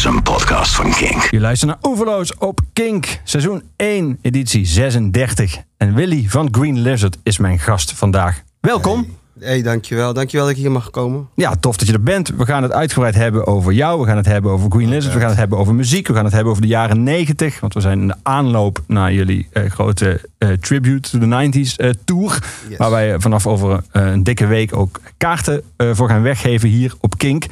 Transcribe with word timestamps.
is 0.00 0.06
een 0.06 0.22
podcast 0.22 0.74
van 0.74 0.90
Kink. 0.90 1.22
Je 1.30 1.40
luistert 1.40 1.70
naar 1.70 1.78
Overloos 1.90 2.36
op 2.36 2.60
Kink, 2.72 3.20
seizoen 3.24 3.62
1, 3.76 4.18
editie 4.22 4.66
36. 4.66 5.58
En 5.76 5.94
Willy 5.94 6.24
van 6.28 6.48
Green 6.52 6.78
Lizard 6.78 7.18
is 7.22 7.38
mijn 7.38 7.58
gast 7.58 7.92
vandaag. 7.92 8.42
Welkom. 8.60 9.06
Hey, 9.40 9.62
dankjewel. 9.62 10.12
Dankjewel 10.12 10.46
dat 10.46 10.54
ik 10.54 10.60
hier 10.60 10.70
mag 10.70 10.90
komen. 10.90 11.28
Ja, 11.34 11.56
tof 11.56 11.76
dat 11.76 11.86
je 11.86 11.92
er 11.92 12.02
bent. 12.02 12.28
We 12.28 12.44
gaan 12.44 12.62
het 12.62 12.72
uitgebreid 12.72 13.14
hebben 13.14 13.46
over 13.46 13.72
jou. 13.72 14.00
We 14.00 14.06
gaan 14.06 14.16
het 14.16 14.26
hebben 14.26 14.50
over 14.50 14.70
Green 14.70 14.88
Lizard. 14.88 15.14
We 15.14 15.20
gaan 15.20 15.28
het 15.28 15.38
hebben 15.38 15.58
over 15.58 15.74
muziek. 15.74 16.06
We 16.06 16.14
gaan 16.14 16.24
het 16.24 16.32
hebben 16.32 16.50
over 16.50 16.62
de 16.62 16.68
jaren 16.68 17.02
90. 17.02 17.60
Want 17.60 17.74
we 17.74 17.80
zijn 17.80 18.00
in 18.00 18.06
de 18.06 18.16
aanloop 18.22 18.82
naar 18.86 19.12
jullie 19.12 19.48
eh, 19.52 19.70
grote 19.70 20.20
eh, 20.38 20.48
Tribute 20.50 21.10
to 21.10 21.18
the 21.18 21.50
90s 21.50 21.76
eh, 21.76 21.90
tour. 22.04 22.38
Yes. 22.68 22.78
Waar 22.78 22.90
wij 22.90 23.20
vanaf 23.20 23.46
over 23.46 23.82
een 23.92 24.22
dikke 24.22 24.46
week 24.46 24.76
ook 24.76 25.00
kaarten 25.16 25.62
eh, 25.76 25.90
voor 25.92 26.08
gaan 26.08 26.22
weggeven 26.22 26.68
hier 26.68 26.94
op 27.00 27.18
Kink. 27.18 27.46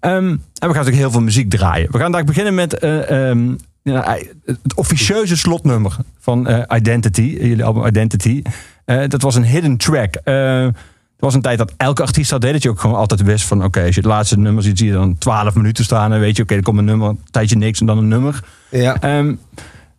Ehm, 0.00 0.14
en 0.14 0.38
we 0.38 0.38
gaan 0.58 0.68
natuurlijk 0.68 0.96
heel 0.96 1.10
veel 1.10 1.20
muziek 1.20 1.50
draaien. 1.50 1.86
We 1.86 1.92
gaan 1.92 2.00
vandaag 2.00 2.24
beginnen 2.24 2.54
met 2.54 2.78
eh, 2.78 3.30
ehm, 3.30 3.54
ja, 3.82 4.18
het 4.44 4.74
officieuze 4.74 5.36
slotnummer 5.36 5.96
van 6.18 6.46
eh, 6.46 6.76
Identity. 6.78 7.36
Jullie 7.40 7.64
album 7.64 7.86
Identity. 7.86 8.42
Eh, 8.84 9.08
dat 9.08 9.22
was 9.22 9.34
een 9.34 9.44
hidden 9.44 9.76
track. 9.76 10.14
Eh, 10.14 10.64
er 10.64 11.24
was 11.26 11.34
een 11.34 11.40
tijd 11.40 11.58
dat 11.58 11.72
elke 11.76 12.02
artiest 12.02 12.30
dat 12.30 12.40
deed. 12.40 12.52
Dat 12.52 12.62
je 12.62 12.68
ook 12.68 12.80
gewoon 12.80 12.96
altijd 12.96 13.22
wist 13.22 13.44
van... 13.44 13.64
Oké, 13.64 13.80
als 13.80 13.94
je 13.94 14.00
het 14.00 14.10
laatste 14.10 14.38
nummer 14.38 14.62
ziet, 14.62 14.78
zie 14.78 14.86
je 14.86 14.92
dan 14.92 15.18
12 15.18 15.54
minuten 15.54 15.84
staan. 15.84 16.12
En 16.12 16.20
weet 16.20 16.36
je, 16.36 16.42
oké, 16.42 16.54
er 16.54 16.62
komt 16.62 16.78
een 16.78 16.84
nummer, 16.84 17.08
een 17.08 17.20
tijdje 17.30 17.56
niks 17.56 17.80
en 17.80 17.86
dan 17.86 17.98
een 17.98 18.08
nummer. 18.08 18.44
Ja. 18.70 18.94
Ehm, 19.00 19.26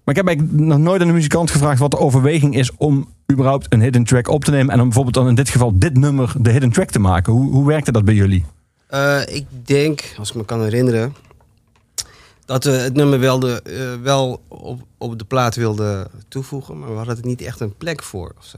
maar 0.04 0.16
ik 0.16 0.16
heb 0.16 0.28
eigenlijk 0.28 0.60
nog 0.60 0.78
nooit 0.78 1.02
aan 1.02 1.08
de 1.08 1.14
muzikant 1.14 1.52
gevraagd... 1.52 1.80
wat 1.80 1.92
de 1.92 1.98
overweging 1.98 2.56
is 2.56 2.76
om 2.76 3.08
überhaupt 3.32 3.66
een 3.70 3.82
hidden 3.82 4.04
track 4.04 4.28
op 4.28 4.44
te 4.44 4.52
nemen. 4.52 4.74
En 4.74 4.80
om 4.80 4.86
bijvoorbeeld 4.86 5.16
dan 5.16 5.28
in 5.28 5.36
dit 5.36 5.50
geval 5.50 5.72
dit 5.80 5.98
nummer 5.98 6.34
de 6.38 6.52
hidden 6.52 6.72
track 6.72 6.90
te 6.90 7.00
maken. 7.00 7.34
Hoe, 7.34 7.52
hoe 7.52 7.68
werkte 7.68 7.92
dat 7.92 8.06
bij 8.06 8.14
jullie? 8.14 8.46
Eh, 8.90 9.22
ik 9.28 9.46
denk, 9.68 10.14
als 10.18 10.30
ik 10.30 10.36
me 10.36 10.46
kan 10.46 10.62
herinneren, 10.64 11.16
dat 12.46 12.64
we 12.64 12.72
het 12.72 12.94
nummer 12.94 13.20
wel, 13.20 13.40
de, 13.40 13.62
eh, 13.62 14.02
wel 14.04 14.42
op, 14.48 14.82
op 14.98 15.20
de 15.20 15.26
plaat 15.26 15.56
wilden 15.56 16.08
toevoegen, 16.28 16.80
maar 16.80 16.90
we 16.90 16.96
hadden 16.96 17.18
er 17.18 17.26
niet 17.26 17.42
echt 17.42 17.60
een 17.60 17.76
plek 17.78 18.04
voor 18.04 18.34
of 18.38 18.46
zo. 18.46 18.58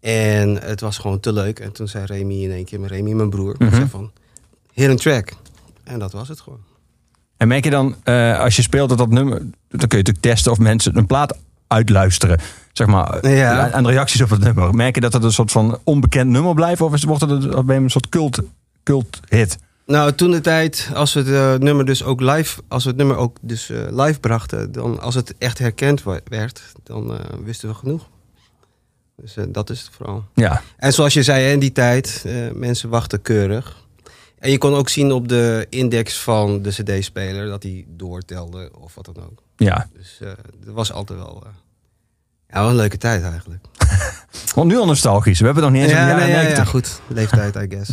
En 0.00 0.62
het 0.62 0.80
was 0.80 0.98
gewoon 0.98 1.20
te 1.20 1.32
leuk. 1.32 1.58
En 1.58 1.72
toen 1.72 1.88
zei 1.88 2.04
Remy 2.04 2.34
in 2.44 2.50
één 2.50 2.64
keer, 2.64 2.80
maar 2.80 2.88
Remy, 2.88 3.12
mijn 3.12 3.30
broer, 3.30 3.56
zei 3.58 3.86
van, 3.88 4.10
hier 4.72 4.90
een 4.90 4.96
track. 4.96 5.32
En 5.84 5.98
dat 5.98 6.12
was 6.12 6.28
het 6.28 6.40
gewoon. 6.40 6.60
En 7.36 7.48
merk 7.48 7.64
je 7.64 7.70
dan, 7.70 7.96
eh, 8.04 8.38
als 8.40 8.56
je 8.56 8.62
speelt 8.62 8.88
dat 8.88 8.98
dat 8.98 9.08
nummer... 9.10 9.38
dan 9.38 9.48
kun 9.68 9.98
je 9.98 10.04
natuurlijk 10.04 10.20
testen 10.20 10.52
of 10.52 10.58
mensen 10.58 10.96
een 10.96 11.06
plaat 11.06 11.36
uitluisteren. 11.66 12.40
Zeg 12.72 12.86
maar, 12.86 13.28
Ja. 13.28 13.60
aan- 13.60 13.72
aan 13.72 13.82
de 13.82 13.88
reacties 13.90 14.20
op 14.22 14.30
het 14.30 14.40
nummer. 14.40 14.74
Merk 14.74 14.94
je 14.94 15.00
dat 15.00 15.12
het 15.12 15.22
een 15.24 15.32
soort 15.32 15.52
van 15.52 15.78
onbekend 15.84 16.30
nummer 16.30 16.54
blijft? 16.54 16.80
Of 16.80 16.92
is, 16.94 17.04
wordt 17.04 17.20
het 17.20 17.30
een, 17.30 17.54
of 17.56 17.64
ben 17.64 17.76
je 17.76 17.82
een 17.82 17.90
soort 17.90 18.08
cult, 18.08 18.38
cult 18.88 19.20
hit? 19.28 19.58
Nou, 19.86 20.12
toen 20.12 20.30
de 20.30 20.40
tijd, 20.40 20.90
als 20.94 21.12
we 21.12 21.20
het 21.20 21.28
eh, 21.28 21.54
nummer 21.54 21.84
dus 21.84 22.02
ook 22.02 22.20
live, 22.20 22.60
als 22.68 22.82
we 22.84 22.88
het 22.88 22.98
nummer 22.98 23.16
ook 23.16 23.36
dus 23.40 23.70
eh, 23.70 23.78
live 23.90 24.20
brachten, 24.20 24.72
dan 24.72 25.00
als 25.00 25.14
het 25.14 25.34
echt 25.38 25.58
herkend 25.58 26.02
werd, 26.24 26.62
dan 26.82 27.14
eh, 27.14 27.20
wisten 27.44 27.68
we 27.68 27.74
genoeg. 27.74 28.08
Dus 29.16 29.36
dat 29.48 29.70
is 29.70 29.80
het 29.80 29.90
vooral. 29.92 30.24
Ja, 30.34 30.62
En 30.76 30.92
zoals 30.92 31.14
je 31.14 31.22
zei, 31.22 31.52
in 31.52 31.58
die 31.58 31.72
tijd, 31.72 32.24
mensen 32.54 32.88
wachten 32.88 33.22
keurig. 33.22 33.86
En 34.38 34.50
je 34.50 34.58
kon 34.58 34.74
ook 34.74 34.88
zien 34.88 35.12
op 35.12 35.28
de 35.28 35.66
index 35.68 36.18
van 36.18 36.62
de 36.62 36.70
CD-speler 36.70 37.46
dat 37.46 37.62
hij 37.62 37.84
doortelde 37.88 38.70
of 38.80 38.94
wat 38.94 39.04
dan 39.04 39.16
ook. 39.16 39.42
ja. 39.56 39.88
Dus 39.94 40.18
dat 40.64 40.74
was 40.74 40.92
altijd 40.92 41.18
wel, 41.18 41.46
ja, 42.48 42.60
wel 42.60 42.68
een 42.68 42.76
leuke 42.76 42.98
tijd 42.98 43.22
eigenlijk. 43.22 43.64
Want 44.54 44.68
nu 44.70 44.76
al 44.78 44.86
nostalgisch. 44.86 45.38
We 45.38 45.44
hebben 45.44 45.64
het 45.64 45.72
nog 45.72 45.82
niet 45.82 45.90
eens 45.90 45.98
nee, 46.00 46.08
jaren 46.10 46.28
ja, 46.28 46.36
ja, 46.36 46.42
90. 46.42 46.68
goed. 46.68 47.00
Leeftijd, 47.06 47.56
I 47.56 47.66
guess. 47.68 47.90
I. 47.90 47.92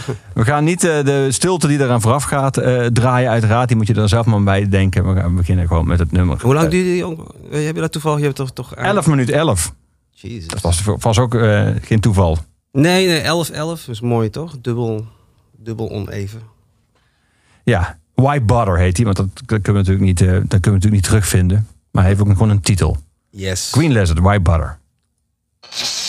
We 0.34 0.44
gaan 0.44 0.64
niet 0.64 0.84
eh, 0.84 1.04
de 1.04 1.26
stilte 1.32 1.66
die 1.68 1.78
eraan 1.80 2.00
vooraf 2.00 2.22
gaat 2.24 2.56
eh, 2.56 2.86
draaien 2.86 3.30
uiteraard. 3.30 3.68
Die 3.68 3.76
moet 3.76 3.86
je 3.86 3.94
er 3.94 4.08
zelf 4.08 4.26
maar 4.26 4.42
bij 4.42 4.68
denken. 4.68 5.14
We 5.14 5.20
gaan 5.20 5.34
beginnen 5.36 5.66
gewoon 5.66 5.86
met 5.86 5.98
het 5.98 6.12
nummer. 6.12 6.38
Hoe 6.42 6.54
lang 6.54 6.64
Eh, 6.64 6.70
duurde 6.70 6.90
die? 7.50 7.64
Heb 7.64 7.74
je 7.74 7.80
dat 7.80 7.92
toevallig? 7.92 8.18
Je 8.18 8.24
hebt 8.24 8.36
toch 8.36 8.52
toch? 8.52 8.74
11 8.74 9.06
minuten 9.06 9.34
11. 9.34 9.74
Jezus. 10.10 10.46
Dat 10.48 10.60
was, 10.60 10.82
was 10.98 11.18
ook 11.18 11.36
geen 11.82 12.00
toeval. 12.00 12.38
Nee, 12.72 13.06
nee, 13.06 13.20
11, 13.20 13.50
11 13.50 13.88
is 13.88 14.00
mooi 14.00 14.30
toch? 14.30 14.56
Dubbel, 14.60 15.06
dubbel 15.56 15.90
oneven. 15.90 16.40
Ja, 17.64 17.98
Why 18.14 18.42
Butter 18.42 18.78
heet 18.78 18.96
hij. 18.96 19.04
Want 19.04 19.16
dat, 19.16 19.28
dat 19.34 19.62
kunnen 19.62 19.84
we 19.84 19.90
natuurlijk 19.90 20.04
niet, 20.04 20.18
dat 20.18 20.28
kunnen 20.28 20.48
we 20.48 20.70
natuurlijk 20.70 20.92
niet 20.92 21.02
terugvinden. 21.04 21.66
Maar 21.90 22.02
hij 22.02 22.12
heeft 22.12 22.24
ook 22.24 22.32
gewoon 22.32 22.50
een 22.50 22.60
titel. 22.60 22.96
Yes. 23.30 23.70
Green 23.72 23.92
Lizard, 23.92 24.18
Why 24.18 24.40
Butter. 24.42 24.78
you 25.64 26.01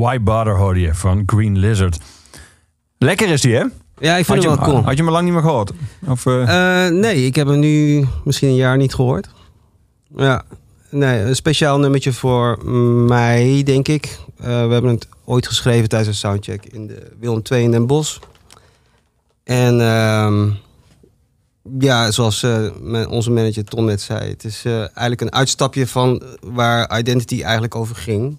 Why 0.00 0.20
Bother 0.20 0.56
hoorde 0.56 0.80
je 0.80 0.94
van 0.94 1.22
Green 1.26 1.58
Lizard. 1.58 1.98
Lekker 2.98 3.28
is 3.28 3.40
die, 3.40 3.54
hè? 3.54 3.64
Ja, 3.98 4.16
ik 4.16 4.24
vind 4.24 4.42
je, 4.42 4.48
hem 4.48 4.58
wel 4.58 4.68
cool. 4.68 4.82
had 4.82 4.90
je 4.90 4.96
hem 4.96 5.06
al 5.06 5.12
lang 5.12 5.24
niet 5.24 5.32
meer 5.32 5.42
gehoord? 5.42 5.72
Of, 6.06 6.26
eh, 6.26 6.86
Eh, 6.86 6.92
nee, 6.92 7.26
ik 7.26 7.34
heb 7.34 7.46
hem 7.46 7.58
nu 7.58 8.06
misschien 8.24 8.48
een 8.48 8.54
jaar 8.54 8.76
niet 8.76 8.94
gehoord. 8.94 9.28
Ja, 10.16 10.42
nee, 10.90 11.20
een 11.20 11.36
speciaal 11.36 11.78
nummertje 11.78 12.12
voor 12.12 12.64
mij, 13.06 13.62
denk 13.64 13.88
ik. 13.88 14.18
Eh, 14.36 14.46
we 14.46 14.72
hebben 14.72 14.90
het 14.90 15.08
ooit 15.24 15.46
geschreven 15.46 15.88
tijdens 15.88 16.10
een 16.10 16.28
soundcheck 16.28 16.66
in 16.66 16.86
de 16.86 17.12
Willem 17.18 17.42
II 17.52 17.62
in 17.62 17.70
Den 17.70 17.86
Bosch. 17.86 18.18
En 19.44 19.80
ehm, 19.80 20.50
ja, 21.78 22.10
zoals 22.10 22.46
onze 23.08 23.30
manager 23.30 23.64
Ton 23.64 23.84
net 23.84 24.00
zei, 24.00 24.30
het 24.30 24.44
is 24.44 24.64
eigenlijk 24.64 25.20
een 25.20 25.32
uitstapje 25.32 25.86
van 25.86 26.22
waar 26.40 26.98
Identity 26.98 27.42
eigenlijk 27.42 27.74
over 27.74 27.96
ging. 27.96 28.38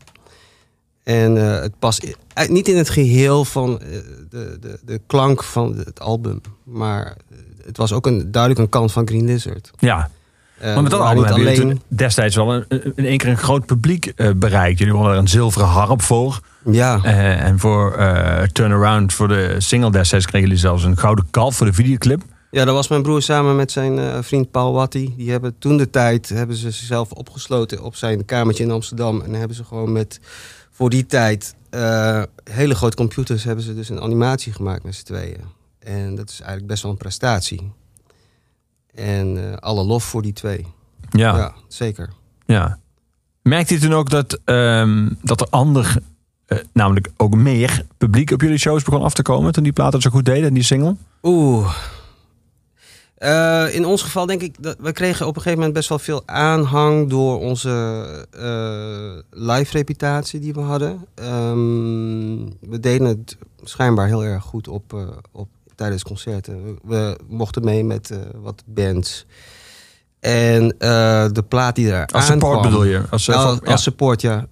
En 1.03 1.37
eh, 1.37 1.61
het 1.61 1.79
past 1.79 2.15
eh, 2.33 2.49
niet 2.49 2.67
in 2.67 2.77
het 2.77 2.89
geheel 2.89 3.45
van 3.45 3.79
eh, 3.81 3.87
de, 4.29 4.57
de, 4.59 4.79
de 4.85 5.01
klank 5.07 5.43
van 5.43 5.75
het 5.77 5.99
album, 5.99 6.41
maar 6.63 7.15
het 7.65 7.77
was 7.77 7.93
ook 7.93 8.05
een, 8.05 8.31
duidelijk 8.31 8.61
een 8.61 8.69
kant 8.69 8.91
van 8.91 9.07
Green 9.07 9.25
Lizard. 9.25 9.71
ja, 9.79 10.09
Eh, 10.59 10.73
maar 10.73 10.81
met 10.83 10.91
dat 10.91 11.01
album 11.01 11.23
hebben 11.23 11.43
jullie 11.43 11.59
toen 11.59 11.81
destijds 11.87 12.35
wel 12.35 12.53
een, 12.53 12.65
in 12.95 13.05
één 13.05 13.17
keer 13.17 13.29
een 13.29 13.37
groot 13.37 13.65
publiek 13.65 14.13
bereikt. 14.35 14.79
Jullie 14.79 14.93
wonnen 14.93 15.11
er 15.11 15.17
een 15.17 15.27
zilveren 15.27 15.67
harp 15.67 16.01
voor. 16.01 16.39
Ja, 16.65 17.03
en 17.03 17.59
voor 17.59 17.95
Turnaround, 18.51 19.13
voor 19.13 19.27
de 19.27 19.55
single 19.57 19.91
destijds, 19.91 20.25
kregen 20.25 20.47
jullie 20.47 20.61
zelfs 20.61 20.83
een 20.83 20.97
gouden 20.97 21.27
kalf 21.31 21.55
voor 21.55 21.65
de 21.65 21.73
videoclip. 21.73 22.21
ja, 22.51 22.65
dat 22.65 22.73
was 22.73 22.87
mijn 22.87 23.01
broer 23.01 23.21
samen 23.21 23.55
met 23.55 23.71
zijn 23.71 24.23
vriend 24.23 24.51
Paul 24.51 24.73
Watty. 24.73 25.13
Die 25.17 25.31
hebben 25.31 25.55
toen 25.59 25.77
de 25.77 25.89
tijd 25.89 26.29
hebben 26.29 26.55
ze 26.55 26.71
zichzelf 26.71 27.11
opgesloten 27.11 27.83
op 27.83 27.95
zijn 27.95 28.25
kamertje 28.25 28.63
in 28.63 28.71
Amsterdam. 28.71 29.21
En 29.21 29.33
hebben 29.33 29.55
ze 29.57 29.63
gewoon 29.63 29.91
met 29.91 30.19
voor 30.81 30.89
die 30.89 31.05
tijd 31.05 31.55
eh, 31.69 32.23
hele 32.43 32.75
grote 32.75 32.95
computers 32.95 33.43
hebben 33.43 33.63
ze 33.63 33.75
dus 33.75 33.89
een 33.89 34.01
animatie 34.01 34.53
gemaakt 34.53 34.83
met 34.83 34.95
z'n 34.95 35.03
tweeën. 35.03 35.41
En 35.79 36.15
dat 36.15 36.29
is 36.29 36.39
eigenlijk 36.39 36.69
best 36.69 36.83
wel 36.83 36.91
een 36.91 36.97
prestatie. 36.97 37.71
En 38.93 39.51
eh, 39.51 39.57
alle 39.57 39.83
lof 39.83 40.03
voor 40.03 40.21
die 40.21 40.33
twee. 40.33 40.67
Ja, 41.09 41.35
Ja, 41.35 41.37
ja. 41.37 41.53
zeker. 41.67 42.09
Merkte 43.41 43.73
je 43.73 43.79
toen 43.79 43.93
ook 43.93 44.09
dat, 44.09 44.39
ehm, 44.45 45.09
dat 45.21 45.41
er 45.41 45.47
ander, 45.49 45.97
eh, 46.45 46.57
namelijk 46.73 47.11
ook 47.17 47.35
meer 47.35 47.85
publiek 47.97 48.31
op 48.31 48.41
jullie 48.41 48.57
shows 48.57 48.83
begon 48.83 49.01
af 49.01 49.13
te 49.13 49.21
komen 49.21 49.51
toen 49.51 49.63
die 49.63 49.73
platen 49.73 50.01
zo 50.01 50.09
goed 50.09 50.25
deden, 50.25 50.53
die 50.53 50.63
single? 50.63 50.95
Oeh. 51.23 51.75
Eh, 53.21 53.75
in 53.75 53.85
ons 53.85 54.01
geval 54.01 54.25
denk 54.25 54.41
ik 54.41 54.63
dat 54.63 54.75
we 54.79 54.91
kregen 54.91 55.27
op 55.27 55.35
een 55.35 55.41
gegeven 55.41 55.57
moment 55.57 55.77
best 55.77 55.89
wel 55.89 55.99
veel 55.99 56.23
aanhang 56.25 57.09
door 57.09 57.39
onze 57.39 57.69
eh, 58.31 59.39
live 59.47 59.71
reputatie 59.71 60.39
die 60.39 60.53
we 60.53 60.59
hadden. 60.59 61.05
Ehm, 61.15 62.69
we 62.69 62.79
deden 62.79 63.07
het 63.07 63.37
schijnbaar 63.63 64.07
heel 64.07 64.23
erg 64.23 64.43
goed 64.43 64.67
op, 64.67 64.93
eh, 64.93 65.07
op 65.31 65.47
tijdens 65.75 66.03
concerten. 66.03 66.63
We, 66.63 66.75
we 66.83 67.17
mochten 67.27 67.63
mee 67.63 67.83
met 67.83 68.11
wat 68.35 68.63
bands. 68.65 69.25
En 70.19 70.67
de 71.33 71.43
plaat 71.47 71.75
die 71.75 71.91
er 71.91 72.05
Als 72.05 72.25
support 72.25 72.61
bedoel 72.61 72.83
je? 72.83 73.03
Als, 73.09 73.27
nou, 73.27 73.47
als 73.47 73.59
ja. 73.63 73.77
support, 73.77 74.21
ja. 74.21 74.45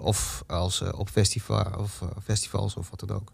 Of 0.00 0.44
als, 0.46 0.82
op 0.96 1.08
festival, 1.08 1.64
of, 1.78 2.02
festivals 2.24 2.74
of 2.76 2.90
wat 2.90 3.08
dan 3.08 3.16
ook. 3.16 3.32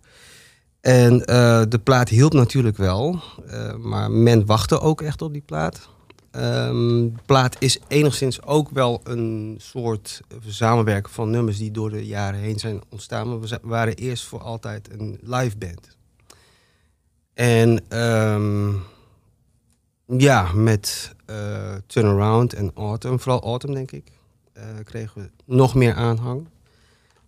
En 0.83 1.25
eh, 1.25 1.63
de 1.69 1.79
plaat 1.79 2.09
hielp 2.09 2.33
natuurlijk 2.33 2.77
wel. 2.77 3.21
eh, 3.47 3.75
maar 3.75 4.11
men 4.11 4.47
wachtte 4.47 4.81
ook 4.81 5.01
echt 5.01 5.23
op 5.23 5.33
die 5.33 5.43
plaat. 5.47 5.89
Ehm, 6.31 7.01
de 7.01 7.23
plaat 7.27 7.57
is 7.59 7.79
enigszins 7.89 8.43
ook 8.43 8.71
wel 8.71 9.01
een 9.05 9.57
soort 9.59 10.21
samenwerking 10.47 11.15
van 11.15 11.31
nummers 11.31 11.59
die 11.59 11.71
door 11.71 11.91
de 11.91 12.07
jaren 12.07 12.41
heen 12.41 12.59
zijn 12.59 12.81
ontstaan. 12.89 13.29
Maar 13.29 13.41
we 13.41 13.59
waren 13.63 13.95
eerst 13.95 14.25
voor 14.25 14.41
altijd 14.41 14.89
een 14.93 15.19
live 15.23 15.57
band. 15.57 15.97
En 17.35 17.85
ehm, 17.89 18.73
ja, 20.07 20.53
met 20.53 21.15
eh, 21.27 21.75
Turnaround 21.87 22.53
en 22.53 22.71
Autumn, 22.75 23.21
vooral 23.21 23.43
Autumn 23.43 23.75
denk 23.75 23.93
ik, 23.93 24.13
eh, 24.53 24.65
kregen 24.85 25.23
we 25.23 25.31
nog 25.45 25.75
meer 25.75 25.95
aanhang. 25.95 26.47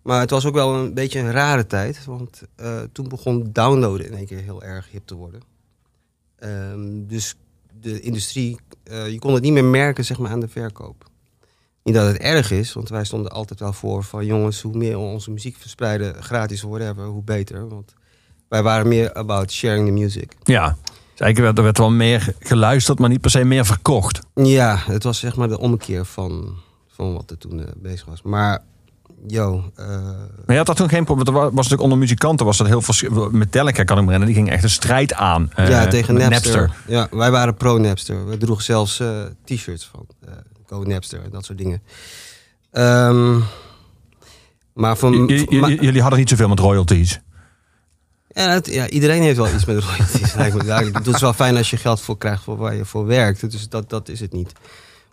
Maar 0.05 0.19
het 0.19 0.29
was 0.29 0.45
ook 0.45 0.53
wel 0.53 0.75
een 0.75 0.93
beetje 0.93 1.19
een 1.19 1.31
rare 1.31 1.65
tijd, 1.65 2.05
want 2.05 2.41
eh, 2.55 2.79
toen 2.91 3.07
begon 3.07 3.49
downloaden 3.51 4.05
in 4.05 4.13
één 4.13 4.25
keer 4.25 4.41
heel 4.41 4.63
erg 4.63 4.91
hip 4.91 5.05
te 5.05 5.15
worden. 5.15 5.41
Ehm, 6.35 7.07
dus 7.07 7.35
de 7.81 7.99
industrie, 7.99 8.59
eh, 8.83 9.11
je 9.11 9.19
kon 9.19 9.33
het 9.33 9.43
niet 9.43 9.53
meer 9.53 9.65
merken 9.65 10.05
zeg 10.05 10.19
maar, 10.19 10.31
aan 10.31 10.39
de 10.39 10.47
verkoop. 10.47 11.09
Niet 11.83 11.95
dat 11.95 12.07
het 12.07 12.17
erg 12.17 12.51
is, 12.51 12.73
want 12.73 12.89
wij 12.89 13.03
stonden 13.03 13.31
altijd 13.31 13.59
wel 13.59 13.73
voor 13.73 14.03
van 14.03 14.25
jongens, 14.25 14.61
hoe 14.61 14.77
meer 14.77 14.91
we 14.91 15.03
onze 15.03 15.31
muziek 15.31 15.57
verspreiden, 15.57 16.23
gratis 16.23 16.61
whatever, 16.61 17.05
hoe 17.05 17.23
beter. 17.23 17.69
Want 17.69 17.93
wij 18.47 18.63
waren 18.63 18.87
meer 18.87 19.13
about 19.13 19.51
sharing 19.51 19.85
the 19.87 19.93
music. 19.93 20.35
Ja, 20.43 20.77
dus 20.83 21.19
eigenlijk 21.19 21.37
werd, 21.37 21.57
er 21.57 21.63
werd 21.63 21.77
wel 21.77 21.91
meer 21.91 22.35
geluisterd, 22.39 22.99
maar 22.99 23.09
niet 23.09 23.21
per 23.21 23.31
se 23.31 23.43
meer 23.43 23.65
verkocht. 23.65 24.19
Ja, 24.33 24.77
het 24.77 25.03
was 25.03 25.19
zeg 25.19 25.35
maar 25.35 25.47
de 25.47 25.59
ommekeer 25.59 26.05
van, 26.05 26.55
van 26.87 27.13
wat 27.13 27.31
er 27.31 27.37
toen 27.37 27.59
eh, 27.59 27.71
bezig 27.75 28.05
was. 28.05 28.21
Maar, 28.21 28.63
yo, 29.27 29.71
eh, 29.75 29.87
Maar 29.87 30.45
je 30.45 30.57
had 30.57 30.65
dat 30.65 30.75
toen 30.75 30.89
geen 30.89 31.05
probleem. 31.05 31.25
want 31.25 31.37
er 31.37 31.43
wa- 31.43 31.49
was 31.49 31.55
natuurlijk 31.55 31.81
onder 31.81 31.97
muzikanten 31.97 32.45
was 32.45 32.57
dat 32.57 32.67
heel 32.67 32.81
veel. 32.81 33.29
Metallica 33.31 33.83
kan 33.83 33.97
ik 33.97 34.03
me 34.03 34.11
herinneren, 34.11 34.25
die 34.25 34.35
ging 34.35 34.49
echt 34.49 34.63
een 34.63 34.69
strijd 34.69 35.13
aan. 35.13 35.51
eh, 35.55 35.69
ja, 35.69 35.87
tegen 35.87 36.13
met 36.13 36.29
Napster. 36.29 36.71
Ja, 36.87 37.07
wij 37.11 37.31
waren 37.31 37.55
pro-Napster. 37.55 38.25
We 38.27 38.37
droegen 38.37 38.63
zelfs 38.65 38.99
eh, 38.99 39.23
t-shirts 39.43 39.85
van 39.91 40.05
eh 40.25 40.33
Go 40.67 40.81
Napster 40.83 41.23
en 41.23 41.29
dat 41.29 41.45
soort 41.45 41.57
dingen. 41.57 41.81
Ehm, 42.71 43.39
maar 44.73 44.97
van... 44.97 45.27
Jullie 45.27 46.01
hadden 46.01 46.19
niet 46.19 46.29
zoveel 46.29 46.47
met 46.47 46.59
royalties. 46.59 47.19
Ja, 48.27 48.49
het- 48.49 48.67
ja, 48.67 48.87
iedereen 48.89 49.21
heeft 49.21 49.37
wel 49.37 49.53
iets 49.53 49.65
met 49.65 49.83
royalties. 49.83 50.33
Het 50.93 51.07
is 51.07 51.21
wel 51.21 51.33
fijn 51.33 51.57
als 51.57 51.69
je 51.69 51.77
geld 51.77 52.01
voor 52.01 52.17
krijgt 52.17 52.43
voor 52.43 52.57
waar 52.57 52.75
je 52.75 52.85
voor 52.85 53.05
werkt. 53.05 53.51
Dus 53.51 53.69
dat, 53.69 53.89
dat 53.89 54.09
is 54.09 54.19
het 54.19 54.33
niet. 54.33 54.51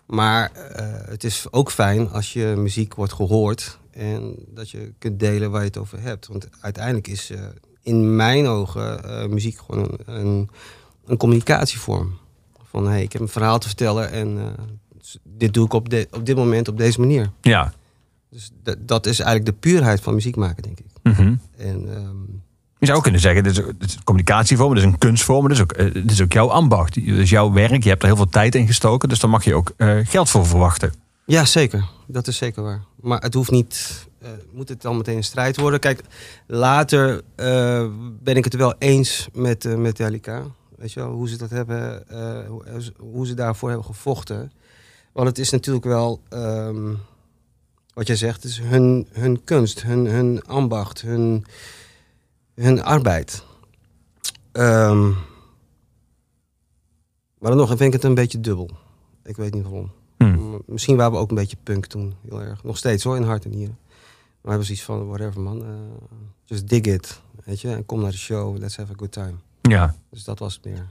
Maar 0.07 0.51
eh, 0.53 0.87
het 1.09 1.25
is 1.25 1.47
ook 1.51 1.71
fijn 1.71 2.11
als 2.11 2.33
je 2.33 2.55
muziek 2.57 2.95
wordt 2.95 3.13
gehoord. 3.13 3.79
En 3.93 4.35
dat 4.49 4.71
je 4.71 4.93
kunt 4.99 5.21
delen 5.21 5.51
waar 5.51 5.61
je 5.61 5.67
het 5.67 5.79
over 5.79 6.01
hebt. 6.01 6.27
Want 6.27 6.49
uiteindelijk 6.61 7.09
is 7.09 7.31
eh, 7.31 7.41
in 7.83 8.17
mijn 8.17 8.47
ogen 8.47 9.05
eh, 9.05 9.27
muziek 9.29 9.59
gewoon 9.67 9.83
een, 10.07 10.15
een, 10.21 10.49
een 11.07 11.17
communicatievorm. 11.17 12.13
Van 12.71 12.89
hey, 12.89 13.03
ik 13.03 13.13
heb 13.13 13.23
een 13.23 13.29
verhaal 13.29 13.59
te 13.59 13.67
vertellen 13.67 14.11
en 14.11 14.39
eh, 14.39 14.65
dit 15.23 15.55
doe 15.55 15.65
ik 15.65 15.73
op, 15.73 15.89
de, 15.89 16.09
op 16.11 16.27
dit 16.27 16.37
moment 16.37 16.69
op 16.69 16.79
deze 16.79 17.01
manier. 17.01 17.31
Ja. 17.41 17.73
Dus 18.31 18.51
dat- 18.79 19.07
is 19.07 19.21
eigenlijk 19.21 19.47
de 19.55 19.69
puurheid 19.69 20.01
van 20.01 20.15
muziek 20.15 20.37
maken, 20.37 20.63
denk 20.63 20.79
ik. 20.81 20.87
Mhm. 21.03 21.35
En 21.57 21.95
ehm, 21.95 22.17
Je 22.79 22.87
zou 22.87 22.97
ook 22.97 23.03
kunnen 23.03 23.21
zeggen, 23.21 23.43
dit 23.43 23.59
is, 23.59 23.65
dit 23.65 23.89
is 23.89 23.95
een 23.95 24.05
communicatievorm, 24.05 24.75
dit 24.75 24.85
is 24.85 24.91
een 24.91 24.99
kunstvorm, 24.99 25.49
dit 25.49 25.57
is, 25.57 25.63
ook, 25.63 25.77
dit 25.93 26.11
is 26.11 26.23
ook 26.23 26.33
jouw 26.33 26.49
ambacht. 26.51 26.95
Dit 26.95 27.07
is 27.07 27.31
jouw 27.31 27.53
werk, 27.53 27.83
je 27.83 27.89
hebt 27.89 28.03
er 28.03 28.09
heel 28.09 28.17
veel 28.17 28.29
tijd 28.29 28.55
in 28.55 28.67
gestoken, 28.67 29.09
dus 29.09 29.21
daar 29.21 29.31
mag 29.31 29.45
je 29.45 29.55
ook 29.55 29.73
geld 30.05 30.31
voor 30.31 30.47
verwachten. 30.47 30.93
Ja, 31.33 31.45
zeker. 31.45 31.89
Dat 32.07 32.27
is 32.27 32.37
zeker 32.37 32.63
waar. 32.63 32.85
Maar 33.01 33.21
het 33.21 33.35
hoeft 33.35 33.51
niet. 33.51 34.07
eh, 34.19 34.31
moet 34.51 34.69
het 34.69 34.83
dan 34.83 34.97
meteen 34.97 35.17
een 35.17 35.25
strijd 35.25 35.57
worden? 35.57 35.81
Kijk, 35.81 36.03
later 36.47 37.23
eh, 37.35 37.89
ben 38.23 38.37
ik 38.37 38.45
het 38.45 38.55
wel 38.55 38.75
eens 38.79 39.29
met 39.33 39.65
uh, 39.65 39.75
Metallica. 39.75 40.45
Weet 40.77 40.93
je 40.93 41.01
wel, 41.01 41.11
hoe 41.11 41.29
ze 41.29 41.37
dat 41.37 41.51
hebben, 41.51 42.09
eh, 42.09 42.49
hoe, 42.49 42.93
hoe 42.99 43.27
ze 43.27 43.35
daarvoor 43.35 43.69
hebben 43.69 43.87
gevochten. 43.87 44.53
Want 45.13 45.29
het 45.29 45.39
is 45.39 45.51
natuurlijk 45.51 45.85
wel, 45.85 46.21
ehm, 46.29 46.95
wat 47.95 48.07
jij 48.07 48.17
zegt, 48.17 48.45
is 48.45 48.59
hun, 48.59 49.09
hun 49.13 49.45
kunst, 49.45 49.83
hun, 49.83 50.07
hun 50.07 50.43
ambacht, 50.45 51.01
hun, 51.01 51.45
hun 52.55 52.83
arbeid. 52.83 53.45
Ehm, 54.53 55.09
maar 57.39 57.51
dan 57.51 57.57
nog 57.57 57.69
vind 57.69 57.81
ik 57.81 57.93
het 57.93 58.05
een 58.05 58.15
beetje 58.15 58.41
dubbel. 58.41 58.71
Ik 59.25 59.37
weet 59.37 59.55
niet 59.55 59.63
waarom. 59.63 60.01
Hm. 60.25 60.59
Misschien 60.67 60.97
waren 60.97 61.13
we 61.13 61.19
ook 61.19 61.29
een 61.29 61.37
beetje 61.37 61.57
punk 61.63 61.87
toen, 61.87 62.15
heel 62.29 62.43
erg. 62.43 62.65
Nog 62.65 62.77
steeds 62.77 63.05
hoor, 63.05 63.17
in 63.17 63.23
hart 63.23 63.45
en 63.45 63.51
nieren. 63.51 63.79
Maar 63.87 64.41
we 64.41 64.49
hebben 64.49 64.67
zoiets 64.67 64.85
van, 64.85 65.07
whatever 65.07 65.41
man, 65.41 65.59
uh, 65.59 65.67
just 66.45 66.69
dig 66.69 66.81
it. 66.81 67.21
Weet 67.45 67.61
je, 67.61 67.69
en 67.69 67.87
kom 67.87 68.01
naar 68.01 68.11
de 68.11 68.17
show, 68.17 68.59
let's 68.59 68.77
have 68.77 68.93
a 68.93 68.95
good 68.97 69.13
time. 69.13 69.35
Ja. 69.61 69.95
Dus 70.11 70.25
dat 70.25 70.39
was 70.39 70.55
het 70.55 70.65
meer. 70.65 70.89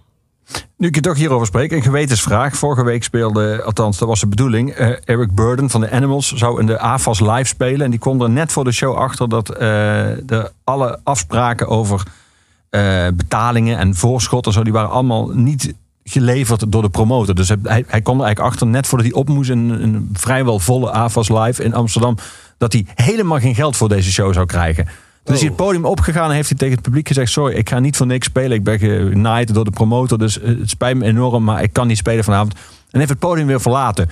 Nu 0.78 0.88
ik 0.88 0.96
je 0.96 1.02
toch 1.02 1.18
hierover 1.18 1.48
spreek, 1.48 1.72
een 1.72 1.82
gewetensvraag. 1.82 2.56
Vorige 2.56 2.84
week 2.84 3.04
speelde, 3.04 3.64
althans 3.64 3.98
dat 3.98 4.08
was 4.08 4.20
de 4.20 4.28
bedoeling, 4.28 4.80
uh, 4.80 4.96
Eric 5.06 5.36
Burden 5.36 5.70
van 5.70 5.82
de 5.82 5.92
Animals 5.92 6.34
zou 6.34 6.60
in 6.60 6.66
de 6.66 6.80
AFAS 6.80 7.20
live 7.20 7.44
spelen. 7.44 7.82
En 7.82 7.92
die 7.92 8.00
kwam 8.00 8.22
er 8.22 8.30
net 8.30 8.52
voor 8.52 8.64
de 8.64 8.72
show 8.72 8.96
achter 8.96 9.30
dat 9.30 9.52
uh, 9.52 9.58
de 10.24 10.52
alle 10.64 11.00
afspraken 11.04 11.68
over 11.68 12.04
uh, 12.70 13.08
betalingen 13.14 13.78
en 13.78 13.96
voorschot 13.96 14.46
en 14.46 14.52
zo, 14.52 14.64
die 14.64 14.74
waren 14.74 14.90
allemaal 14.90 15.28
niet 15.28 15.74
geleverd 16.04 16.72
door 16.72 16.82
de 16.82 16.90
promotor. 16.90 17.36
Dus 17.36 17.50
hij, 17.50 17.84
hij 17.88 18.02
kwam 18.02 18.20
er 18.20 18.26
eigenlijk 18.26 18.54
achter, 18.54 18.68
net 18.68 18.88
voordat 18.88 19.08
hij 19.08 19.16
op 19.16 19.30
moest 19.30 19.50
in 19.50 19.70
een 19.70 20.10
vrijwel 20.14 20.60
volle 20.60 20.92
AFAS 20.92 21.30
live 21.30 21.64
in 21.64 21.74
Amsterdam, 21.74 22.18
dat 22.58 22.74
hij 22.74 22.86
helemaal 22.96 23.40
geen 23.40 23.56
geld 23.56 23.76
voor 23.78 23.90
deze 23.90 24.12
show 24.12 24.34
zou 24.34 24.46
krijgen. 24.46 24.88
Is 25.26 25.40
hij 25.40 25.48
het 25.48 25.56
podium 25.56 25.86
opgegaan 25.86 26.30
en 26.30 26.36
heeft 26.36 26.50
hij 26.50 26.58
tegen 26.58 26.74
het 26.76 26.84
publiek 26.84 27.08
gezegd: 27.08 27.32
Sorry, 27.32 27.56
ik 27.56 27.70
ga 27.70 27.80
niet 27.80 27.98
voor 27.98 28.06
niks 28.06 28.26
spelen. 28.26 28.58
Ik 28.58 28.64
ben 28.64 28.80
genaaid 28.80 29.54
door 29.54 29.66
de 29.66 29.72
promotor, 29.72 30.18
dus 30.18 30.40
het 30.44 30.70
spijt 30.70 30.98
me 30.98 31.06
enorm, 31.06 31.44
maar 31.44 31.64
ik 31.64 31.74
kan 31.74 31.88
niet 31.88 31.98
spelen 31.98 32.24
vanavond. 32.24 32.54
En 32.90 33.00
heeft 33.00 33.10
het 33.10 33.20
podium 33.20 33.48
weer 33.48 33.62
verlaten. 33.62 34.10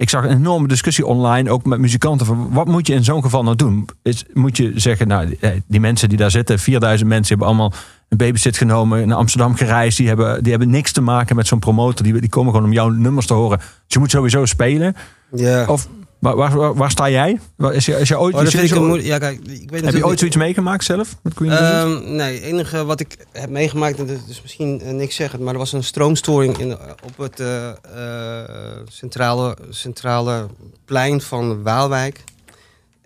Ik 0.00 0.10
zag 0.10 0.24
een 0.24 0.30
enorme 0.30 0.68
discussie 0.68 1.06
online, 1.06 1.50
ook 1.50 1.64
met 1.64 1.78
muzikanten. 1.78 2.26
Van 2.26 2.48
wat 2.52 2.66
moet 2.66 2.86
je 2.86 2.94
in 2.94 3.04
zo'n 3.04 3.22
geval 3.22 3.42
nou 3.42 3.56
doen? 3.56 3.88
Is, 4.02 4.24
moet 4.32 4.56
je 4.56 4.72
zeggen, 4.74 5.08
nou, 5.08 5.36
eh, 5.40 5.50
die 5.66 5.80
mensen 5.80 6.08
die 6.08 6.18
daar 6.18 6.30
zitten, 6.30 6.58
4000 6.58 7.08
mensen 7.08 7.28
hebben 7.28 7.46
allemaal 7.46 7.72
een 8.08 8.16
babysit 8.16 8.56
genomen, 8.56 9.08
naar 9.08 9.16
Amsterdam 9.16 9.54
gereisd. 9.54 9.96
Die 9.96 10.08
hebben, 10.08 10.42
die 10.42 10.50
hebben 10.50 10.70
niks 10.70 10.92
te 10.92 11.00
maken 11.00 11.36
met 11.36 11.46
zo'n 11.46 11.58
promotor. 11.58 12.04
Die, 12.04 12.20
die 12.20 12.28
komen 12.28 12.52
gewoon 12.52 12.66
om 12.66 12.72
jouw 12.72 12.88
nummers 12.88 13.26
te 13.26 13.34
horen. 13.34 13.58
Dus 13.58 13.68
je 13.86 13.98
moet 13.98 14.10
sowieso 14.10 14.44
spelen. 14.44 14.96
Ja. 15.34 15.66
Of 15.66 15.88
waar, 16.20 16.36
waar, 16.36 16.56
waar, 16.56 16.74
waar 16.74 16.90
sta 16.90 17.10
jij? 17.10 17.40
Is 17.72 17.86
je, 17.86 17.96
is 17.96 18.08
je 18.08 18.18
ooit, 18.18 18.34
Oh, 18.34 18.42
is 18.42 18.52
je- 18.52 18.62
is 18.62 18.68
je- 18.70 18.80
moe- 18.80 19.04
Ja, 19.04 19.18
kijk, 19.18 19.38
ik 19.46 19.70
weet 19.70 19.84
heb 19.84 19.94
je 19.94 20.06
ooit 20.06 20.18
zoiets 20.18 20.36
meegemaakt 20.36 20.84
zelf? 20.84 21.16
Met 21.22 21.34
Queen? 21.34 21.50
Ehm, 21.50 22.14
nee, 22.16 22.34
het 22.34 22.42
enige 22.42 22.84
wat 22.84 23.00
ik 23.00 23.16
heb 23.32 23.50
meegemaakt, 23.50 23.98
en 23.98 24.06
dat 24.06 24.18
is 24.28 24.42
misschien 24.42 24.80
eh, 24.80 24.92
niks 24.92 25.14
zeggen, 25.14 25.42
maar 25.42 25.52
er 25.52 25.58
was 25.58 25.72
een 25.72 25.84
stroomstoring 25.84 26.58
in, 26.58 26.68
de- 26.68 26.78
op 27.04 27.16
het 27.16 27.40
eh, 27.40 27.68
eh, 27.68 28.78
centrale, 28.88 29.56
centrale 29.70 30.46
plein 30.84 31.20
van 31.20 31.62
Waalwijk. 31.62 32.24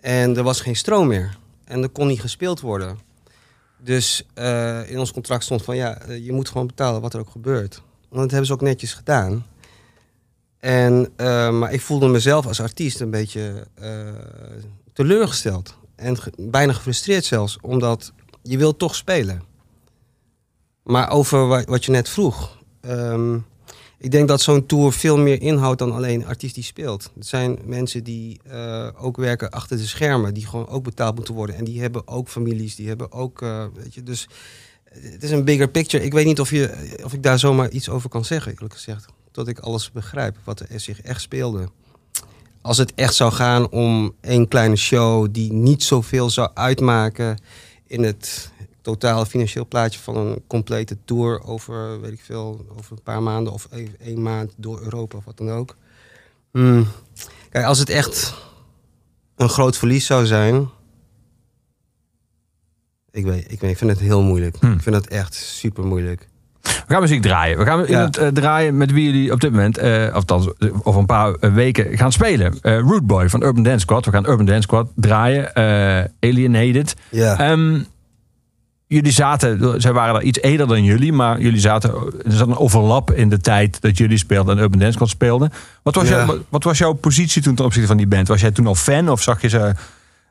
En 0.01 0.37
er 0.37 0.43
was 0.43 0.61
geen 0.61 0.75
stroom 0.75 1.07
meer. 1.07 1.37
En 1.65 1.81
er 1.83 1.89
kon 1.89 2.07
niet 2.07 2.21
gespeeld 2.21 2.59
worden. 2.61 2.97
Dus 3.77 4.25
eh, 4.33 4.89
in 4.89 4.99
ons 4.99 5.11
contract 5.11 5.43
stond 5.43 5.63
van 5.63 5.75
ja, 5.75 5.97
eh, 5.97 6.25
je 6.25 6.31
moet 6.31 6.49
gewoon 6.49 6.67
betalen 6.67 7.01
wat 7.01 7.13
er 7.13 7.19
ook 7.19 7.29
gebeurt. 7.29 7.81
En 8.11 8.17
dat 8.21 8.29
hebben 8.29 8.45
ze 8.47 8.53
ook 8.53 8.61
netjes 8.61 8.93
gedaan. 8.93 9.45
En, 10.65 11.09
eh, 11.15 11.51
maar 11.51 11.73
ik 11.73 11.81
voelde 11.81 12.07
mezelf 12.07 12.45
als 12.47 12.61
artiest 12.61 12.99
een 12.99 13.09
beetje 13.09 13.67
eh, 13.75 13.89
teleurgesteld. 14.93 15.75
En 15.95 16.17
bijna 16.37 16.73
gefrustreerd 16.73 17.25
zelfs, 17.25 17.57
omdat 17.61 18.13
je 18.43 18.57
wilt 18.57 18.79
toch 18.79 18.95
spelen. 18.95 19.43
Maar 20.83 21.09
over 21.09 21.47
wa- 21.47 21.63
wat 21.63 21.85
je 21.85 21.91
net 21.91 22.09
vroeg. 22.09 22.57
ehm, 22.81 23.35
ik 23.97 24.11
denk 24.11 24.27
dat 24.27 24.41
zo'n 24.41 24.65
tour 24.65 24.91
veel 24.93 25.17
meer 25.17 25.41
inhoudt 25.41 25.79
dan 25.79 25.91
alleen 25.91 26.21
een 26.21 26.27
artiest 26.27 26.55
die 26.55 26.63
speelt. 26.63 27.11
Het 27.15 27.27
zijn 27.27 27.59
mensen 27.65 28.03
die 28.03 28.39
eh, 28.43 28.87
ook 28.97 29.17
werken 29.17 29.49
achter 29.49 29.77
de 29.77 29.85
schermen, 29.87 30.33
die 30.33 30.45
gewoon 30.47 30.67
ook 30.67 30.83
betaald 30.83 31.15
moeten 31.15 31.33
worden. 31.33 31.55
En 31.55 31.63
die 31.63 31.81
hebben 31.81 32.07
ook 32.07 32.27
families, 32.29 32.75
die 32.75 32.87
hebben 32.87 33.11
ook. 33.11 33.39
weet 33.73 33.93
je, 33.93 34.03
dus 34.03 34.27
het 34.91 35.23
is 35.23 35.31
een 35.31 35.43
bigger 35.45 35.69
picture. 35.69 36.03
Ik 36.03 36.13
weet 36.13 36.25
niet 36.25 36.39
of, 36.39 36.49
je, 36.49 36.97
of 37.03 37.13
ik 37.13 37.23
daar 37.23 37.39
zomaar 37.39 37.69
iets 37.69 37.89
over 37.89 38.09
kan 38.09 38.25
zeggen, 38.25 38.51
eerlijk 38.51 38.73
gezegd. 38.73 39.05
Tot 39.35 39.47
ik 39.47 39.59
alles 39.59 39.91
begrijp, 39.91 40.37
wat 40.43 40.59
er 40.59 40.79
zich 40.79 41.01
echt 41.01 41.21
speelde. 41.21 41.69
Als 42.61 42.77
het 42.77 42.93
echt 42.93 43.13
zou 43.13 43.31
gaan 43.31 43.69
om 43.69 44.15
één 44.21 44.47
kleine 44.47 44.75
show 44.75 45.27
die 45.31 45.53
niet 45.53 45.83
zoveel 45.83 46.29
zou 46.29 46.49
uitmaken 46.53 47.37
in 47.87 48.03
het 48.03 48.51
totale 48.81 49.25
financieel 49.25 49.67
plaatje 49.67 49.99
van 49.99 50.17
een 50.17 50.43
complete 50.47 50.97
tour 51.05 51.43
over, 51.43 52.01
weet 52.01 52.11
ik 52.11 52.21
veel, 52.21 52.65
over 52.77 52.91
een 52.91 53.03
paar 53.03 53.23
maanden 53.23 53.53
of 53.53 53.67
één, 53.71 53.95
één 53.99 54.21
maand 54.21 54.53
door 54.57 54.81
Europa 54.81 55.17
of 55.17 55.25
wat 55.25 55.37
dan 55.37 55.51
ook. 55.51 55.75
Hmm. 56.51 56.87
Kijk, 57.49 57.65
als 57.65 57.79
het 57.79 57.89
echt 57.89 58.33
een 59.35 59.49
groot 59.49 59.77
verlies 59.77 60.05
zou 60.05 60.25
zijn. 60.25 60.69
Ik 63.11 63.25
weet, 63.25 63.51
ik 63.51 63.59
weet, 63.59 63.71
ik 63.71 63.77
vind 63.77 63.91
het 63.91 63.99
heel 63.99 64.21
moeilijk. 64.21 64.57
Hmm. 64.59 64.73
Ik 64.73 64.81
vind 64.81 64.95
het 64.95 65.07
echt 65.07 65.33
super 65.33 65.83
moeilijk. 65.83 66.27
We 66.87 66.93
gaan 66.93 67.01
muziek 67.01 67.21
draaien. 67.21 67.57
We 67.57 67.65
gaan 67.65 67.83
iemand 67.85 68.17
eh, 68.17 68.27
draaien 68.27 68.77
met 68.77 68.91
wie 68.91 69.05
jullie 69.05 69.31
op 69.31 69.39
dit 69.41 69.51
moment, 69.51 69.77
eh 69.77 70.13
althans 70.13 70.47
eh, 70.59 70.69
over 70.83 70.99
een 70.99 71.05
paar 71.05 71.35
weken, 71.53 71.97
gaan 71.97 72.11
spelen. 72.11 72.53
Eh 72.61 72.79
Root 72.79 73.07
Boy 73.07 73.29
van 73.29 73.43
Urban 73.43 73.63
Dance 73.63 73.79
Squad. 73.79 74.05
We 74.05 74.11
gaan 74.11 74.29
Urban 74.29 74.45
Dance 74.45 74.61
Squad 74.61 74.87
draaien. 74.95 75.53
eh, 75.53 76.29
Alienated. 76.29 76.95
Ja. 77.09 77.39
Ehm, 77.39 77.79
jullie 78.87 79.11
zaten, 79.11 79.81
zij 79.81 79.93
waren 79.93 80.15
er 80.15 80.21
iets 80.21 80.39
eerder 80.41 80.67
dan 80.67 80.83
jullie, 80.83 81.13
maar 81.13 81.39
jullie 81.41 81.59
zaten, 81.59 81.89
er 82.25 82.31
zat 82.31 82.47
een 82.47 82.57
overlap 82.57 83.11
in 83.11 83.29
de 83.29 83.39
tijd 83.39 83.81
dat 83.81 83.97
jullie 83.97 84.17
speelden 84.17 84.57
en 84.57 84.63
Urban 84.63 84.79
Dance 84.79 84.93
Squad 84.93 85.09
speelden. 85.09 85.51
Wat 85.83 85.95
was, 85.95 86.07
Ja. 86.07 86.25
jouw, 86.25 86.37
wat 86.49 86.63
was 86.63 86.77
jouw 86.77 86.93
positie 86.93 87.41
toen 87.41 87.55
ten 87.55 87.65
opzichte 87.65 87.87
van 87.87 87.97
die 87.97 88.07
band? 88.07 88.27
Was 88.27 88.41
jij 88.41 88.51
toen 88.51 88.67
al 88.67 88.75
fan 88.75 89.09
of 89.09 89.21
zag 89.21 89.41
je 89.41 89.47
ze... 89.47 89.71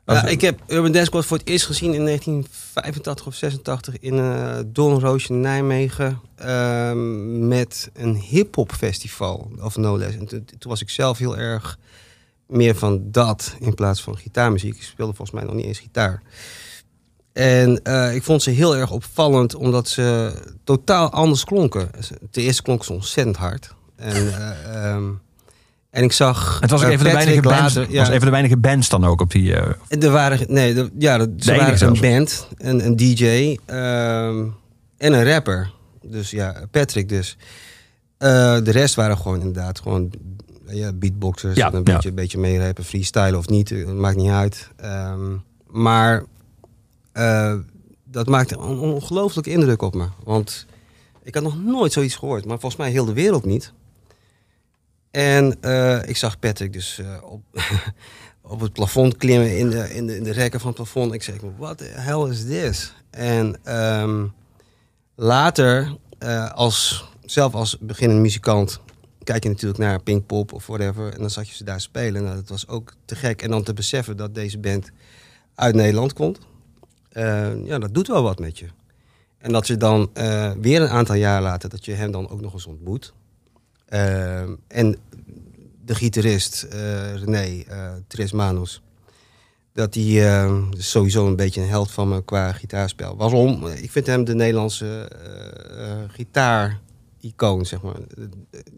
Ja, 0.05 0.25
ik 0.25 0.41
heb 0.41 0.61
Urban 0.67 0.91
Dance 0.91 1.05
Squad 1.05 1.25
voor 1.25 1.37
het 1.37 1.47
eerst 1.47 1.65
gezien 1.65 1.93
in 1.93 2.05
1985 2.05 3.27
of 3.27 3.35
86 3.35 3.99
in 3.99 4.13
uh, 4.13 4.57
Doornroosje 4.65 5.33
in 5.33 5.39
Nijmegen. 5.39 6.19
ehm, 6.35 7.47
met 7.47 7.89
een 7.93 8.15
hip-hop 8.15 8.71
festival, 8.71 9.51
of 9.61 9.77
no 9.77 9.97
less. 9.97 10.17
En 10.17 10.25
toen, 10.25 10.45
toen 10.45 10.71
was 10.71 10.81
ik 10.81 10.89
zelf 10.89 11.17
heel 11.17 11.37
erg 11.37 11.77
meer 12.47 12.75
van 12.75 13.11
dat 13.11 13.55
in 13.59 13.73
plaats 13.73 14.01
van 14.01 14.17
gitaarmuziek. 14.17 14.75
Ik 14.75 14.83
speelde 14.83 15.13
volgens 15.13 15.37
mij 15.37 15.47
nog 15.47 15.55
niet 15.55 15.65
eens 15.65 15.79
gitaar. 15.79 16.21
En 17.33 17.83
eh, 17.83 18.15
ik 18.15 18.23
vond 18.23 18.43
ze 18.43 18.49
heel 18.49 18.75
erg 18.75 18.91
opvallend, 18.91 19.55
omdat 19.55 19.87
ze 19.87 20.33
totaal 20.63 21.09
anders 21.09 21.43
klonken. 21.43 21.89
Ten 22.31 22.43
eerste 22.43 22.61
klonken 22.61 22.85
ze 22.85 22.93
ontzettend 22.93 23.37
hard. 23.37 23.73
En, 23.95 24.15
eh, 24.15 24.89
ehm, 24.89 25.11
en 25.95 26.03
ik 26.03 26.11
zag. 26.11 26.59
het 26.59 26.69
was 26.71 26.81
ook 26.81 26.87
eh, 26.87 26.93
even 26.93 27.05
de, 27.05 27.11
weinige 27.11 27.41
bands, 27.41 27.75
later- 27.75 27.95
was 27.95 28.09
even 28.09 28.25
de 28.25 28.29
weinige 28.31 28.57
bands 28.57 28.89
dan 28.89 29.05
ook 29.05 29.21
op 29.21 29.31
die... 29.31 29.53
eh, 29.55 30.03
er 30.03 30.11
waren, 30.11 30.45
nee, 30.53 30.89
ja, 30.97 31.19
er- 31.19 31.29
ze 31.37 31.55
waren 31.55 31.77
zelfs. 31.77 31.99
een 32.01 32.09
band, 32.11 32.47
een, 32.57 32.85
een 32.85 32.95
DJ 32.95 33.57
ehm, 33.65 34.45
en 34.97 35.13
een 35.13 35.23
rapper. 35.31 35.71
Dus 36.01 36.31
ja, 36.31 36.55
Patrick 36.71 37.09
dus. 37.09 37.37
Eh, 38.17 38.57
de 38.63 38.71
rest 38.71 38.95
waren 38.95 39.17
gewoon 39.17 39.37
inderdaad 39.39 39.79
gewoon 39.79 40.11
ja, 40.67 40.93
beatboxers. 40.93 41.55
Ja, 41.55 41.67
en 41.67 41.73
een 41.75 41.81
ja. 41.85 41.93
beetje, 41.93 42.09
een 42.09 42.15
beetje 42.15 42.37
meerappen, 42.37 42.83
freestyle 42.83 43.37
of 43.37 43.47
niet, 43.47 43.71
eh, 43.71 43.85
maakt 43.85 44.17
niet 44.17 44.29
uit. 44.31 44.69
Ehm, 44.75 45.31
maar 45.67 46.23
eh, 47.11 47.53
dat 48.03 48.27
maakte 48.27 48.53
een 48.57 48.77
ongelooflijke 48.79 49.49
indruk 49.51 49.81
op 49.81 49.95
me. 49.95 50.05
Want 50.23 50.65
ik 51.23 51.33
had 51.33 51.43
nog 51.43 51.63
nooit 51.63 51.91
zoiets 51.93 52.15
gehoord, 52.15 52.45
maar 52.45 52.59
volgens 52.59 52.81
mij 52.81 52.91
heel 52.91 53.05
de 53.05 53.13
wereld 53.13 53.45
niet. 53.45 53.73
En 55.15 55.61
eh, 55.61 56.07
ik 56.07 56.17
zag 56.17 56.39
Patrick 56.39 56.73
dus 56.73 56.99
eh, 56.99 57.23
op, 57.23 57.41
op 58.53 58.59
het 58.59 58.73
plafond 58.73 59.17
klimmen 59.17 59.57
in 59.57 59.69
de, 59.69 59.93
in 59.93 60.07
de, 60.07 60.15
in 60.15 60.23
de 60.23 60.31
rekken 60.31 60.59
van 60.59 60.67
het 60.67 60.77
plafond. 60.77 61.13
Ik 61.13 61.23
zeg, 61.23 61.35
what 61.57 61.77
the 61.77 61.83
hell 61.83 62.29
is 62.29 62.45
this? 62.45 62.93
En 63.09 63.59
ehm, 63.63 64.25
later, 65.15 65.97
eh, 66.17 66.51
als, 66.51 67.09
zelf 67.25 67.53
als 67.53 67.77
beginnend 67.79 68.21
muzikant, 68.21 68.79
kijk 69.23 69.43
je 69.43 69.49
natuurlijk 69.49 69.79
naar 69.79 70.01
Pinkpop 70.01 70.53
of 70.53 70.67
whatever. 70.67 71.13
En 71.13 71.19
dan 71.19 71.29
zag 71.29 71.47
je 71.47 71.55
ze 71.55 71.63
daar 71.63 71.81
spelen. 71.81 72.23
Nou, 72.23 72.35
dat 72.35 72.49
was 72.49 72.67
ook 72.67 72.93
te 73.05 73.15
gek. 73.15 73.41
En 73.41 73.49
dan 73.49 73.63
te 73.63 73.73
beseffen 73.73 74.17
dat 74.17 74.35
deze 74.35 74.59
band 74.59 74.91
uit 75.55 75.75
Nederland 75.75 76.13
komt. 76.13 76.39
Ja, 77.63 77.79
dat 77.79 77.93
doet 77.93 78.07
wel 78.07 78.23
wat 78.23 78.39
met 78.39 78.59
je. 78.59 78.67
En 79.37 79.51
dat 79.51 79.67
je 79.67 79.77
dan 79.77 80.09
weer 80.61 80.81
een 80.81 80.89
aantal 80.89 81.15
jaar 81.15 81.41
later, 81.41 81.69
dat 81.69 81.85
je 81.85 81.93
hem 81.93 82.11
dan 82.11 82.29
ook 82.29 82.41
nog 82.41 82.53
eens 82.53 82.65
ontmoet. 82.65 83.13
Ehm, 83.85 84.55
en 84.67 84.97
de 85.85 85.95
gitarist 85.95 86.63
eh, 86.63 87.15
René 87.15 87.63
eh 87.67 87.93
Tres 88.07 88.31
Manos. 88.31 88.81
Dat 89.73 89.93
hij 89.93 90.03
eh, 90.03 90.61
is 90.77 90.89
sowieso 90.89 91.27
een 91.27 91.35
beetje 91.35 91.61
een 91.61 91.67
held 91.67 91.91
van 91.91 92.09
me 92.09 92.23
qua 92.23 92.51
gitaarspel. 92.51 93.17
Waarom? 93.17 93.67
Ik 93.67 93.91
vind 93.91 94.07
hem 94.07 94.23
de 94.23 94.35
Nederlandse 94.35 95.09
eh, 95.77 96.13
gitaar-icoon, 96.13 97.65
zeg 97.65 97.81
maar. 97.81 97.95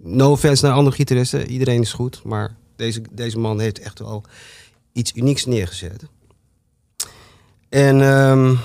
No 0.04 0.32
offense 0.32 0.66
naar 0.66 0.74
andere 0.74 0.96
gitaristen, 0.96 1.50
iedereen 1.52 1.82
is 1.82 1.94
goed. 1.94 2.24
Maar 2.24 2.56
deze, 2.76 3.02
deze 3.12 3.40
man 3.40 3.60
heeft 3.60 3.80
echt 3.80 4.00
wel 4.00 4.24
iets 4.92 5.16
unieks 5.16 5.46
neergezet. 5.46 6.04
En 7.70 8.02
ehm, 8.02 8.56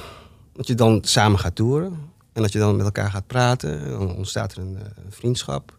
dat 0.53 0.67
je 0.67 0.75
dan 0.75 0.99
samen 1.05 1.39
gaat 1.39 1.55
toeren. 1.55 2.11
En 2.33 2.43
dat 2.43 2.53
je 2.53 2.59
dan 2.59 2.77
met 2.77 2.85
elkaar 2.85 3.11
gaat 3.11 3.27
praten. 3.27 3.91
Dan 3.91 4.17
ontstaat 4.17 4.53
er 4.53 4.59
een, 4.59 4.79
vriendschap. 5.09 5.79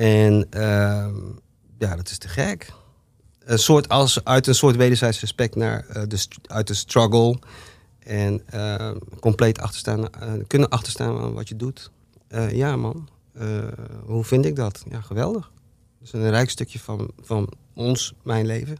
En 0.00 0.46
ehm, 0.50 1.14
ja, 1.78 1.96
dat 1.96 2.10
is 2.10 2.18
te 2.18 2.28
gek. 2.28 2.72
Een 3.44 3.58
soort 3.58 3.88
als 3.88 4.24
uit 4.24 4.46
een 4.46 4.54
soort 4.54 4.76
wederzijds 4.76 5.20
respect 5.20 5.54
naar 5.56 5.86
eh, 5.88 6.02
de 6.08 6.26
uit 6.46 6.66
de 6.66 6.74
struggle. 6.74 7.38
En 7.98 8.42
ehm, 8.46 8.96
compleet 9.20 9.60
achterstaan, 9.60 10.10
eh, 10.12 10.32
kunnen 10.46 10.68
achterstaan 10.68 11.18
aan 11.20 11.32
wat 11.32 11.48
je 11.48 11.56
doet. 11.56 11.90
Eh, 12.28 12.50
ja, 12.50 12.76
man. 12.76 13.08
Hoe 14.04 14.24
vind 14.24 14.44
ik 14.44 14.56
dat? 14.56 14.82
Ja, 14.90 15.00
geweldig. 15.00 15.50
Dat 15.98 16.08
is 16.08 16.12
een 16.12 16.30
rijk 16.30 16.50
stukje 16.50 16.78
van, 16.78 17.10
van 17.20 17.52
ons, 17.74 18.14
mijn 18.22 18.46
leven. 18.46 18.76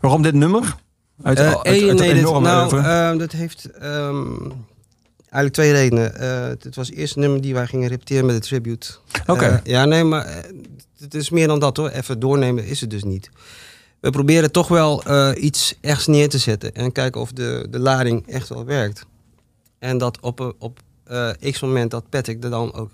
Waarom 0.00 0.22
dit 0.22 0.34
nummer? 0.34 0.76
Uit, 1.22 1.38
nee, 1.98 2.14
dit- 2.14 2.22
nou, 2.42 2.70
ehm, 2.84 3.18
dat 3.18 3.32
heeft 3.32 3.68
eigenlijk 5.30 5.52
twee 5.52 5.72
redenen. 5.72 6.14
Eh, 6.14 6.46
het 6.46 6.74
was 6.74 6.88
het 6.88 6.96
eerste 6.96 7.18
nummer 7.18 7.40
die 7.40 7.54
wij 7.54 7.66
gingen 7.66 7.88
repeteren 7.88 8.26
met 8.26 8.34
de 8.34 8.48
tribute. 8.48 8.92
Oké. 9.26 9.44
Eh, 9.44 9.58
ja, 9.64 9.84
nee, 9.84 10.04
maar 10.04 10.24
eh, 10.24 10.50
het 10.98 11.14
is 11.14 11.30
meer 11.30 11.46
dan 11.46 11.58
dat 11.58 11.76
hoor. 11.76 11.88
Even 11.88 12.20
doornemen 12.20 12.64
is 12.64 12.80
het 12.80 12.90
dus 12.90 13.04
niet. 13.04 13.30
We 14.00 14.10
proberen 14.10 14.52
toch 14.52 14.68
wel 14.68 15.02
iets 15.36 15.78
echt 15.80 16.06
neer 16.06 16.28
te 16.28 16.38
zetten 16.38 16.74
en 16.74 16.92
kijken 16.92 17.20
of 17.20 17.32
de, 17.32 17.66
de 17.70 17.78
lading 17.78 18.26
echt 18.26 18.48
wel 18.48 18.64
werkt. 18.64 19.06
En 19.78 19.98
dat 19.98 20.20
op, 20.20 20.54
op 20.58 20.80
x 21.50 21.60
moment 21.60 21.90
dat 21.90 22.08
Patrick 22.08 22.44
er 22.44 22.50
dan 22.50 22.74
ook 22.74 22.90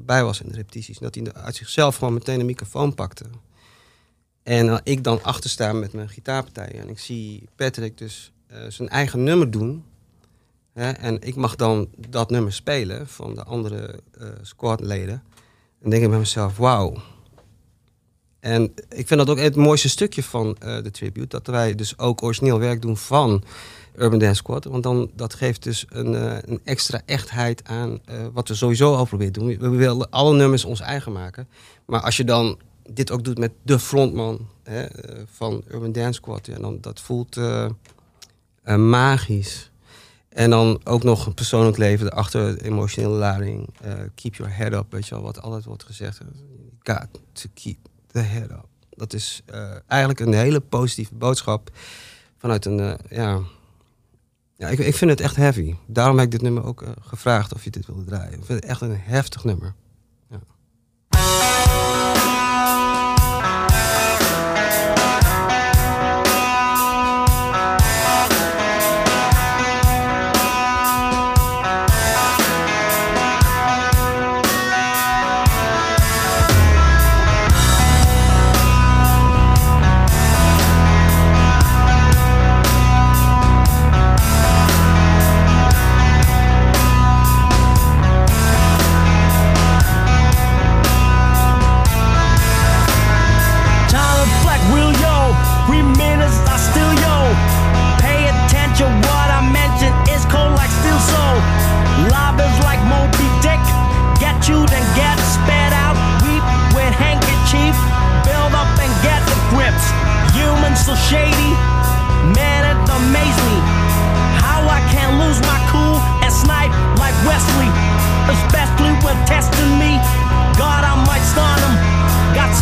bij 0.00 0.24
was 0.24 0.40
in 0.40 0.48
de 0.48 0.54
repetities. 0.54 0.98
Dat 0.98 1.14
hij 1.14 1.32
uit 1.32 1.56
zichzelf 1.56 1.96
gewoon 1.96 2.14
meteen 2.14 2.40
een 2.40 2.46
microfoon 2.46 2.94
pakte. 2.94 3.24
En 4.42 4.80
ik 4.84 5.04
dan 5.04 5.22
achter 5.22 5.50
sta 5.50 5.72
met 5.72 5.92
mijn 5.92 6.08
gitaarpartij. 6.08 6.78
En 6.80 6.88
ik 6.88 6.98
zie 6.98 7.48
Patrick 7.56 7.98
dus 7.98 8.32
zijn 8.68 8.88
eigen 8.88 9.22
nummer 9.22 9.50
doen. 9.50 9.84
Hè? 10.74 10.90
En 10.90 11.22
ik 11.22 11.36
mag 11.36 11.56
dan 11.56 11.88
dat 12.08 12.30
nummer 12.30 12.52
spelen 12.52 13.08
van 13.08 13.34
de 13.34 13.44
andere 13.44 14.00
uh, 14.20 14.28
squadleden. 14.42 15.22
En 15.82 15.90
denk 15.90 16.02
ik 16.02 16.08
bij 16.08 16.18
mezelf, 16.18 16.56
wauw. 16.56 16.96
En 18.40 18.62
ik 18.88 19.06
vind 19.06 19.20
dat 19.20 19.30
ook 19.30 19.38
het 19.38 19.56
mooiste 19.56 19.88
stukje 19.88 20.22
van 20.22 20.56
eh, 20.58 20.82
de 20.82 20.90
tribute. 20.90 21.26
Dat 21.26 21.46
wij 21.46 21.74
dus 21.74 21.98
ook 21.98 22.22
origineel 22.22 22.58
werk 22.58 22.82
doen 22.82 22.96
van 22.96 23.44
Urban 23.96 24.18
Dance 24.18 24.34
Squad. 24.34 24.64
Want 24.64 24.82
dan, 24.82 25.10
dat 25.14 25.34
geeft 25.34 25.62
dus 25.62 25.84
een, 25.88 26.14
eh, 26.14 26.36
een 26.40 26.60
extra 26.64 27.00
echtheid 27.06 27.64
aan 27.64 28.00
wat 28.32 28.48
we 28.48 28.54
sowieso 28.54 28.94
al 28.94 29.04
proberen 29.04 29.32
te 29.32 29.38
doen. 29.38 29.58
We 29.58 29.68
willen 29.68 30.10
alle 30.10 30.36
nummers 30.36 30.64
ons 30.64 30.80
eigen 30.80 31.12
maken. 31.12 31.48
Maar 31.84 32.00
als 32.00 32.16
je 32.16 32.24
dan 32.24 32.58
dit 32.90 33.10
ook 33.10 33.24
doet 33.24 33.38
met 33.38 33.52
de 33.62 33.78
frontman 33.78 34.48
hè, 34.62 34.86
van 35.26 35.62
Urban 35.68 35.92
Dance 35.92 36.12
Squad. 36.12 36.48
Dan, 36.60 36.78
dat 36.80 37.00
voelt 37.00 37.36
uh, 37.36 37.68
magisch. 38.76 39.70
En 40.34 40.50
dan 40.50 40.80
ook 40.84 41.02
nog 41.02 41.26
een 41.26 41.34
persoonlijk 41.34 41.76
leven 41.76 42.10
achter 42.10 42.60
emotionele 42.60 43.14
lading. 43.14 43.68
Eh, 43.80 43.92
keep 44.14 44.34
your 44.34 44.56
head 44.56 44.72
up, 44.72 44.92
weet 44.92 45.06
je 45.06 45.14
wel, 45.14 45.24
wat 45.24 45.42
altijd 45.42 45.64
wordt 45.64 45.84
gezegd. 45.84 46.20
God, 46.82 47.06
to 47.32 47.48
keep 47.54 47.76
the 48.06 48.18
head 48.18 48.50
up. 48.50 48.66
Dat 48.90 49.12
is 49.12 49.42
eh, 49.46 49.70
eigenlijk 49.86 50.20
een 50.20 50.32
hele 50.32 50.60
positieve 50.60 51.14
boodschap 51.14 51.70
vanuit 52.36 52.64
een, 52.64 52.80
eh, 52.80 52.94
ja... 53.10 53.40
ja 54.56 54.68
ik, 54.68 54.78
ik, 54.78 54.94
vind 54.94 55.10
het 55.10 55.20
echt 55.20 55.36
heavy. 55.36 55.74
Daarom 55.86 56.16
heb 56.16 56.24
ik 56.24 56.32
dit 56.32 56.42
nummer 56.42 56.64
ook 56.64 56.84
gevraagd 57.00 57.54
of 57.54 57.64
je 57.64 57.70
dit 57.70 57.86
wilde 57.86 58.04
draaien. 58.04 58.32
Ik 58.32 58.44
vind 58.44 58.60
het 58.60 58.64
echt 58.64 58.80
een 58.80 58.98
heftig 59.00 59.44
nummer. 59.44 59.74
Ja. 60.30 60.40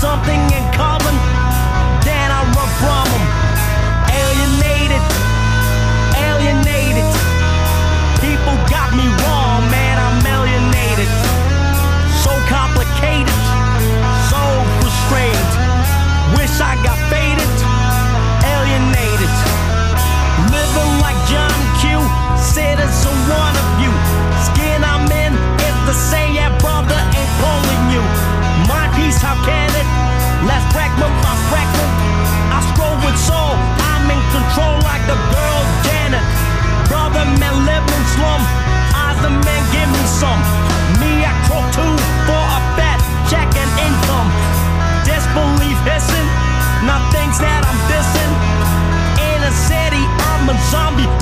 something 0.02 0.51
zombie. 50.72 51.21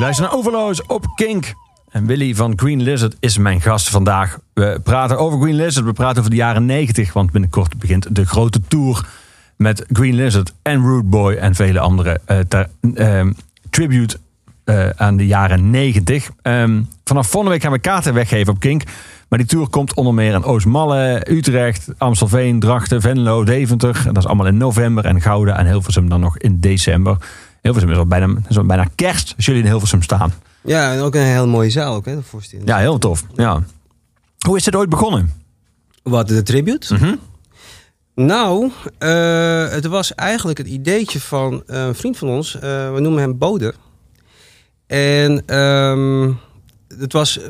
Luistert 0.00 0.30
naar 0.30 0.38
Overloos 0.38 0.86
op 0.86 1.06
Kink. 1.14 1.54
En 1.90 2.06
Willy 2.06 2.34
van 2.34 2.52
Green 2.56 2.82
Lizard 2.82 3.16
is 3.18 3.38
mijn 3.38 3.60
gast 3.60 3.90
vandaag. 3.90 4.38
We 4.52 4.80
praten 4.82 5.18
over 5.18 5.40
Green 5.40 5.54
Lizard. 5.54 5.86
We 5.86 5.92
praten 5.92 6.18
over 6.18 6.30
de 6.30 6.36
jaren 6.36 6.66
90. 6.66 7.12
Want 7.12 7.30
binnenkort 7.30 7.78
begint 7.78 8.14
de 8.14 8.26
grote 8.26 8.60
tour 8.68 9.06
met 9.56 9.84
Green 9.92 10.14
Lizard 10.14 10.52
en 10.62 10.82
Root 10.82 11.10
Boy 11.10 11.34
en 11.34 11.54
vele 11.54 11.80
andere 11.80 12.20
eh, 12.24 12.38
ehm, 12.94 13.32
tribute 13.70 14.18
eh, 14.64 14.88
aan 14.96 15.16
de 15.16 15.26
jaren 15.26 15.70
90. 15.70 16.30
Ehm, 16.42 16.82
vanaf 17.04 17.26
volgende 17.26 17.54
week 17.54 17.62
gaan 17.62 17.72
we 17.72 17.78
kaarten 17.78 18.14
weggeven 18.14 18.52
op 18.52 18.60
Kink. 18.60 18.82
Maar 19.28 19.38
die 19.38 19.48
tour 19.48 19.68
komt 19.68 19.94
onder 19.94 20.14
meer 20.14 20.34
in 20.34 20.44
Oostmalle, 20.44 21.26
Utrecht, 21.28 21.88
Amstelveen, 21.98 22.60
Drachten, 22.60 23.00
Venlo, 23.00 23.44
Deventer. 23.44 23.96
En 23.96 24.14
dat 24.14 24.22
is 24.22 24.26
allemaal 24.26 24.46
in 24.46 24.56
november. 24.56 25.04
En 25.04 25.20
Gouda 25.20 25.58
en 25.58 25.66
Hilversum 25.66 26.08
dan 26.08 26.20
nog 26.20 26.38
in 26.38 26.60
december. 26.60 27.16
Hilversum 27.60 27.90
is 27.90 27.96
al 27.96 28.06
bijna, 28.06 28.34
is 28.48 28.58
al 28.58 28.64
bijna 28.66 28.86
kerst 28.94 29.32
als 29.36 29.44
jullie 29.46 29.62
in 29.62 29.68
Hilversum 29.68 30.02
staan. 30.02 30.32
Ja, 30.62 30.92
en 30.92 31.00
ook 31.00 31.14
een 31.14 31.20
heel 31.22 31.46
mooie 31.48 31.70
zaal 31.70 31.94
ook, 31.94 32.04
hè, 32.04 32.14
de 32.14 32.22
voorstelling. 32.22 32.68
Ja, 32.68 32.78
heel 32.78 32.98
tof. 32.98 33.24
Ja. 33.34 33.62
Hoe 34.46 34.56
is 34.56 34.64
dit 34.64 34.74
ooit 34.76 34.88
begonnen? 34.88 35.32
Wat, 36.02 36.28
de 36.28 36.42
tribute? 36.42 36.94
Mhm. 36.94 37.14
Nou, 38.14 38.70
eh, 38.98 39.68
het 39.68 39.86
was 39.86 40.14
eigenlijk 40.14 40.58
het 40.58 40.66
ideetje 40.66 41.20
van 41.20 41.62
een 41.66 41.94
vriend 41.94 42.18
van 42.18 42.28
ons. 42.28 42.54
eh, 42.54 42.60
we 42.92 43.00
noemen 43.00 43.20
hem 43.22 43.38
Bode. 43.38 43.74
En 44.86 45.42
ehm, 45.46 46.32
het 46.98 47.12
was, 47.12 47.40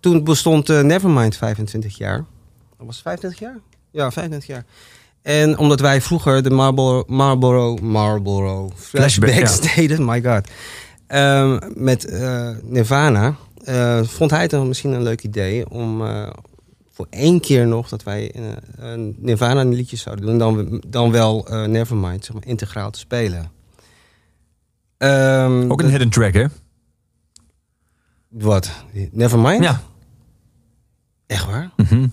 toen 0.00 0.24
bestond 0.24 0.68
eh, 0.70 0.80
Nevermind 0.80 1.36
25 1.36 1.98
jaar. 1.98 2.24
Was 2.76 2.94
het 2.94 3.04
25 3.04 3.40
jaar? 3.40 3.58
Ja, 3.90 4.10
25 4.10 4.48
jaar. 4.48 4.64
En 5.26 5.58
omdat 5.58 5.80
wij 5.80 6.00
vroeger 6.00 6.42
de 6.42 6.50
Marlboro, 6.50 7.04
Marlboro, 7.06 7.76
Marlboro 7.76 8.70
flashbacks 8.74 9.34
Flashback, 9.34 9.74
deden, 9.76 10.04
my 10.04 10.22
god, 10.22 10.48
ehm, 11.06 11.58
met 11.74 12.04
eh, 12.04 12.50
Nirvana, 12.62 13.36
eh, 13.64 14.02
vond 14.02 14.30
hij 14.30 14.42
het 14.42 14.64
misschien 14.64 14.92
een 14.92 15.02
leuk 15.02 15.22
idee 15.22 15.70
om 15.70 16.06
eh, 16.06 16.30
voor 16.90 17.06
één 17.10 17.40
keer 17.40 17.66
nog 17.66 17.88
dat 17.88 18.02
wij 18.02 18.32
eh, 18.32 18.42
een 18.76 19.16
Nirvana 19.18 19.62
liedjes 19.64 20.02
zouden 20.02 20.26
doen, 20.26 20.38
dan, 20.38 20.82
dan 20.86 21.10
wel 21.10 21.46
Nevermind, 21.66 22.24
zeg 22.24 22.34
maar, 22.34 22.46
integraal 22.46 22.90
te 22.90 22.98
spelen. 22.98 23.50
Ehm, 24.98 25.70
Ook 25.70 25.82
een 25.82 25.90
hidden 25.90 26.10
track, 26.10 26.34
hè? 26.34 26.46
Wat? 28.28 28.70
Nevermind? 29.10 29.62
Ja. 29.62 29.82
Echt 31.26 31.46
waar? 31.46 31.70
Mhm. 31.76 32.06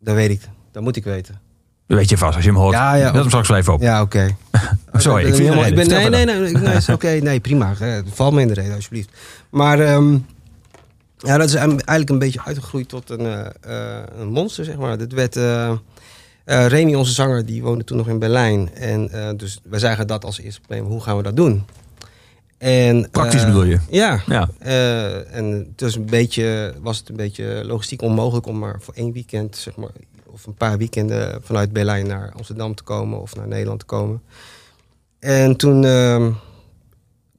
Dat 0.00 0.14
weet 0.14 0.30
ik. 0.30 0.48
Dat 0.72 0.82
moet 0.82 0.96
ik 0.96 1.04
weten. 1.04 1.43
Weet 1.86 2.08
je 2.08 2.18
vast 2.18 2.34
als 2.36 2.44
je 2.44 2.50
hem 2.50 2.60
hoort. 2.60 2.74
Ja, 2.74 2.94
ja. 2.94 3.04
Zet 3.06 3.14
hem 3.14 3.26
straks 3.28 3.48
wel 3.48 3.56
even 3.56 3.72
op. 3.72 3.80
Ja, 3.80 4.02
oké. 4.02 4.36
Sorry, 4.92 5.24
ik 5.24 5.30
ben 5.30 5.40
helemaal- 5.40 5.64
ik 5.66 5.74
ben, 5.74 5.88
reden. 5.88 6.10
nee, 6.10 6.24
nee, 6.24 6.40
nee, 6.52 6.52
nee, 6.62 6.76
Oké, 6.94 7.08
nee, 7.08 7.40
prima. 7.40 7.74
Eh, 7.80 7.98
Val 8.12 8.30
me 8.30 8.40
in 8.40 8.48
de 8.48 8.54
reden, 8.54 8.74
alsjeblieft. 8.74 9.08
Maar 9.50 9.80
ehm, 9.80 10.12
ja, 11.18 11.38
dat 11.38 11.48
is 11.48 11.54
eigenlijk 11.54 12.10
een 12.10 12.18
beetje 12.18 12.40
uitgegroeid 12.44 12.88
tot 12.88 13.10
een, 13.10 13.20
eh, 13.20 13.46
eh, 13.96 14.02
een 14.18 14.28
monster, 14.28 14.64
zeg 14.64 14.76
maar. 14.76 14.98
Dit 14.98 15.12
werd... 15.12 15.36
eh, 15.36 15.72
Remy, 16.44 16.94
onze 16.94 17.12
zanger, 17.12 17.46
die 17.46 17.62
woonde 17.62 17.84
toen 17.84 17.96
nog 17.96 18.08
in 18.08 18.18
Berlijn. 18.18 18.74
En 18.74 19.10
dus 19.36 19.60
wij 19.64 19.78
zagen 19.78 20.06
dat 20.06 20.24
als 20.24 20.40
eerste 20.40 20.60
probleem. 20.60 20.84
Hoe 20.86 21.00
gaan 21.00 21.16
we 21.16 21.22
dat 21.22 21.36
doen? 21.36 21.64
En, 22.58 23.08
Praktisch 23.10 23.44
bedoel 23.44 23.64
je? 23.64 23.78
Ja. 23.90 24.20
Ja. 24.26 24.48
En 25.30 25.44
het 25.70 25.80
was, 25.80 25.94
een 25.96 26.04
beetje, 26.06 26.74
was 26.82 26.98
het 26.98 27.08
een 27.08 27.16
beetje 27.16 27.62
logistiek 27.66 28.02
onmogelijk 28.02 28.46
om 28.46 28.58
maar 28.58 28.76
voor 28.80 28.94
één 28.94 29.12
weekend, 29.12 29.56
zeg 29.56 29.76
maar, 29.76 29.90
of 30.34 30.46
een 30.46 30.54
paar 30.54 30.78
weekenden 30.78 31.42
vanuit 31.42 31.72
Berlijn 31.72 32.06
naar 32.06 32.32
Amsterdam 32.36 32.74
te 32.74 32.82
komen 32.82 33.20
of 33.20 33.36
naar 33.36 33.48
Nederland 33.48 33.78
te 33.78 33.86
komen. 33.86 34.22
En 35.18 35.56
toen 35.56 35.84
ehm, 35.84 36.32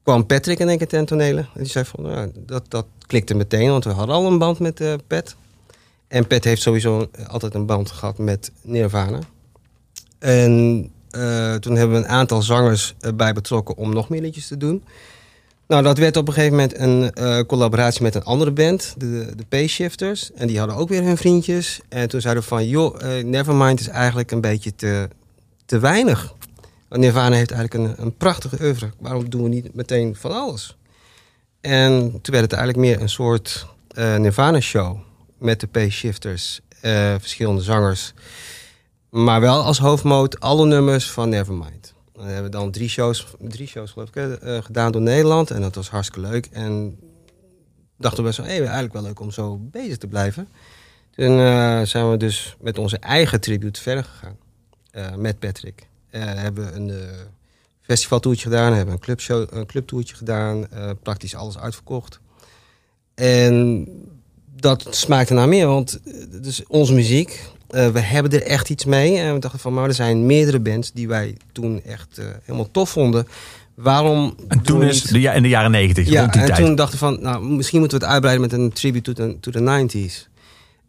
kwam 0.02 0.26
Patrick 0.26 0.58
in 0.58 0.68
één 0.68 0.78
keer 0.78 0.86
ten 0.86 1.04
tonele. 1.04 1.40
En 1.40 1.62
die 1.62 1.70
zei 1.70 1.84
van, 1.84 2.02
nou, 2.02 2.30
dat, 2.34 2.70
dat 2.70 2.86
klikte 3.06 3.34
meteen, 3.34 3.70
want 3.70 3.84
we 3.84 3.90
hadden 3.90 4.14
al 4.14 4.26
een 4.26 4.38
band 4.38 4.58
met 4.58 4.80
eh 4.80 4.94
Pat. 5.06 5.36
En 6.08 6.26
Pat 6.26 6.44
heeft 6.44 6.62
sowieso 6.62 7.06
altijd 7.26 7.54
een 7.54 7.66
band 7.66 7.90
gehad 7.90 8.18
met 8.18 8.52
Nirvana. 8.62 9.18
En 10.18 10.90
eh, 11.10 11.54
toen 11.54 11.76
hebben 11.76 11.96
we 11.96 12.04
een 12.04 12.10
aantal 12.10 12.42
zangers 12.42 12.94
erbij 13.00 13.32
betrokken 13.32 13.76
om 13.76 13.92
nog 13.92 14.08
meer 14.08 14.20
liedjes 14.20 14.46
te 14.46 14.56
doen. 14.56 14.84
Nou, 15.66 15.82
dat 15.82 15.98
werd 15.98 16.16
op 16.16 16.28
een 16.28 16.34
gegeven 16.34 16.56
moment 16.56 16.78
een 16.78 17.12
eh, 17.12 17.40
collaboratie 17.40 18.02
met 18.02 18.14
een 18.14 18.24
andere 18.24 18.50
band, 18.50 18.94
de, 18.98 19.32
de 19.36 19.64
P-Shifters. 19.64 20.32
En 20.32 20.46
die 20.46 20.58
hadden 20.58 20.76
ook 20.76 20.88
weer 20.88 21.02
hun 21.02 21.16
vriendjes. 21.16 21.80
En 21.88 22.08
toen 22.08 22.20
zeiden 22.20 22.42
we 22.42 22.48
van, 22.48 22.68
joh, 22.68 23.18
eh, 23.18 23.24
Nevermind 23.24 23.80
is 23.80 23.88
eigenlijk 23.88 24.30
een 24.30 24.40
beetje 24.40 24.74
te, 24.74 25.08
te 25.64 25.78
weinig. 25.78 26.34
Want 26.88 27.02
Nirvana 27.02 27.36
heeft 27.36 27.50
eigenlijk 27.50 27.98
een, 27.98 28.04
een 28.04 28.16
prachtige 28.16 28.56
oeuvre. 28.60 28.90
Waarom 29.00 29.30
doen 29.30 29.42
we 29.42 29.48
niet 29.48 29.74
meteen 29.74 30.16
van 30.16 30.32
alles? 30.32 30.76
En 31.60 32.00
toen 32.00 32.34
werd 32.34 32.50
het 32.50 32.52
eigenlijk 32.52 32.88
meer 32.88 33.00
een 33.00 33.08
soort 33.08 33.66
eh, 33.88 34.16
Nirvana-show. 34.16 34.96
Met 35.38 35.60
de 35.60 35.66
P-Shifters, 35.66 36.60
verschillende 37.18 37.62
zangers. 37.62 38.14
Maar 39.10 39.40
wel 39.40 39.62
als 39.62 39.78
hoofdmoot 39.78 40.40
alle 40.40 40.66
nummers 40.66 41.10
van 41.10 41.28
Nevermind. 41.28 41.94
Dan 42.16 42.24
hebben 42.24 42.44
we 42.44 42.50
dan 42.50 42.70
drie 42.70 42.88
shows, 42.88 43.26
drie 43.40 43.66
shows 43.66 43.90
geloof 43.90 44.08
ik, 44.08 44.16
eh, 44.16 44.62
gedaan 44.62 44.92
door 44.92 45.02
Nederland. 45.02 45.50
En 45.50 45.60
dat 45.60 45.74
was 45.74 45.90
hartstikke 45.90 46.28
leuk. 46.28 46.46
En 46.46 46.98
dachten 47.96 48.24
we 48.24 48.32
zo, 48.32 48.42
hé, 48.42 48.48
eigenlijk 48.48 48.92
wel 48.92 49.02
leuk 49.02 49.20
om 49.20 49.30
zo 49.30 49.56
bezig 49.58 49.96
te 49.96 50.06
blijven. 50.06 50.48
Toen 51.10 51.38
eh, 51.38 51.82
zijn 51.82 52.10
we 52.10 52.16
dus 52.16 52.56
met 52.60 52.78
onze 52.78 52.98
eigen 52.98 53.40
tribute 53.40 53.80
verder 53.80 54.04
gegaan. 54.04 54.36
eh, 54.90 55.14
met 55.14 55.38
Patrick. 55.38 55.88
Hebben 56.10 56.66
we 56.66 56.72
een 56.72 56.92
festivaltoertje 57.80 58.48
gedaan, 58.48 58.72
hebben 58.72 58.94
een, 58.94 59.00
clubshow, 59.00 59.46
een 59.50 59.66
clubtoertje 59.66 60.16
gedaan. 60.16 60.66
praktisch 61.02 61.34
alles 61.34 61.58
uitverkocht. 61.58 62.20
En 63.14 63.86
dat 64.60 64.86
smaakte 64.90 65.34
naar 65.34 65.48
meer, 65.48 65.66
want 65.66 66.00
is 66.42 66.66
onze 66.66 66.94
muziek. 66.94 67.55
Eh, 67.76 67.88
we 67.88 68.00
hebben 68.00 68.32
er 68.32 68.42
echt 68.42 68.70
iets 68.70 68.84
mee. 68.84 69.18
En 69.18 69.34
we 69.34 69.38
dachten 69.38 69.60
van, 69.60 69.74
maar 69.74 69.88
er 69.88 69.94
zijn 69.94 70.26
meerdere 70.26 70.60
bands 70.60 70.92
die 70.92 71.08
wij 71.08 71.36
toen 71.52 71.82
echt 71.82 72.18
eh, 72.18 72.24
helemaal 72.42 72.70
tof 72.70 72.90
vonden. 72.90 73.26
Waarom 73.74 74.34
En 74.48 74.62
toen 74.62 74.82
is 74.82 75.02
de, 75.02 75.20
ja, 75.20 75.32
in 75.32 75.42
de 75.42 75.48
jaren 75.48 75.70
90, 75.70 76.08
ja, 76.08 76.20
rond 76.20 76.32
die 76.32 76.42
en 76.42 76.48
tijd. 76.48 76.66
toen 76.66 76.74
dachten 76.74 76.98
we 76.98 77.04
van, 77.04 77.22
nou, 77.22 77.44
misschien 77.44 77.80
moeten 77.80 77.98
we 77.98 78.04
het 78.04 78.12
uitbreiden 78.12 78.48
met 78.48 78.58
een 78.58 78.72
tribute 78.72 79.12
to 79.12 79.26
the, 79.26 79.36
to 79.40 79.50
the 79.50 79.86
90s. 79.88 80.28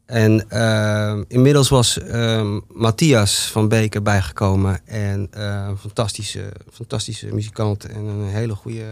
En 0.05 0.49
eh, 0.49 1.19
inmiddels 1.27 1.69
was 1.69 1.99
eh, 1.99 2.47
Matthias 2.73 3.51
van 3.51 3.67
Beek 3.67 4.03
bijgekomen. 4.03 4.79
En 4.85 5.27
een 5.31 5.77
fantastische, 5.77 6.51
fantastische 6.71 7.33
muzikant 7.33 7.85
en 7.85 8.05
een 8.05 8.27
hele 8.27 8.55
goede, 8.55 8.83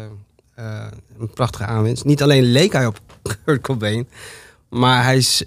een 1.19 1.29
prachtige 1.34 1.65
aanwinst. 1.65 2.05
Niet 2.05 2.21
alleen 2.21 2.43
leek 2.43 2.73
hij 2.73 2.86
op 2.86 2.99
Kurt 3.45 3.62
Cobain, 3.62 4.08
maar 4.69 5.03
hij 5.03 5.17
is 5.17 5.43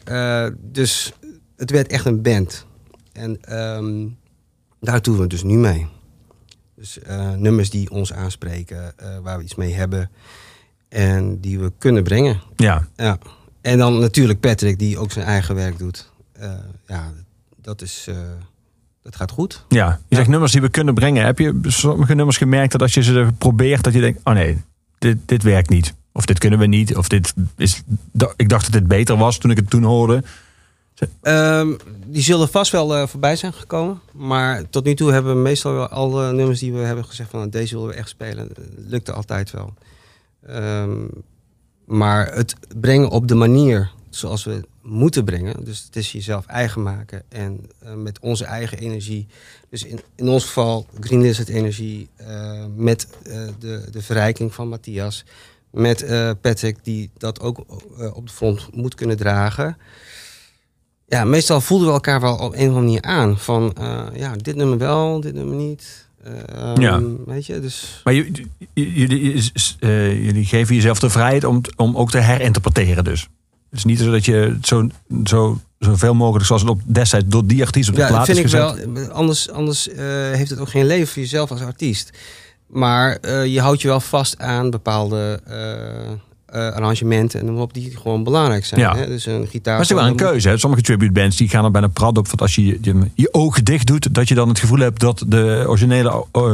dus, 0.61 1.13
het 1.59 1.71
werd 1.71 1.91
echt 1.91 2.05
een 2.05 2.23
band. 2.23 2.67
En 3.13 3.39
ehm, 3.41 4.07
daar 4.81 5.03
doen 5.03 5.19
we 5.19 5.27
dus 5.27 5.43
nu 5.43 5.57
mee. 5.57 5.87
Dus 6.77 6.99
eh, 6.99 7.33
nummers 7.33 7.71
die 7.71 7.91
ons 7.91 8.13
aanspreken, 8.13 8.99
eh, 8.99 9.19
waar 9.23 9.39
we 9.39 9.45
iets 9.45 9.55
mee 9.55 9.75
hebben 9.75 10.11
en 10.89 11.41
die 11.41 11.59
we 11.59 11.73
kunnen 11.79 12.03
brengen. 12.03 12.41
Ja, 12.57 12.87
Ja. 12.97 13.19
En 13.61 13.79
dan 13.79 13.99
natuurlijk 13.99 14.41
Patrick, 14.41 14.79
die 14.79 14.99
ook 14.99 15.13
zijn 15.13 15.27
eigen 15.27 15.55
werk 15.55 15.79
doet. 15.79 16.11
Eh, 16.33 16.51
ja, 16.87 17.13
dat 17.57 17.83
is, 17.83 18.09
dat 19.03 19.17
gaat 19.17 19.31
goed. 19.31 19.65
ja. 19.69 20.01
Je 20.09 20.17
zegt 20.17 20.29
nummers 20.29 20.53
die 20.53 20.61
we 20.61 20.69
kunnen 20.69 20.95
brengen. 20.95 21.25
Heb 21.25 21.39
je 21.39 21.61
sommige 21.63 22.15
nummers 22.15 22.37
gemerkt 22.37 22.73
dat 22.73 22.83
als 22.83 22.95
je 22.95 23.03
ze 23.03 23.29
probeert, 23.39 23.85
dat 23.85 23.93
je 23.93 24.01
denkt, 24.01 24.21
oh 24.25 24.35
nee, 24.35 24.63
dit, 24.99 25.17
dit 25.27 25.43
werkt 25.43 25.69
niet. 25.69 25.95
Of 26.13 26.27
dit 26.27 26.39
kunnen 26.39 26.59
we 26.59 26.67
niet. 26.67 26.97
Of 26.97 27.09
dit 27.09 27.35
is, 27.57 27.83
ik 28.37 28.49
dacht 28.49 28.65
dat 28.65 28.73
dit 28.73 28.89
beter 28.89 29.17
was 29.17 29.39
toen 29.39 29.51
ik 29.51 29.57
het 29.57 29.71
toen 29.71 29.83
hoorde. 29.83 30.23
Ehm, 31.23 31.77
die 32.07 32.23
zullen 32.23 32.49
vast 32.49 32.73
wel 32.73 32.97
eh, 32.97 33.07
voorbij 33.07 33.37
zijn 33.37 33.53
gekomen. 33.53 34.01
Maar 34.13 34.69
tot 34.71 34.85
nu 34.85 34.95
toe 34.95 35.13
hebben 35.13 35.35
we 35.35 35.41
meestal 35.41 35.73
wel 35.73 35.89
alle 35.89 36.33
nummers 36.33 36.59
die 36.59 36.73
we 36.73 36.79
hebben 36.79 37.05
gezegd 37.05 37.31
van 37.31 37.51
deze 37.51 37.75
willen 37.75 37.91
we 37.91 37.95
echt 37.95 38.09
spelen. 38.09 38.51
Lukte 38.77 39.13
altijd 39.13 39.51
wel. 39.51 39.75
Ehm, 40.47 41.07
maar 41.85 42.35
het 42.35 42.55
brengen 42.81 43.09
op 43.09 43.29
de 43.29 43.35
manier 43.35 43.91
zoals 44.11 44.45
we 44.45 44.53
het 44.53 44.67
moeten 44.83 45.25
brengen. 45.25 45.65
Dus 45.65 45.83
het 45.85 45.97
is 45.97 46.13
jezelf 46.13 46.47
eigen 46.47 46.83
maken. 46.83 47.23
En 47.29 47.61
eh, 47.79 47.95
met 47.95 48.19
onze 48.19 48.45
eigen 48.45 48.79
energie. 48.79 49.27
Dus 49.71 49.85
in, 49.85 50.01
in 50.15 50.29
ons 50.29 50.45
geval 50.45 50.87
Green 51.01 51.21
Lizard 51.21 51.49
energie. 51.49 52.09
eh, 52.17 52.65
met 52.77 53.09
de, 53.59 53.85
de 53.91 54.03
verrijking 54.03 54.55
van 54.55 54.69
Matthias. 54.69 55.25
Met 55.71 56.07
Patrick 56.41 56.85
die 56.85 57.11
dat 57.17 57.41
ook 57.41 57.59
op 58.15 58.27
de 58.27 58.33
front 58.33 58.75
moet 58.75 58.95
kunnen 58.95 59.17
dragen. 59.17 59.77
Ja, 61.09 61.25
meestal 61.25 61.61
voelden 61.61 61.87
we 61.87 61.93
elkaar 61.93 62.21
wel 62.21 62.35
op 62.35 62.41
een 62.41 62.47
of 62.49 62.55
andere 62.59 62.81
manier 62.81 63.03
aan. 63.03 63.39
Van, 63.39 63.73
eh, 63.79 64.03
ja, 64.15 64.35
dit 64.37 64.57
nummer 64.57 64.79
wel, 64.79 65.21
dit 65.21 65.35
nummer 65.35 65.57
niet. 65.57 66.07
Eh, 66.25 66.33
Ja. 66.75 67.01
Weet 67.27 67.47
je, 67.47 67.61
dus... 67.61 68.01
Maar 68.05 68.15
jullie, 68.15 68.47
eh, 69.81 70.25
jullie 70.25 70.45
geven 70.45 70.75
jezelf 70.75 70.99
de 70.99 71.11
vrijheid 71.11 71.45
om, 71.45 71.61
om 71.77 71.97
ook 71.97 72.11
te 72.11 72.19
herinterpreteren 72.19 73.05
dus. 73.05 73.21
Het 73.71 73.79
is 73.79 73.85
niet 73.85 73.99
zo 73.99 74.11
dat 74.11 74.25
je 74.25 74.59
zo, 74.63 74.89
zo, 75.25 75.61
zoveel 75.79 76.15
mogelijk 76.15 76.47
zoals 76.47 76.63
het 76.63 76.71
op 76.71 76.81
destijds 76.87 77.27
door 77.29 77.47
die 77.47 77.63
artiest 77.63 77.89
op 77.89 77.95
de 77.95 78.01
Ja, 78.01 78.09
plaat 78.09 78.25
vind 78.25 78.39
is 78.39 78.45
ik 78.45 78.51
gezet. 78.51 78.87
wel. 78.93 79.09
Anders, 79.11 79.51
anders 79.51 79.89
eh, 79.89 79.97
heeft 80.33 80.51
het 80.51 80.59
ook 80.61 80.69
geen 80.71 80.87
leven 80.87 81.07
voor 81.07 81.23
jezelf 81.23 81.51
als 81.51 81.61
artiest. 81.61 82.11
Maar 82.67 83.17
eh, 83.17 83.47
je 83.47 83.61
houdt 83.61 83.83
je 83.83 83.89
wel 83.89 84.01
vast 84.01 84.39
aan 84.39 84.71
bepaalde 84.71 85.41
eh, 86.49 86.67
eh, 86.67 86.75
arrangementen 86.75 87.41
en 87.41 87.53
maar 87.53 87.63
op 87.63 87.75
die 87.75 87.97
gewoon 87.97 88.25
belangrijk 88.25 88.65
zijn. 88.65 88.81
Ja. 88.81 88.97
Hè? 88.97 89.07
Dus 89.07 89.27
een 89.27 89.47
gitaar. 89.47 89.73
Maar 89.73 89.83
het 89.83 89.91
is 89.91 89.97
wel 89.97 90.07
een 90.07 90.17
keuze. 90.17 90.49
Hè? 90.49 90.59
Sommige 90.59 90.83
tribute 90.83 91.13
bands 91.13 91.37
die 91.37 91.49
gaan 91.49 91.65
er 91.65 91.71
bijna 91.71 91.89
prat 91.89 92.19
op. 92.19 92.27
Want 92.27 92.41
als 92.41 92.55
je 92.55 92.65
je, 92.65 93.11
je 93.15 93.35
ogen 93.35 93.65
dicht 93.65 93.87
doet, 93.87 94.15
dat 94.15 94.29
je 94.29 94.35
dan 94.35 94.49
het 94.49 94.59
gevoel 94.59 94.79
hebt 94.79 95.01
dat 95.01 95.25
de 95.27 95.65
originele 95.67 96.25
uh, 96.33 96.53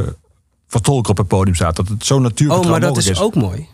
vertolker 0.67 1.11
op 1.11 1.17
het 1.19 1.29
podium 1.29 1.55
staat. 1.55 1.77
Dat 1.77 1.89
het 1.89 2.05
zo 2.05 2.19
natuurlijk 2.19 2.61
Oh, 2.61 2.71
maar 2.71 2.81
dat 2.81 2.97
is 2.97 3.21
ook 3.21 3.35
mooi. 3.35 3.67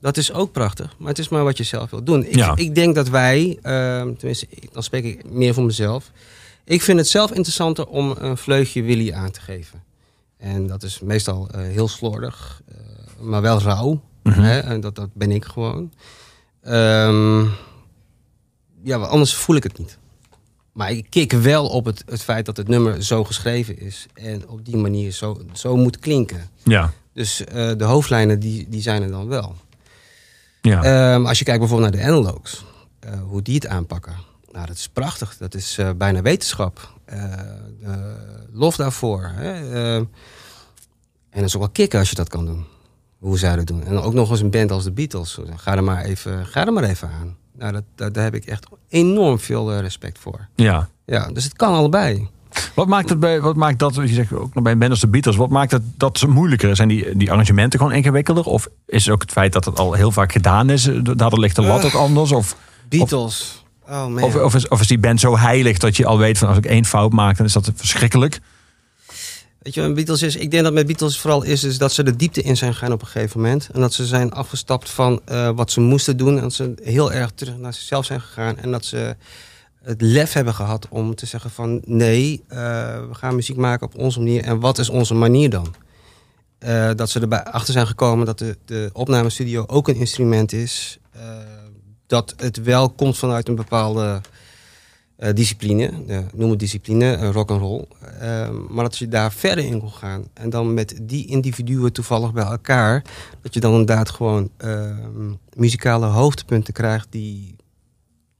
Dat 0.00 0.16
is 0.16 0.32
ook 0.32 0.52
prachtig. 0.52 0.94
Maar 0.98 1.08
het 1.08 1.18
is 1.18 1.28
maar 1.28 1.44
wat 1.44 1.56
je 1.56 1.64
zelf 1.64 1.90
wilt 1.90 2.06
doen. 2.06 2.24
Ik, 2.24 2.34
Ja. 2.34 2.56
ik 2.56 2.74
denk 2.74 2.94
dat 2.94 3.08
wij, 3.08 3.58
ehm, 3.62 4.14
tenminste, 4.14 4.46
dan 4.72 4.82
spreek 4.82 5.04
ik 5.04 5.30
meer 5.30 5.54
voor 5.54 5.64
mezelf. 5.64 6.10
Ik 6.64 6.82
vind 6.82 6.98
het 6.98 7.08
zelf 7.08 7.30
interessanter 7.30 7.86
om 7.86 8.14
een 8.18 8.36
vleugje 8.36 8.82
Willy 8.82 9.12
aan 9.12 9.30
te 9.30 9.40
geven. 9.40 9.82
En 10.38 10.66
dat 10.66 10.82
is 10.82 11.00
meestal 11.00 11.48
eh, 11.50 11.60
heel 11.60 11.88
slordig, 11.88 12.62
eh, 12.68 12.76
maar 13.20 13.42
wel 13.42 13.60
rauw. 13.60 14.00
Mhm. 14.26 14.40
hè? 14.40 14.58
En 14.58 14.80
dat, 14.80 14.94
dat 14.94 15.08
ben 15.14 15.30
ik 15.30 15.44
gewoon. 15.44 15.92
Ehm, 16.62 17.44
ja, 18.82 18.96
anders 18.96 19.34
voel 19.34 19.56
ik 19.56 19.62
het 19.62 19.78
niet. 19.78 19.98
Maar 20.72 20.90
ik 20.90 21.06
kik 21.10 21.32
wel 21.32 21.68
op 21.68 21.84
het, 21.84 22.02
het 22.06 22.22
feit 22.22 22.46
dat 22.46 22.56
het 22.56 22.68
nummer 22.68 23.02
zo 23.02 23.24
geschreven 23.24 23.78
is. 23.78 24.06
En 24.14 24.48
op 24.48 24.64
die 24.64 24.76
manier 24.76 25.10
zo, 25.10 25.40
zo 25.52 25.76
moet 25.76 25.98
klinken. 25.98 26.50
Ja. 26.62 26.92
Dus 27.12 27.44
eh, 27.44 27.72
de 27.76 27.84
hoofdlijnen 27.84 28.40
die, 28.40 28.66
die 28.68 28.82
zijn 28.82 29.02
er 29.02 29.10
dan 29.10 29.28
wel. 29.28 29.56
Ja. 30.60 30.82
Ehm, 30.82 31.26
als 31.26 31.38
je 31.38 31.44
kijkt 31.44 31.60
bijvoorbeeld 31.60 31.92
naar 31.92 32.00
de 32.00 32.08
analogs, 32.08 32.64
eh, 33.00 33.10
hoe 33.28 33.42
die 33.42 33.54
het 33.54 33.66
aanpakken. 33.66 34.14
Nou, 34.52 34.66
dat 34.66 34.76
is 34.76 34.88
prachtig. 34.88 35.36
Dat 35.36 35.54
is 35.54 35.78
eh, 35.78 35.90
bijna 35.96 36.22
wetenschap. 36.22 36.94
Lof 38.52 38.76
daarvoor. 38.76 39.30
Hè? 39.34 39.72
Eh, 39.72 39.94
en 39.94 40.08
dat 41.30 41.44
is 41.44 41.54
ook 41.54 41.60
wel 41.60 41.70
kicken 41.70 41.98
als 41.98 42.10
je 42.10 42.14
dat 42.14 42.28
kan 42.28 42.46
doen. 42.46 42.64
Hoe 43.18 43.38
zij 43.38 43.56
dat 43.56 43.66
doen. 43.66 43.84
En 43.84 43.98
ook 43.98 44.14
nog 44.14 44.30
eens 44.30 44.40
een 44.40 44.50
band 44.50 44.70
als 44.70 44.84
de 44.84 44.92
Beatles. 44.92 45.38
Ga 45.56 45.76
er 45.76 45.84
maar 45.84 46.04
even, 46.04 46.46
ga 46.46 46.66
er 46.66 46.72
maar 46.72 46.84
even 46.84 47.10
aan. 47.20 47.36
Nou, 47.58 47.72
dat, 47.72 47.82
dat, 47.94 48.14
daar 48.14 48.24
heb 48.24 48.34
ik 48.34 48.44
echt 48.44 48.66
enorm 48.88 49.38
veel 49.38 49.72
eh, 49.72 49.80
respect 49.80 50.18
voor. 50.18 50.48
ja. 50.54 50.88
Ja, 51.06 51.28
dus 51.32 51.44
het 51.44 51.52
kan 51.52 51.74
allebei. 51.74 52.28
Wat 52.74 52.86
maakt, 52.86 53.08
het 53.08 53.20
bij, 53.20 53.40
wat 53.40 53.56
maakt 53.56 53.78
dat, 53.78 53.94
je 53.94 54.06
zegt 54.06 54.32
ook 54.32 54.54
nog 54.54 54.62
bij 54.62 54.72
een 54.72 54.78
band 54.78 54.90
als 54.90 55.00
de 55.00 55.08
Beatles, 55.08 55.36
wat 55.36 55.50
maakt 55.50 55.70
het 55.70 55.82
dat 55.96 56.18
ze 56.18 56.28
moeilijker? 56.28 56.76
Zijn 56.76 56.88
die, 56.88 57.16
die 57.16 57.30
arrangementen 57.30 57.78
gewoon 57.78 57.94
ingewikkelder? 57.94 58.44
Of 58.44 58.68
is 58.86 59.04
het 59.04 59.14
ook 59.14 59.22
het 59.22 59.30
feit 59.30 59.52
dat 59.52 59.64
het 59.64 59.78
al 59.78 59.92
heel 59.92 60.10
vaak 60.10 60.32
gedaan 60.32 60.70
is, 60.70 60.86
eh, 60.86 60.98
daardoor 61.02 61.38
ligt 61.40 61.56
de 61.56 61.62
lat 61.62 61.84
ook 61.84 61.92
anders? 61.92 62.32
Of, 62.32 62.56
Beatles. 62.88 63.64
oh 63.88 64.06
man. 64.06 64.22
of, 64.22 64.36
of, 64.36 64.54
is, 64.54 64.68
of 64.68 64.80
is 64.80 64.86
die 64.86 64.98
band 64.98 65.20
zo 65.20 65.38
heilig 65.38 65.78
dat 65.78 65.96
je 65.96 66.06
al 66.06 66.18
weet 66.18 66.38
van 66.38 66.48
als 66.48 66.56
ik 66.56 66.66
één 66.66 66.84
fout 66.84 67.12
maak, 67.12 67.36
dan 67.36 67.46
is 67.46 67.52
dat 67.52 67.70
verschrikkelijk? 67.74 68.40
Weet 69.66 69.74
je 69.74 69.92
Beatles 69.92 70.22
is? 70.22 70.36
Ik 70.36 70.50
denk 70.50 70.64
dat 70.64 70.72
met 70.72 70.86
Beatles 70.86 71.18
vooral 71.18 71.42
is, 71.42 71.64
is 71.64 71.78
dat 71.78 71.92
ze 71.92 72.02
de 72.02 72.16
diepte 72.16 72.42
in 72.42 72.56
zijn 72.56 72.72
gegaan 72.72 72.92
op 72.92 73.00
een 73.00 73.06
gegeven 73.06 73.40
moment. 73.40 73.68
En 73.72 73.80
dat 73.80 73.92
ze 73.92 74.06
zijn 74.06 74.32
afgestapt 74.32 74.90
van 74.90 75.20
eh, 75.24 75.50
wat 75.54 75.70
ze 75.70 75.80
moesten 75.80 76.16
doen. 76.16 76.36
En 76.36 76.42
dat 76.42 76.52
ze 76.52 76.74
heel 76.82 77.12
erg 77.12 77.30
terug 77.34 77.56
naar 77.56 77.74
zichzelf 77.74 78.04
zijn 78.04 78.20
gegaan. 78.20 78.58
En 78.58 78.70
dat 78.70 78.84
ze 78.84 79.16
het 79.82 80.00
lef 80.00 80.32
hebben 80.32 80.54
gehad 80.54 80.86
om 80.88 81.14
te 81.14 81.26
zeggen 81.26 81.50
van... 81.50 81.82
nee, 81.84 82.42
eh, 82.48 82.58
we 83.08 83.14
gaan 83.14 83.34
muziek 83.34 83.56
maken 83.56 83.86
op 83.86 83.98
onze 83.98 84.18
manier. 84.18 84.44
En 84.44 84.60
wat 84.60 84.78
is 84.78 84.88
onze 84.88 85.14
manier 85.14 85.50
dan? 85.50 85.74
Eh, 86.58 86.90
dat 86.96 87.10
ze 87.10 87.20
erbij 87.20 87.44
achter 87.44 87.72
zijn 87.72 87.86
gekomen 87.86 88.26
dat 88.26 88.38
de, 88.38 88.56
de 88.64 88.90
opnamestudio 88.92 89.64
ook 89.66 89.88
een 89.88 89.96
instrument 89.96 90.52
is. 90.52 90.98
dat 92.06 92.34
het 92.36 92.62
wel 92.62 92.90
komt 92.90 93.18
vanuit 93.18 93.48
een 93.48 93.54
bepaalde 93.54 94.20
eh, 95.16 95.34
discipline, 95.34 95.90
eh, 96.06 96.18
noem 96.34 96.50
het 96.50 96.58
discipline, 96.58 97.12
eh, 97.16 97.30
rock 97.30 97.50
and 97.50 97.60
roll. 97.60 97.84
Eh, 98.20 98.48
maar 98.68 98.84
dat 98.84 98.96
je 98.96 99.08
daar 99.08 99.32
verder 99.32 99.64
in 99.64 99.80
kon 99.80 99.92
gaan. 99.92 100.24
En 100.34 100.50
dan 100.50 100.74
met 100.74 100.98
die 101.02 101.26
individuen 101.26 101.92
toevallig 101.92 102.32
bij 102.32 102.44
elkaar, 102.44 103.04
dat 103.42 103.54
je 103.54 103.60
dan 103.60 103.70
inderdaad 103.70 104.10
gewoon 104.10 104.50
eh, 104.56 104.90
muzikale 105.56 106.06
hoogtepunten 106.06 106.72
krijgt 106.72 107.06
die 107.10 107.54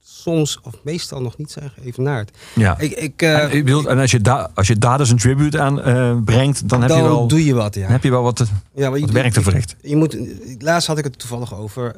soms 0.01 0.59
of 0.63 0.73
meestal 0.83 1.21
nog 1.21 1.37
niet 1.37 1.51
zijn 1.51 1.69
geëvenaard. 1.69 2.37
Ja. 2.55 2.79
Ik, 2.79 2.91
ik, 2.91 3.21
en, 3.21 3.51
ik 3.51 3.65
bedoel, 3.65 3.89
en 3.89 3.97
als 3.99 4.11
je, 4.11 4.21
daar 4.21 4.47
als 4.53 4.67
je 4.67 4.77
daar 4.77 4.97
dus 4.97 5.09
een 5.09 5.17
tribute 5.17 5.59
aan 5.59 6.23
brengt, 6.23 6.69
dan 6.69 6.79
heb 6.79 6.89
dan 6.89 6.97
je 6.97 7.03
wel, 7.03 7.27
doe 7.27 7.45
je 7.45 7.53
wat, 7.53 7.75
ja. 7.75 7.87
heb 7.87 8.03
je 8.03 8.09
wel 8.09 8.23
wat, 8.23 8.39
ja 8.73 8.89
maar 8.89 8.99
wat 8.99 9.09
je- 9.09 9.13
werk 9.13 9.33
te 9.33 9.39
je- 9.39 9.45
verrichten. 9.45 9.77
Je 9.81 9.95
moet, 9.95 10.17
laatst 10.59 10.87
had 10.87 10.97
ik 10.97 11.03
het 11.03 11.19
toevallig 11.19 11.55
over. 11.55 11.95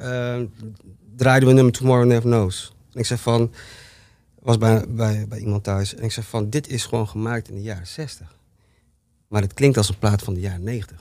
draaiden 1.16 1.50
we 1.50 1.56
nummer 1.56 1.74
Tomorrow 1.74 2.08
Never 2.08 2.30
Knows. 2.30 2.74
En 2.94 3.00
ik 3.00 3.06
zeg 3.06 3.20
van, 3.20 3.52
was 4.42 4.58
bij, 4.58 4.86
bij, 4.90 5.26
bij 5.30 5.40
iemand 5.40 5.64
thuis. 5.64 5.96
En 5.96 6.04
ik 6.04 6.12
zeg 6.12 6.26
van, 6.26 6.50
dit 6.50 6.68
is 6.68 6.86
gewoon 6.86 7.08
gemaakt 7.08 7.50
in 7.50 7.56
de 7.56 7.62
jaren 7.62 7.88
60. 7.88 8.36
Maar 9.28 9.42
het 9.42 9.54
klinkt 9.54 9.78
als 9.78 9.90
een 9.90 10.00
plaat 10.00 10.22
van 10.22 10.34
de 10.34 10.40
jaren 10.40 10.64
90. 10.64 10.98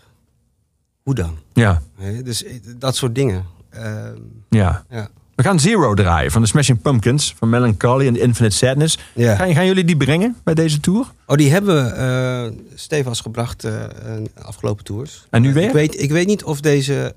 Hoe 1.02 1.14
dan? 1.14 1.38
Ja, 1.52 1.82
Dus 2.24 2.44
eh, 2.44 2.54
dat 2.76 2.96
soort 2.96 3.14
dingen. 3.14 3.46
Ehm, 3.70 4.16
ja. 4.48 4.84
ja. 4.90 5.10
We 5.34 5.42
gaan 5.42 5.60
Zero 5.60 5.94
draaien 5.94 6.30
van 6.30 6.42
de 6.42 6.48
Smashing 6.48 6.82
Pumpkins, 6.82 7.34
van 7.38 7.48
Melancholy 7.48 8.06
en 8.06 8.20
Infinite 8.20 8.56
Sadness. 8.56 8.98
Ja. 9.14 9.36
Gaan, 9.36 9.54
gaan 9.54 9.66
jullie 9.66 9.84
die 9.84 9.96
brengen 9.96 10.36
bij 10.44 10.54
deze 10.54 10.80
tour? 10.80 11.06
Oh, 11.26 11.36
die 11.36 11.50
hebben 11.50 11.84
we 11.84 12.52
uh, 12.54 12.58
stevast 12.74 13.20
gebracht 13.20 13.64
uh, 13.64 13.84
afgelopen 14.42 14.84
tours. 14.84 15.26
En 15.30 15.42
nu 15.42 15.52
weer? 15.52 15.66
Ik 15.66 15.72
weet, 15.72 16.00
ik 16.00 16.10
weet 16.10 16.26
niet 16.26 16.44
of 16.44 16.60
deze 16.60 17.14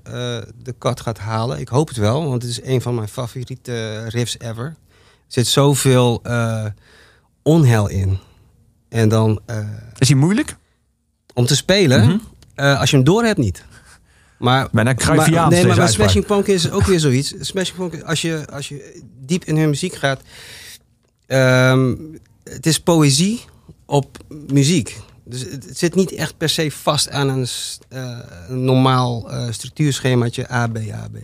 de 0.62 0.74
kat 0.78 1.00
gaat 1.00 1.18
halen. 1.18 1.60
Ik 1.60 1.68
hoop 1.68 1.88
het 1.88 1.96
wel, 1.96 2.28
want 2.28 2.42
het 2.42 2.50
is 2.50 2.62
een 2.62 2.80
van 2.80 2.94
mijn 2.94 3.08
favoriete 3.08 4.04
riffs 4.08 4.38
ever. 4.38 4.74
Er 5.32 5.38
zit 5.38 5.46
zoveel 5.46 6.20
uh, 6.26 6.64
onheil 7.42 7.88
in. 7.88 8.18
En 8.88 9.08
dan... 9.08 9.40
uh, 9.50 9.56
is 9.98 10.08
hij 10.08 10.16
moeilijk? 10.16 10.56
Om 11.34 11.46
te 11.46 11.56
spelen, 11.56 12.04
mm 12.04 12.20
-hmm. 12.54 12.76
als 12.76 12.90
je 12.90 12.96
hem 12.96 13.04
door 13.04 13.24
hebt 13.24 13.38
niet. 13.38 13.64
Maar, 14.38 14.68
Bijna 14.72 14.94
maar, 15.06 15.30
nee, 15.48 15.66
maar 15.66 15.76
bij 15.76 15.88
Smashing 15.88 16.26
Pumpkins 16.26 16.64
is 16.64 16.70
ook 16.70 16.84
weer 16.84 17.00
zoiets. 17.00 17.34
Smashing 17.40 17.76
Pumpkins, 17.76 18.02
als 18.02 18.22
je, 18.22 18.44
als 18.50 18.68
je 18.68 19.02
diep 19.20 19.44
in 19.44 19.56
hun 19.56 19.68
muziek 19.68 19.94
gaat... 19.94 20.20
Um, 21.26 22.18
het 22.44 22.66
is 22.66 22.80
poëzie 22.80 23.40
op 23.86 24.18
muziek. 24.52 24.98
Dus 25.24 25.40
het, 25.40 25.64
het, 25.64 25.78
zit 25.78 25.94
niet 25.94 26.12
echt 26.12 26.36
per 26.36 26.48
se 26.48 26.70
vast 26.70 27.10
aan 27.10 27.28
een, 27.28 27.46
een 28.48 28.64
normaal 28.64 29.30
structuurschemaatje 29.50 30.52
A, 30.52 30.66
B, 30.66 30.76
A, 30.76 31.08
B. 31.12 31.16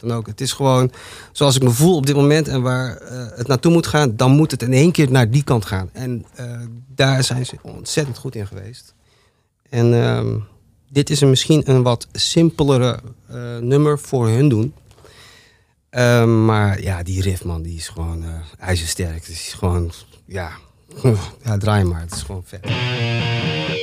Dan 0.00 0.12
ook. 0.12 0.26
Het 0.26 0.40
is 0.40 0.52
gewoon 0.52 0.90
zoals 1.32 1.56
ik 1.56 1.62
me 1.62 1.70
voel 1.70 1.96
op 1.96 2.06
dit 2.06 2.16
moment 2.16 2.48
en 2.48 2.62
waar 2.62 3.02
uh, 3.02 3.26
het 3.34 3.46
naartoe 3.46 3.72
moet 3.72 3.86
gaan, 3.86 4.16
dan 4.16 4.30
moet 4.30 4.50
het 4.50 4.62
in 4.62 4.72
één 4.72 4.92
keer 4.92 5.10
naar 5.10 5.30
die 5.30 5.44
kant 5.44 5.64
gaan. 5.64 5.90
En 5.92 6.26
daar 6.94 7.24
zijn 7.24 7.46
ze 7.46 7.56
ontzettend 7.62 8.18
goed 8.18 8.34
in 8.34 8.46
geweest. 8.46 8.94
En 9.68 9.92
um, 9.92 10.44
dit 10.90 11.10
is 11.10 11.20
misschien 11.20 11.70
een 11.70 11.82
wat 11.82 12.06
simpelere 12.12 13.00
nummer 13.60 13.98
voor 13.98 14.28
hun 14.28 14.48
doen. 14.48 14.74
Um, 15.90 16.44
maar 16.44 16.82
ja, 16.82 17.02
die 17.02 17.22
riff 17.22 17.44
man, 17.44 17.62
die 17.62 17.76
is 17.76 17.88
gewoon 17.88 18.24
ijzersterk. 18.58 19.14
Het 19.14 19.28
is 19.28 19.54
gewoon, 19.58 19.92
ja, 20.26 20.50
ja, 21.44 21.58
draai 21.58 21.84
maar. 21.84 22.00
Het 22.00 22.12
is 22.12 22.22
gewoon 22.22 22.44
vet. 22.44 23.75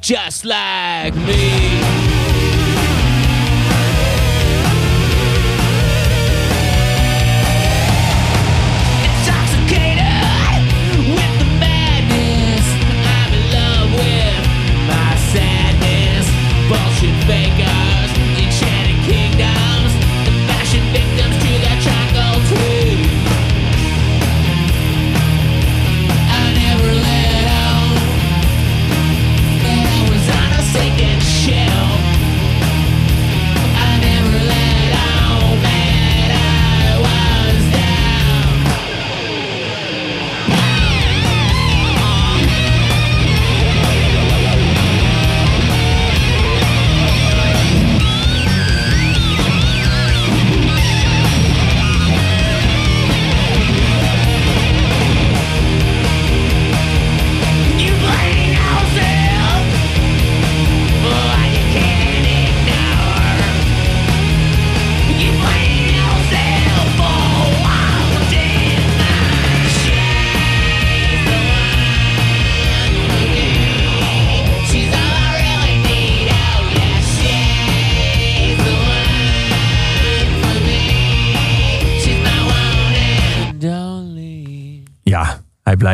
Just 0.00 0.44
like 0.44 1.14
me. 1.14 2.05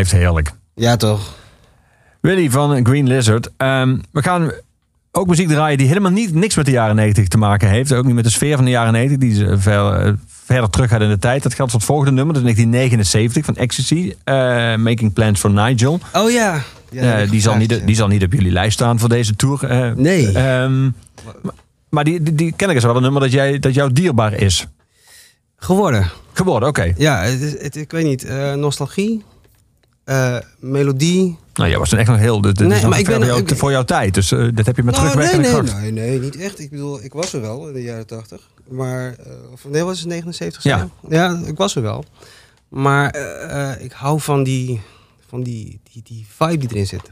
Blijft 0.08 0.24
heerlijk. 0.24 0.52
Ja, 0.74 0.96
toch? 0.96 1.34
Willy 2.20 2.50
van 2.50 2.86
Green 2.86 3.06
Lizard. 3.06 3.50
Ehm, 3.56 3.96
we 4.12 4.22
gaan 4.22 4.50
ook 5.12 5.26
muziek 5.26 5.48
draaien 5.48 5.78
die 5.78 5.86
helemaal 5.86 6.10
niet, 6.10 6.34
niks 6.34 6.54
met 6.56 6.64
de 6.64 6.70
jaren 6.70 6.96
90 6.96 7.28
te 7.28 7.38
maken 7.38 7.68
heeft. 7.68 7.92
Ook 7.92 8.04
niet 8.04 8.14
met 8.14 8.24
de 8.24 8.30
sfeer 8.30 8.56
van 8.56 8.64
de 8.64 8.70
jaren 8.70 8.92
90, 8.92 9.18
die 9.18 9.34
ze 9.34 9.58
ver, 9.58 9.92
eh, 9.92 10.12
verder 10.26 10.70
terug 10.70 10.90
gaat 10.90 11.00
in 11.00 11.08
de 11.08 11.18
tijd. 11.18 11.42
Dat 11.42 11.54
geldt 11.54 11.70
voor 11.70 11.80
het 11.80 11.88
volgende 11.88 12.12
nummer, 12.12 12.34
dat 12.34 12.42
is 12.44 12.48
1979 12.54 13.44
van 13.44 13.56
Ecstasy. 13.56 14.14
eh, 14.24 14.34
Making 14.76 15.12
Plans 15.12 15.40
for 15.40 15.50
Nigel. 15.50 16.00
Oh 16.12 16.30
ja. 16.30 16.62
ja 16.90 17.20
Eh, 17.20 17.30
die, 17.30 17.40
zal 17.40 17.56
niet, 17.56 17.70
ja. 17.70 17.78
die 17.78 17.94
zal 17.94 18.08
niet 18.08 18.22
op 18.24 18.32
jullie 18.32 18.52
lijst 18.52 18.72
staan 18.72 18.98
voor 18.98 19.08
deze 19.08 19.36
tour. 19.36 19.92
Nee. 19.96 20.32
Ehm, 20.32 20.90
maar- 21.88 22.04
die, 22.04 22.22
die, 22.22 22.34
die 22.34 22.52
ken 22.56 22.70
ik 22.70 22.76
is 22.76 22.82
wel 22.84 22.96
een 22.96 23.02
nummer 23.02 23.20
dat, 23.20 23.32
jij, 23.32 23.58
dat 23.58 23.74
jou 23.74 23.92
dierbaar 23.92 24.32
is. 24.32 24.66
Geworden. 25.56 26.10
Geworden, 26.32 26.68
oké. 26.68 26.92
Ja, 26.96 27.22
het 27.22 27.60
het, 27.62 27.76
ik 27.76 27.90
weet 27.90 28.04
niet. 28.04 28.26
nostalgie. 28.56 29.24
Eh, 30.04 30.36
melodie. 30.58 31.38
Nou, 31.54 31.68
jij 31.70 31.78
was 31.78 31.88
toen 31.88 31.98
echt 31.98 32.08
nog 32.08 32.18
heel... 32.18 32.40
Dit, 32.40 32.58
Nee, 32.58 32.78
is 32.78 32.84
maar 32.86 32.98
ik 32.98 33.06
ben- 33.06 33.24
jou, 33.26 33.40
ik- 33.40 33.56
voor 33.56 33.70
jouw 33.70 33.84
tijd. 33.84 34.14
Dus 34.14 34.32
eh, 34.32 34.48
dit 34.54 34.66
heb 34.66 34.76
je 34.76 34.82
met 34.82 34.94
Nou, 34.94 35.06
nee, 35.06 35.14
terugwerkende 35.14 35.56
nee, 35.62 35.70
kracht. 35.70 35.80
nee, 35.82 35.92
nee, 35.92 36.20
niet 36.20 36.36
echt. 36.36 36.58
Ik 36.60 36.70
bedoel, 36.70 37.02
ik 37.04 37.12
was 37.12 37.32
er 37.32 37.40
wel 37.40 37.66
in 37.68 37.72
de 37.74 37.82
jaren 37.82 38.06
80. 38.06 38.48
Maar, 38.68 39.14
eh, 39.14 39.32
of 39.52 39.64
nee, 39.68 39.82
was 39.84 39.98
het 39.98 40.08
79? 40.08 40.62
Ja. 40.62 40.88
Ja, 41.08 41.40
ik 41.46 41.56
was 41.56 41.76
er 41.76 41.82
wel. 41.82 42.04
Maar 42.68 43.16
ik 43.80 43.92
hou 43.92 44.20
van 44.20 44.42
die, 44.42 44.80
van 45.28 45.42
die, 45.42 45.80
die, 45.92 46.02
die 46.02 46.26
vibe 46.28 46.56
die 46.56 46.68
erin 46.70 46.86
zit. 46.86 47.10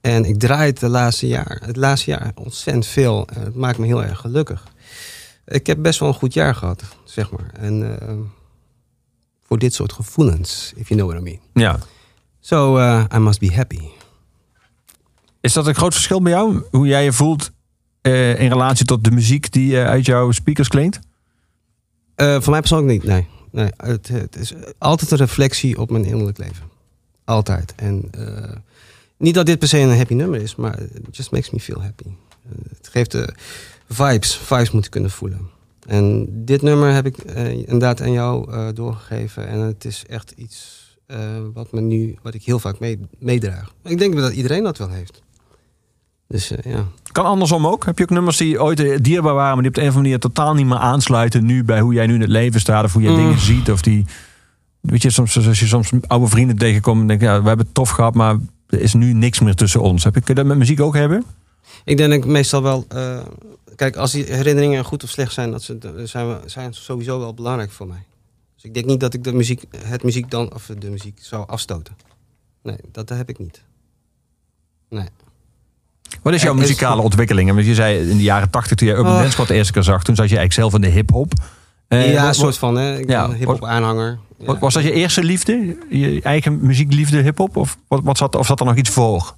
En 0.00 0.24
ik 0.24 0.38
draai 0.38 0.66
het 0.70 0.80
de 0.80 0.88
laatste 0.88 1.26
jaar, 1.26 1.60
het 1.66 1.76
laatste 1.76 2.10
jaar 2.10 2.32
ontzettend 2.34 2.86
veel. 2.86 3.28
En 3.34 3.40
het 3.40 3.54
maakt 3.54 3.78
me 3.78 3.86
heel 3.86 4.04
erg 4.04 4.18
gelukkig. 4.20 4.64
Ik 5.46 5.66
heb 5.66 5.82
best 5.82 5.98
wel 6.00 6.08
een 6.08 6.14
goed 6.14 6.34
jaar 6.34 6.54
gehad, 6.54 6.82
zeg 7.04 7.30
maar. 7.30 7.50
En 7.60 7.98
voor 9.54 9.62
dit 9.62 9.74
soort 9.74 9.92
gevoelens, 9.92 10.72
if 10.76 10.88
you 10.88 11.00
know 11.00 11.10
what 11.10 11.20
I 11.20 11.24
mean. 11.30 11.40
Ja. 11.52 11.78
So, 12.40 12.78
eh, 12.78 13.04
I 13.14 13.18
must 13.18 13.40
be 13.40 13.54
happy. 13.54 13.80
Is 15.40 15.52
dat 15.52 15.66
een 15.66 15.74
groot 15.74 15.92
verschil 15.92 16.22
bij 16.22 16.32
jou? 16.32 16.62
Hoe 16.70 16.86
jij 16.86 17.04
je 17.04 17.12
voelt 17.12 17.50
eh, 18.00 18.40
in 18.40 18.48
relatie 18.48 18.86
tot 18.86 19.04
de 19.04 19.10
muziek 19.10 19.52
die 19.52 19.80
eh, 19.80 19.86
uit 19.86 20.06
jouw 20.06 20.30
speakers 20.30 20.68
klinkt? 20.68 20.98
Eh, 22.14 22.40
voor 22.40 22.50
mij 22.50 22.60
persoonlijk 22.60 22.92
niet, 22.92 23.04
nee. 23.04 23.26
nee 23.50 23.70
het, 23.76 24.08
het 24.08 24.36
is 24.36 24.54
altijd 24.78 25.10
een 25.10 25.16
reflectie 25.16 25.78
op 25.78 25.90
mijn 25.90 26.04
innerlijk 26.04 26.38
leven. 26.38 26.64
Altijd. 27.24 27.74
En 27.76 28.10
niet 29.16 29.34
dat 29.34 29.46
dit 29.46 29.58
per 29.58 29.68
se 29.68 29.78
een 29.78 29.96
happy 29.96 30.14
nummer 30.14 30.40
is, 30.40 30.54
maar 30.56 30.80
it 30.80 31.16
just 31.16 31.30
makes 31.30 31.50
me 31.50 31.60
feel 31.60 31.82
happy. 31.82 32.08
Het 32.68 32.88
geeft 32.88 33.10
de 33.10 33.34
vibes, 33.88 34.36
vibes 34.36 34.70
moeten 34.70 34.90
kunnen 34.90 35.10
voelen. 35.10 35.50
En 35.86 36.26
dit 36.44 36.62
nummer 36.62 36.92
heb 36.92 37.06
ik 37.06 37.16
eh, 37.16 37.52
inderdaad 37.52 38.02
aan 38.02 38.12
jou 38.12 38.52
eh, 38.52 38.66
doorgegeven. 38.74 39.48
En 39.48 39.58
het 39.58 39.84
is 39.84 40.04
echt 40.08 40.30
iets 40.36 40.82
eh, 41.06 41.18
wat, 41.54 41.72
me 41.72 41.80
nu, 41.80 42.14
wat 42.22 42.34
ik 42.34 42.42
heel 42.44 42.58
vaak 42.58 42.78
mee, 42.78 42.98
meedraag. 43.18 43.72
Ik 43.84 43.98
denk 43.98 44.16
dat 44.16 44.32
iedereen 44.32 44.62
dat 44.62 44.78
wel 44.78 44.88
heeft. 44.88 45.22
Dus 46.28 46.50
eh, 46.50 46.72
ja. 46.72 46.84
Kan 47.12 47.24
andersom 47.24 47.66
ook. 47.66 47.84
Heb 47.84 47.98
je 47.98 48.04
ook 48.04 48.10
nummers 48.10 48.36
die 48.36 48.62
ooit 48.62 49.04
dierbaar 49.04 49.34
waren, 49.34 49.52
maar 49.52 49.62
die 49.62 49.68
op 49.68 49.74
de 49.74 49.80
een 49.80 49.88
of 49.88 49.94
andere 49.96 50.14
manier 50.14 50.18
totaal 50.18 50.54
niet 50.54 50.66
meer 50.66 50.78
aansluiten 50.78 51.44
nu 51.44 51.64
bij 51.64 51.80
hoe 51.80 51.94
jij 51.94 52.06
nu 52.06 52.14
in 52.14 52.20
het 52.20 52.30
leven 52.30 52.60
staat 52.60 52.84
of 52.84 52.92
hoe 52.92 53.02
jij 53.02 53.10
Mm. 53.12 53.16
dingen 53.16 53.38
ziet? 53.38 53.70
Of 53.70 53.82
die, 53.82 54.04
weet 54.80 55.02
je, 55.02 55.10
soms 55.10 55.46
als 55.46 55.60
je 55.60 55.66
soms 55.66 55.90
oude 56.06 56.26
vrienden 56.26 56.56
tegenkomt 56.58 57.00
en 57.00 57.06
denk 57.06 57.20
ja, 57.20 57.42
we 57.42 57.48
hebben 57.48 57.66
het 57.66 57.74
tof 57.74 57.90
gehad, 57.90 58.14
maar 58.14 58.36
er 58.68 58.80
is 58.80 58.94
nu 58.94 59.12
niks 59.12 59.40
meer 59.40 59.54
tussen 59.54 59.80
ons. 59.80 60.04
Heb 60.04 60.14
je, 60.14 60.20
kun 60.20 60.34
je 60.34 60.40
dat 60.40 60.48
met 60.48 60.58
muziek 60.58 60.80
ook 60.80 60.94
hebben? 60.94 61.24
Ik 61.84 61.96
denk 61.96 62.10
dat 62.10 62.18
ik 62.18 62.24
meestal 62.24 62.62
wel. 62.62 62.84
eh, 62.88 63.18
kijk, 63.76 63.96
als 63.96 64.12
die 64.12 64.24
herinneringen 64.24 64.84
goed 64.84 65.02
of 65.04 65.10
slecht 65.10 65.32
zijn, 65.32 65.50
dat 65.50 65.62
ze, 65.62 65.78
zijn, 66.04 66.28
we- 66.28 66.40
zijn 66.46 66.74
sowieso 66.74 67.18
wel 67.18 67.34
belangrijk 67.34 67.70
voor 67.70 67.86
mij. 67.86 68.04
Dus 68.54 68.64
ik 68.64 68.74
denk 68.74 68.86
niet 68.86 69.00
dat 69.00 69.14
ik 69.14 69.24
de 69.24 69.32
muziek, 69.32 69.64
het 69.76 70.02
muziek 70.02 70.30
dan, 70.30 70.54
of 70.54 70.70
de 70.78 70.90
muziek 70.90 71.18
zou 71.22 71.46
afstoten. 71.48 71.96
Nee, 72.62 72.76
dat 72.92 73.08
heb 73.08 73.28
ik 73.28 73.38
niet. 73.38 73.62
Nee. 74.88 75.08
Wat 76.22 76.34
is 76.34 76.42
jouw 76.42 76.54
muzikale 76.54 77.02
ontwikkeling? 77.02 77.52
Want 77.52 77.66
je 77.66 77.74
zei 77.74 78.10
in 78.10 78.16
de 78.16 78.22
jaren 78.22 78.50
tachtig, 78.50 78.76
toen 78.76 78.88
je 78.88 78.94
Urban 78.94 79.10
Oh. 79.12 79.16
Dance 79.16 79.30
Squad 79.30 79.48
de 79.48 79.54
eerste 79.54 79.72
keer 79.72 79.82
zag, 79.82 80.04
toen 80.04 80.14
zat 80.16 80.28
je 80.28 80.36
eigenlijk 80.36 80.70
zelf 80.70 80.74
in 80.84 80.88
de 80.90 80.96
hip-hop. 80.96 81.32
Eh, 81.88 82.12
ja, 82.12 82.28
een 82.28 82.34
soort 82.34 82.58
van, 82.58 82.76
hè. 82.76 82.98
Ik 82.98 83.08
ja, 83.08 83.22
ben 83.22 83.30
een 83.30 83.36
hip-hop 83.36 83.64
aanhanger. 83.64 84.18
Ja. 84.38 84.58
Was 84.58 84.74
dat 84.74 84.82
je 84.82 84.92
eerste 84.92 85.22
liefde? 85.24 85.76
Je 85.90 86.20
eigen 86.22 86.66
muziekliefde, 86.66 87.20
hip-hop? 87.22 87.56
Of, 87.56 87.78
wat, 87.88 88.00
wat 88.04 88.16
zat, 88.18 88.34
of 88.36 88.46
zat 88.46 88.60
er 88.60 88.66
nog 88.66 88.76
iets 88.76 88.90
voor? 88.90 89.34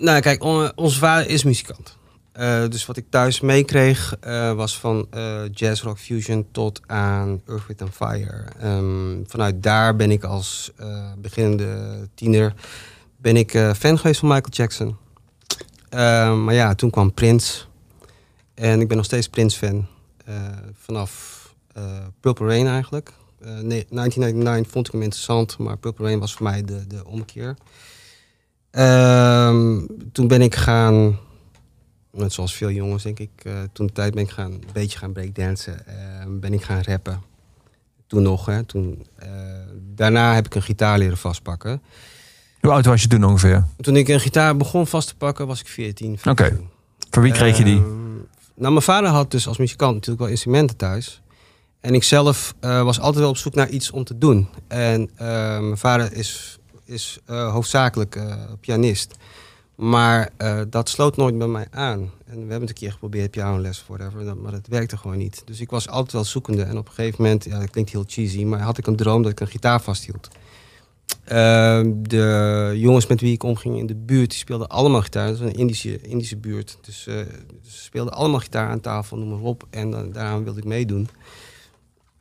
Nou, 0.00 0.20
kijk, 0.20 0.42
on- 0.44 0.72
onze 0.76 0.98
vader 0.98 1.28
is 1.28 1.44
muzikant. 1.44 1.96
Eh, 2.32 2.68
dus 2.68 2.86
wat 2.86 2.96
ik 2.96 3.04
thuis 3.08 3.40
meekreeg 3.40 4.16
eh, 4.20 4.52
was 4.52 4.78
van 4.78 5.06
eh, 5.10 5.40
jazz, 5.52 5.82
rock, 5.82 5.98
fusion 5.98 6.46
tot 6.52 6.80
aan 6.86 7.40
Earth, 7.46 7.66
Wind 7.66 7.82
and 7.82 7.94
Fire. 7.94 8.44
Ehm, 8.58 9.24
vanuit 9.26 9.62
daar 9.62 9.96
ben 9.96 10.10
ik 10.10 10.24
als 10.24 10.72
beginnende 11.18 12.08
tiener 12.14 12.54
ben 13.16 13.36
ik 13.36 13.50
fan 13.76 13.98
geweest 13.98 14.20
van 14.20 14.28
Michael 14.28 14.52
Jackson. 14.52 14.96
Ehm, 15.88 16.44
maar 16.44 16.54
ja, 16.54 16.74
toen 16.74 16.90
kwam 16.90 17.14
Prince. 17.14 17.64
En 18.54 18.80
ik 18.80 18.88
ben 18.88 18.96
nog 18.96 19.06
steeds 19.06 19.28
Prince-fan. 19.28 19.86
Vanaf 20.74 21.38
Purple 22.20 22.46
Rain 22.46 22.66
eigenlijk. 22.66 23.12
Nee, 23.40 23.86
1999 23.90 24.72
vond 24.72 24.86
ik 24.86 24.92
hem 24.92 25.02
interessant, 25.02 25.58
maar 25.58 25.76
Purple 25.76 26.04
Rain 26.06 26.18
was 26.18 26.34
voor 26.34 26.46
mij 26.46 26.64
de, 26.64 26.86
de 26.86 27.04
omkeer. 27.06 27.56
Ehm, 28.70 29.80
toen 30.12 30.28
ben 30.28 30.42
ik 30.42 30.54
gaan, 30.54 31.18
net 32.10 32.32
zoals 32.32 32.54
veel 32.54 32.70
jongens 32.70 33.02
denk 33.02 33.18
ik, 33.18 33.30
eh, 33.42 33.52
toen 33.72 33.86
de 33.86 33.92
tijd 33.92 34.14
ben 34.14 34.22
ik 34.22 34.30
gaan, 34.30 34.52
een 34.52 34.64
beetje 34.72 34.98
gaan 34.98 35.12
breakdansen. 35.12 35.86
Ehm, 35.86 36.38
ben 36.38 36.52
ik 36.52 36.62
gaan 36.62 36.82
rappen. 36.82 37.22
Toen 38.06 38.22
nog, 38.22 38.46
hè. 38.46 38.62
Toen, 38.62 39.06
eh, 39.16 39.28
daarna 39.94 40.34
heb 40.34 40.46
ik 40.46 40.54
een 40.54 40.62
gitaar 40.62 40.98
leren 40.98 41.16
vastpakken. 41.16 41.82
Hoe 42.60 42.70
oud 42.70 42.84
was 42.84 43.02
je 43.02 43.08
toen 43.08 43.24
ongeveer? 43.24 43.64
Toen 43.80 43.96
ik 43.96 44.08
een 44.08 44.20
gitaar 44.20 44.56
begon 44.56 44.86
vast 44.86 45.08
te 45.08 45.16
pakken, 45.16 45.46
was 45.46 45.60
ik 45.60 45.66
14. 45.68 46.18
15. 46.18 46.46
Oké. 46.46 46.60
Van 47.10 47.22
wie 47.22 47.32
kreeg 47.32 47.58
je 47.58 47.64
die? 47.64 47.76
Ehm, 47.76 48.14
nou, 48.54 48.72
mijn 48.72 48.82
vader 48.82 49.10
had 49.10 49.30
dus 49.30 49.46
als 49.48 49.58
muzikant 49.58 49.94
natuurlijk 49.94 50.20
wel 50.20 50.30
instrumenten 50.30 50.76
thuis. 50.76 51.22
En 51.80 51.94
ik 51.94 52.02
zelf 52.02 52.54
eh, 52.60 52.82
was 52.82 53.00
altijd 53.00 53.18
wel 53.18 53.28
op 53.28 53.36
zoek 53.36 53.54
naar 53.54 53.68
iets 53.68 53.90
om 53.90 54.04
te 54.04 54.18
doen. 54.18 54.48
En 54.68 55.10
mijn 55.16 55.78
vader 55.78 56.12
is, 56.12 56.59
is 56.90 57.18
eh, 57.24 57.52
hoofdzakelijk 57.52 58.16
eh, 58.16 58.34
pianist. 58.60 59.14
Maar 59.74 60.30
eh, 60.36 60.60
dat 60.68 60.88
sloot 60.88 61.16
nooit 61.16 61.38
bij 61.38 61.46
mij 61.46 61.66
aan. 61.70 62.00
En 62.00 62.34
we 62.34 62.38
hebben 62.40 62.60
het 62.60 62.68
een 62.68 62.74
keer 62.74 62.92
geprobeerd, 62.92 63.30
pianoles, 63.30 63.84
dat- 63.98 64.36
Maar 64.42 64.52
dat 64.52 64.66
werkte 64.68 64.96
gewoon 64.96 65.18
niet. 65.18 65.42
Dus 65.44 65.60
ik 65.60 65.70
was 65.70 65.88
altijd 65.88 66.12
wel 66.12 66.24
zoekende. 66.24 66.62
En 66.62 66.78
op 66.78 66.86
een 66.88 66.92
gegeven 66.94 67.22
moment, 67.22 67.44
ja, 67.44 67.58
dat 67.58 67.70
klinkt 67.70 67.90
heel 67.90 68.04
cheesy... 68.06 68.44
maar 68.44 68.60
had 68.60 68.78
ik 68.78 68.86
een 68.86 68.96
droom 68.96 69.22
dat 69.22 69.30
ik 69.32 69.40
een 69.40 69.46
gitaar 69.46 69.80
vasthield. 69.82 70.28
Ehm, 71.24 71.92
de 72.02 72.72
jongens 72.76 73.06
met 73.06 73.20
wie 73.20 73.32
ik 73.32 73.42
omging 73.42 73.78
in 73.78 73.86
de 73.86 73.94
buurt, 73.94 74.30
die 74.30 74.38
speelden 74.38 74.68
allemaal 74.68 75.02
gitaar. 75.02 75.28
Dat 75.28 75.38
was 75.38 75.48
een 75.48 75.58
Indische, 75.58 76.00
Indische 76.00 76.36
buurt. 76.36 76.78
Dus 76.82 77.08
speelden 77.66 78.12
allemaal 78.14 78.40
gitaar 78.40 78.68
aan 78.68 78.80
tafel, 78.80 79.16
noem 79.16 79.28
maar 79.28 79.48
op. 79.48 79.66
En 79.70 79.90
dan, 79.90 80.12
daaraan 80.12 80.44
wilde 80.44 80.58
ik 80.58 80.64
meedoen. 80.66 81.08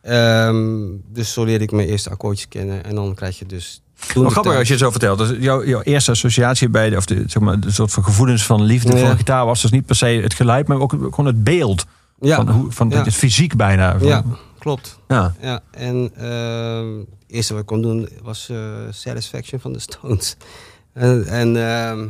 Ehm, 0.01 0.87
dus 1.11 1.33
zo 1.33 1.43
leerde 1.43 1.63
ik 1.63 1.71
mijn 1.71 1.87
eerste 1.87 2.09
akkoordjes 2.09 2.47
kennen. 2.47 2.83
En 2.83 2.95
dan 2.95 3.15
krijg 3.15 3.39
je 3.39 3.45
dus... 3.45 3.81
Wel 4.13 4.29
grappig 4.29 4.55
als 4.55 4.67
je 4.67 4.73
het 4.73 4.81
zo 4.83 4.91
vertelt. 4.91 5.17
Dus 5.17 5.37
jouw, 5.39 5.65
jouw 5.65 5.81
eerste 5.81 6.11
associatie 6.11 6.69
bij 6.69 6.89
de, 6.89 6.97
of 6.97 7.05
de, 7.05 7.23
zeg 7.27 7.41
maar, 7.41 7.59
de 7.59 7.71
soort 7.71 7.91
van 7.91 8.03
gevoelens 8.03 8.45
van 8.45 8.61
liefde 8.63 8.97
Ja. 8.97 9.07
voor 9.07 9.15
gitaar 9.17 9.45
was 9.45 9.61
dus 9.61 9.71
niet 9.71 9.85
per 9.85 9.95
se 9.95 10.05
het 10.05 10.33
geluid, 10.33 10.67
maar 10.67 10.79
ook 10.79 10.91
gewoon 10.91 11.25
het 11.25 11.43
beeld. 11.43 11.85
Ja, 12.19 12.35
Van, 12.35 12.49
hoe, 12.49 12.71
van 12.71 12.89
ja. 12.89 13.03
het 13.03 13.13
fysiek 13.13 13.55
bijna. 13.55 13.97
Van, 13.97 14.07
ja 14.07 14.23
klopt. 14.59 14.99
ja. 15.07 15.33
Ja, 15.41 15.61
en 15.71 16.11
ehm, 16.15 16.97
het 16.99 17.07
eerste 17.27 17.53
wat 17.53 17.61
ik 17.61 17.67
kon 17.67 17.81
doen 17.81 18.09
was 18.21 18.49
eh, 18.49 18.57
Satisfaction 18.89 19.59
van 19.59 19.73
de 19.73 19.79
Stones. 19.79 20.35
en 20.93 21.25
en 21.25 21.55
ehm, 21.69 22.07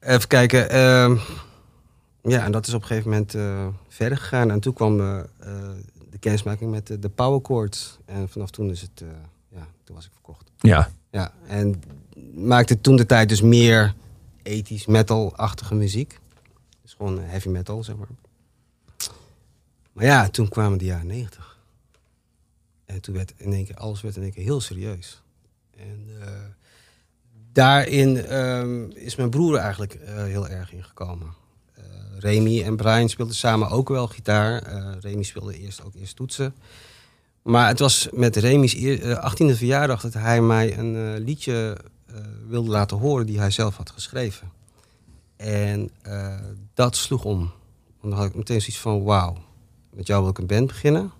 even 0.00 0.28
kijken. 0.28 0.70
ehm, 0.70 1.16
ja, 2.22 2.44
en 2.44 2.52
dat 2.52 2.66
is 2.66 2.74
op 2.74 2.80
een 2.80 2.86
gegeven 2.86 3.10
moment 3.10 3.34
eh, 3.34 3.66
verder 3.88 4.18
gegaan. 4.18 4.50
En 4.50 4.60
toen 4.60 4.72
kwam 4.74 5.00
eh, 5.00 5.18
de 6.10 6.18
kennismaking 6.18 6.70
met 6.70 6.86
de, 6.86 6.98
de 6.98 7.08
power 7.08 7.40
chords. 7.42 7.98
En 8.06 8.28
vanaf 8.28 8.50
toen 8.50 8.70
is 8.70 8.80
het, 8.80 9.04
ja, 9.50 9.66
toen 9.84 9.94
was 9.96 10.04
ik 10.04 10.10
verkocht. 10.12 10.49
Ja. 10.60 10.90
Ja, 11.10 11.32
en 11.46 11.82
maakte 12.34 12.80
toen 12.80 12.96
de 12.96 13.06
tijd 13.06 13.28
dus 13.28 13.40
meer 13.40 13.94
ethisch 14.42 14.86
metal-achtige 14.86 15.74
muziek. 15.74 16.18
Dus 16.82 16.94
gewoon 16.94 17.18
heavy 17.20 17.48
metal, 17.48 17.84
zeg 17.84 17.96
maar. 17.96 18.08
Maar 19.92 20.04
ja, 20.04 20.28
toen 20.28 20.48
kwamen 20.48 20.78
de 20.78 20.84
jaren 20.84 21.06
negentig. 21.06 21.58
En 22.84 23.00
toen 23.00 23.14
werd 23.14 23.32
in 23.36 23.52
één 23.52 23.64
keer, 23.64 23.76
alles 23.76 24.00
werd 24.00 24.16
in 24.16 24.22
één 24.22 24.32
keer 24.32 24.44
heel 24.44 24.60
serieus. 24.60 25.22
En 25.76 26.06
eh, 26.20 26.28
daarin 27.52 28.24
ehm, 28.24 28.90
is 28.90 29.16
mijn 29.16 29.30
broer 29.30 29.56
eigenlijk 29.56 29.94
eh, 29.94 30.24
heel 30.24 30.48
erg 30.48 30.72
ingekomen. 30.72 31.34
Eh 31.74 31.84
Remy 32.18 32.62
en 32.62 32.76
Brian 32.76 33.08
speelden 33.08 33.34
samen 33.34 33.68
ook 33.68 33.88
wel 33.88 34.06
gitaar. 34.06 34.62
Remy 35.00 35.22
speelde 35.22 35.58
eerst 35.58 35.84
ook 35.84 35.94
eerst 35.94 36.16
toetsen. 36.16 36.54
Maar 37.50 37.68
het 37.68 37.78
was 37.78 38.08
met 38.12 38.36
Remy's 38.36 38.74
eer- 38.74 39.02
eh, 39.10 39.24
18e 39.32 39.56
verjaardag 39.56 40.00
dat 40.00 40.12
hij 40.12 40.40
mij 40.40 40.78
een 40.78 40.96
eh, 40.96 41.24
liedje 41.24 41.76
eh, 42.06 42.14
wilde 42.48 42.70
laten 42.70 42.96
horen 42.96 43.26
die 43.26 43.38
hij 43.38 43.50
zelf 43.50 43.76
had 43.76 43.90
geschreven. 43.90 44.50
En 45.36 45.90
dat 46.74 46.96
sloeg 46.96 47.24
om. 47.24 47.52
Dan 48.02 48.12
had 48.12 48.26
ik 48.26 48.34
meteen 48.34 48.60
zoiets 48.60 48.78
van, 48.80 49.02
wauw, 49.02 49.36
met 49.94 50.06
jou 50.06 50.20
wil 50.20 50.30
ik 50.30 50.38
een 50.38 50.46
band 50.46 50.66
beginnen. 50.66 51.10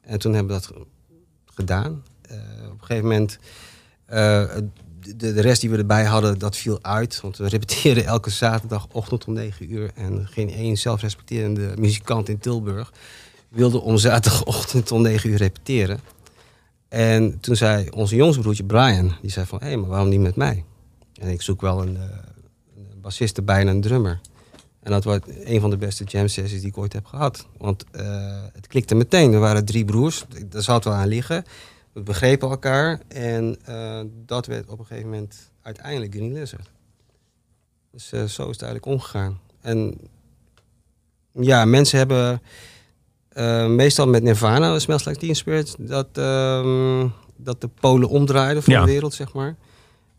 En 0.00 0.18
toen 0.18 0.34
hebben 0.34 0.54
we 0.56 0.60
dat 0.60 0.70
ge- 0.76 0.86
gedaan. 1.54 2.02
Op 2.64 2.72
een 2.72 2.78
gegeven 2.80 3.02
moment 3.08 3.38
de, 5.16 5.32
de 5.32 5.40
rest 5.40 5.60
die 5.60 5.70
we 5.70 5.76
erbij 5.76 6.04
hadden, 6.04 6.38
dat 6.38 6.56
viel 6.56 6.78
uit. 6.82 7.20
Want 7.20 7.36
we 7.36 7.48
repeteren 7.48 8.04
elke 8.04 8.30
zaterdagochtend 8.30 9.24
om 9.24 9.32
9 9.32 9.72
uur. 9.72 9.90
En 9.94 10.26
geen 10.28 10.50
één 10.50 10.76
zelfrespecterende 10.76 11.72
muzikant 11.78 12.28
in 12.28 12.38
Tilburg 12.38 12.92
wilde 13.48 13.80
om 13.80 13.98
zaterdagochtend 13.98 14.92
om 14.92 15.02
9 15.02 15.30
uur 15.30 15.36
repeteren. 15.36 16.00
En 16.88 17.40
toen 17.40 17.56
zei 17.56 17.88
onze 17.90 18.16
jongste 18.16 18.40
broertje 18.40 18.64
Brian, 18.64 19.16
die 19.20 19.30
zei 19.30 19.46
van... 19.46 19.60
hé, 19.62 19.76
maar 19.76 19.88
waarom 19.88 20.08
niet 20.08 20.20
met 20.20 20.36
mij? 20.36 20.64
En 21.20 21.28
ik 21.28 21.42
zoek 21.42 21.60
wel 21.60 21.82
een, 21.82 21.96
eh, 21.96 22.02
een 22.76 23.00
bassist 23.00 23.38
en 23.38 23.66
een 23.66 23.80
drummer. 23.80 24.20
En 24.80 24.90
dat 24.90 25.04
was 25.04 25.18
een 25.44 25.60
van 25.60 25.70
de 25.70 25.76
beste 25.76 26.04
jam 26.04 26.28
sessies 26.28 26.60
die 26.60 26.68
ik 26.68 26.78
ooit 26.78 26.92
heb 26.92 27.06
gehad. 27.06 27.46
Want 27.56 27.84
eh, 27.90 28.42
het 28.52 28.66
klikte 28.66 28.94
meteen. 28.94 29.32
Er 29.32 29.40
waren 29.40 29.64
drie 29.64 29.84
broers, 29.84 30.24
daar 30.46 30.62
zat 30.62 30.84
wel 30.84 30.92
aan 30.92 31.08
liggen. 31.08 31.44
We 31.92 32.00
begrepen 32.00 32.48
elkaar 32.48 33.00
en 33.08 33.56
eh, 33.64 34.00
dat 34.26 34.46
werd 34.46 34.68
op 34.68 34.78
een 34.78 34.86
gegeven 34.86 35.10
moment 35.10 35.50
uiteindelijk 35.62 36.14
Green 36.14 36.32
Lizard. 36.32 36.70
Dus 37.90 38.08
zo 38.08 38.22
is 38.24 38.36
het 38.36 38.62
eigenlijk 38.62 38.86
omgegaan. 38.86 39.40
En 39.60 39.98
ja, 41.32 41.64
mensen 41.64 41.98
hebben 41.98 42.40
meestal 43.66 44.06
met 44.08 44.22
Nirvana, 44.22 44.78
Smells 44.78 45.04
Like 45.04 45.18
Teen 45.18 45.36
Spirit, 45.36 45.74
dat, 45.78 46.08
ehm, 46.12 47.08
dat 47.36 47.60
de 47.60 47.68
polen 47.68 48.08
omdraaiden 48.08 48.62
voor 48.62 48.72
Ja. 48.72 48.80
de 48.84 48.90
wereld, 48.90 49.14
zeg 49.14 49.32
maar. 49.32 49.56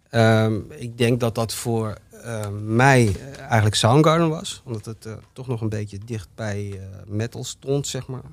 Ehm, 0.09 0.59
ik 0.69 0.97
denk 0.97 1.19
dat 1.19 1.35
dat 1.35 1.53
voor 1.53 1.97
mij 2.63 3.15
eigenlijk 3.39 3.75
Soundgarden 3.75 4.29
was. 4.29 4.61
Omdat 4.65 4.85
het 4.85 5.05
eh, 5.05 5.13
toch 5.33 5.47
nog 5.47 5.61
een 5.61 5.69
beetje 5.69 5.97
dicht 6.05 6.27
bij 6.35 6.71
eh, 6.71 6.85
metal 7.07 7.43
stond, 7.43 7.87
zeg 7.87 8.07
maar. 8.07 8.23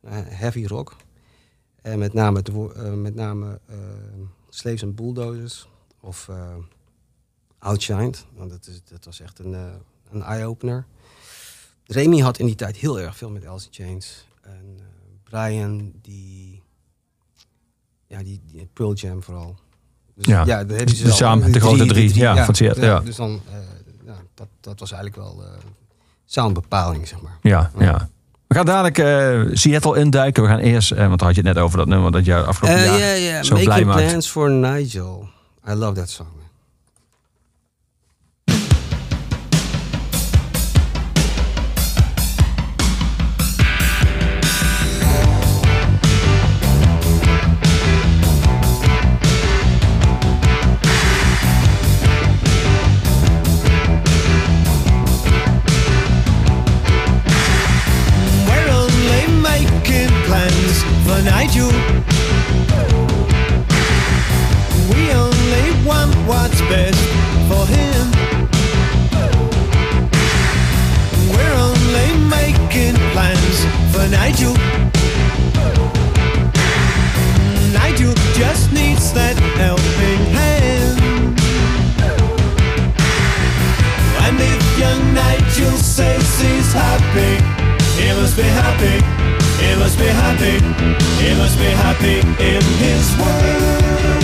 Eh, 0.00 0.12
heavy 0.26 0.66
rock. 0.66 0.96
En 1.82 1.98
met 1.98 2.12
name, 2.12 2.36
het, 2.38 2.50
met 2.96 3.14
name 3.14 3.58
eh, 3.66 3.76
Slaves 4.48 4.82
and 4.82 4.94
Bulldozers 4.96 5.68
of 6.00 6.28
eh 6.28 6.54
Outshined. 7.58 8.24
Want 8.36 8.50
dat, 8.50 8.66
is, 8.66 8.80
dat 8.90 9.04
was 9.04 9.20
echt 9.20 9.38
een, 9.38 9.56
een 10.10 10.22
eye-opener. 10.22 10.86
Remy 11.90 12.18
had 12.18 12.38
in 12.38 12.46
die 12.46 12.54
tijd 12.54 12.76
heel 12.76 13.00
erg 13.00 13.16
veel 13.16 13.30
met 13.30 13.46
Alice 13.46 13.66
in 13.70 13.84
Chains. 13.84 14.26
En 14.42 14.76
eh, 14.78 14.84
Brian, 15.24 15.92
die, 16.02 16.62
ja, 18.06 18.22
die, 18.22 18.40
die 18.46 18.68
Pearl 18.72 18.94
Jam 18.94 19.22
vooral. 19.22 19.56
Dus 20.14 20.26
Ja, 20.26 20.44
ja, 20.44 20.64
daar 20.64 20.76
hebben 20.76 20.96
ze 20.96 21.12
samen 21.12 21.52
de 21.52 21.60
grote 21.60 21.86
drie, 21.86 22.14
ja, 22.14 22.44
van 22.44 22.54
Seattle, 22.54 22.84
ja. 22.84 23.00
Dus 23.00 23.16
dan, 23.16 23.40
eh, 23.50 23.56
ja, 24.04 24.16
dat, 24.34 24.48
dat 24.60 24.80
was 24.80 24.92
eigenlijk 24.92 25.22
wel 25.22 25.44
eh 25.44 25.50
soundbepaling, 26.24 27.08
zeg 27.08 27.20
maar. 27.20 27.38
Ja, 27.42 27.70
ja. 27.78 28.08
We 28.46 28.54
gaan 28.54 28.66
dadelijk 28.66 29.56
Seattle 29.56 29.98
induiken. 29.98 30.42
We 30.42 30.48
gaan 30.48 30.58
eerst, 30.58 30.90
want 30.90 31.18
daar 31.18 31.28
had 31.28 31.36
je 31.36 31.42
het 31.42 31.54
net 31.54 31.58
over 31.58 31.78
dat 31.78 31.86
nummer 31.86 32.12
dat 32.12 32.24
jou 32.24 32.46
afgelopen 32.46 32.84
jaar 32.84 32.98
ja, 32.98 33.14
ja. 33.14 33.42
zo 33.42 33.54
blij 33.54 33.84
maakt. 33.84 34.06
Plans 34.06 34.28
for 34.28 34.50
Nigel. 34.50 35.28
I 35.68 35.72
love 35.72 35.92
that 35.92 36.10
song. 36.10 36.28
Nigel. 74.10 74.54
Nigel 77.72 78.12
just 78.34 78.72
needs 78.72 79.12
that 79.12 79.36
helping 79.54 80.22
hand. 80.34 80.98
And 84.24 84.36
if 84.40 84.78
young 84.78 85.14
Nigel 85.14 85.76
says 85.78 86.26
he's 86.40 86.72
happy, 86.72 87.38
he 88.02 88.12
must 88.18 88.36
be 88.36 88.42
happy, 88.42 88.98
he 89.64 89.76
must 89.78 89.96
be 89.96 90.06
happy, 90.06 90.58
he 91.22 91.34
must 91.38 91.56
be 91.58 91.70
happy 91.84 92.18
in 92.42 92.62
his 92.82 93.16
world. 93.16 94.19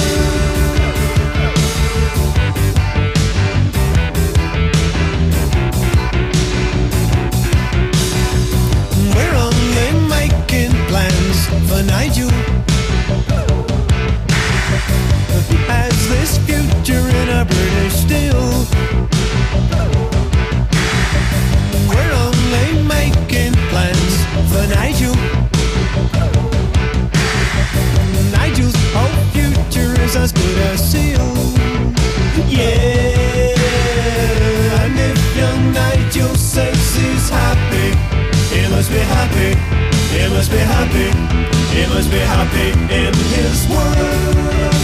For 11.87 11.93
Nigel. 11.93 12.30
Has 15.68 16.09
this 16.09 16.39
future 16.39 17.09
in 17.09 17.28
a 17.28 17.45
British 17.45 17.95
still? 17.95 18.66
We're 21.89 22.14
only 22.24 22.82
making 22.89 23.55
plans 23.70 24.14
for 24.51 24.66
Nigel. 24.74 25.16
Nigel's 28.32 28.76
whole 28.95 29.18
future 29.32 30.01
is 30.03 30.16
as 30.16 30.32
good 30.32 30.59
as 30.59 30.91
sealed. 30.91 31.59
Yeah, 32.49 33.61
and 34.82 34.99
if 34.99 35.37
young 35.37 35.72
Nigel 35.72 36.34
says 36.34 36.97
he's 36.97 37.28
happy, 37.28 37.95
he 38.55 38.68
must 38.70 38.91
be 38.91 38.99
happy. 38.99 39.57
He 40.16 40.28
must 40.28 40.51
be 40.51 40.59
happy. 40.59 41.56
He 41.77 41.87
must 41.89 42.11
be 42.11 42.16
happy 42.16 42.70
in 42.91 43.12
his 43.12 43.68
world. 43.68 44.76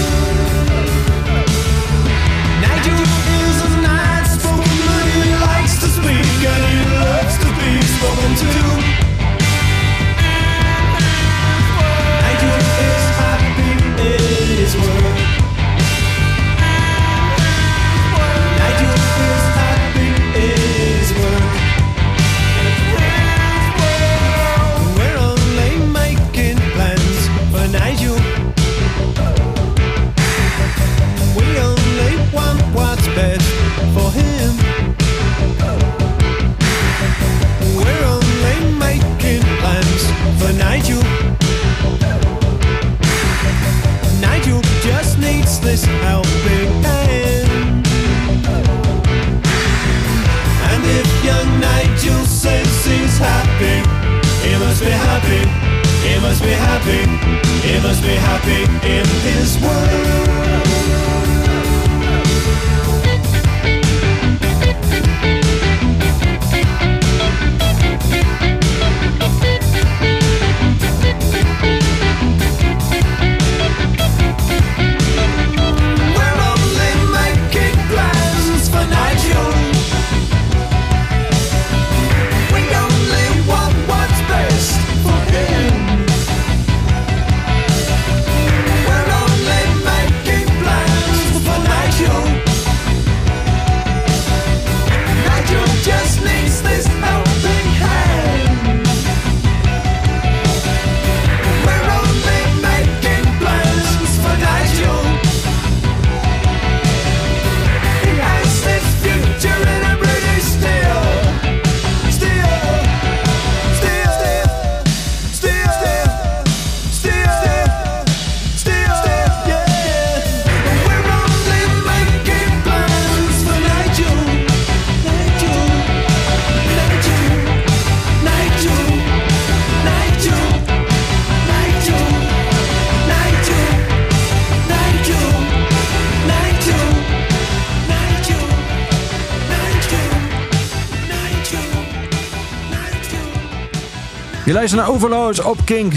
Luistert 144.62 144.86
naar 144.86 144.94
Overloos 144.94 145.40
op 145.40 145.58
Kink. 145.64 145.92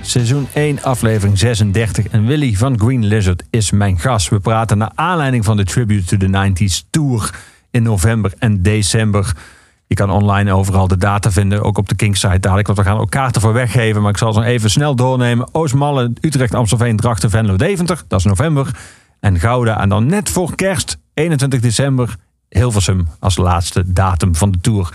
Seizoen 0.00 0.48
1, 0.52 0.82
aflevering 0.82 1.38
36. 1.38 2.08
En 2.08 2.26
Willy 2.26 2.54
van 2.54 2.80
Green 2.80 3.04
Lizard 3.04 3.42
is 3.50 3.70
mijn 3.70 3.98
gast. 3.98 4.28
We 4.28 4.40
praten 4.40 4.78
naar 4.78 4.90
aanleiding 4.94 5.44
van 5.44 5.56
de 5.56 5.64
Tribute 5.64 6.04
to 6.04 6.16
the 6.16 6.50
90s 6.50 6.90
Tour 6.90 7.34
in 7.70 7.82
november 7.82 8.32
en 8.38 8.62
december. 8.62 9.36
Je 9.86 9.94
kan 9.94 10.10
online 10.10 10.52
overal 10.52 10.88
de 10.88 10.96
data 10.96 11.30
vinden, 11.30 11.62
ook 11.62 11.78
op 11.78 11.88
de 11.88 11.94
Kink-site 11.94 12.40
dadelijk. 12.40 12.66
Want 12.66 12.78
we 12.78 12.84
gaan 12.84 12.98
ook 12.98 13.10
kaarten 13.10 13.40
voor 13.40 13.52
weggeven. 13.52 14.02
Maar 14.02 14.10
ik 14.10 14.18
zal 14.18 14.32
ze 14.32 14.44
even 14.44 14.70
snel 14.70 14.94
doornemen. 14.94 15.54
Oostmalle, 15.54 16.12
Utrecht, 16.20 16.54
Amstelveen, 16.54 16.96
Drachten, 16.96 17.30
Venlo, 17.30 17.56
Deventer. 17.56 18.02
Dat 18.08 18.18
is 18.18 18.24
november. 18.24 18.70
En 19.20 19.38
Gouda. 19.38 19.80
En 19.80 19.88
dan 19.88 20.06
net 20.06 20.28
voor 20.28 20.54
kerst, 20.54 20.98
21 21.14 21.60
december, 21.60 22.16
Hilversum 22.48 23.08
als 23.18 23.36
laatste 23.36 23.92
datum 23.92 24.34
van 24.34 24.50
de 24.50 24.58
Tour. 24.60 24.92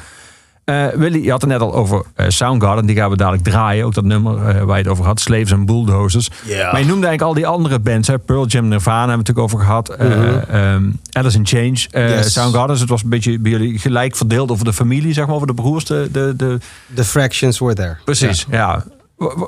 Eh, 0.65 0.87
Willy, 0.87 1.23
je 1.23 1.31
had 1.31 1.41
het 1.41 1.49
net 1.49 1.59
al 1.61 1.73
over 1.73 2.05
eh, 2.15 2.29
Soundgarden. 2.29 2.85
Die 2.85 2.95
gaan 2.95 3.09
we 3.09 3.15
dadelijk 3.17 3.43
draaien. 3.43 3.85
Ook 3.85 3.93
dat 3.93 4.03
nummer 4.03 4.37
eh, 4.37 4.61
waar 4.63 4.77
je 4.77 4.83
het 4.83 4.87
over 4.91 5.05
had. 5.05 5.19
Slaves 5.19 5.53
and 5.53 5.65
Bulldozers. 5.65 6.29
Maar 6.29 6.79
je 6.79 6.85
noemde 6.85 7.07
eigenlijk 7.07 7.21
al 7.21 7.33
die 7.33 7.47
andere 7.47 7.79
bands. 7.79 8.07
Hè? 8.07 8.19
Pearl 8.19 8.45
Jam, 8.45 8.67
Nirvana 8.67 9.07
hebben 9.07 9.25
we 9.25 9.31
het 9.31 9.35
natuurlijk 9.37 9.53
over 9.53 9.59
gehad. 9.65 9.89
eh, 9.89 10.73
ehm, 10.73 10.83
Alice 11.11 11.37
in 11.37 11.45
Change. 11.45 12.07
Yes. 12.07 12.33
Soundgarden. 12.33 12.69
Dus 12.71 12.79
het 12.79 12.89
was 12.89 13.03
een 13.03 13.09
beetje 13.09 13.39
bij 13.39 13.51
jullie 13.51 13.79
gelijk 13.79 14.15
verdeeld 14.15 14.51
over 14.51 14.65
de 14.65 14.73
familie. 14.73 15.13
Zeg 15.13 15.25
maar, 15.25 15.35
over 15.35 15.47
de 15.47 15.53
broers. 15.53 15.85
De, 15.85 16.09
de, 16.11 16.33
de... 16.37 16.57
The 16.93 17.03
fractions 17.03 17.59
were 17.59 17.73
there. 17.73 17.97
Precies, 18.05 18.45
ja. 18.49 18.83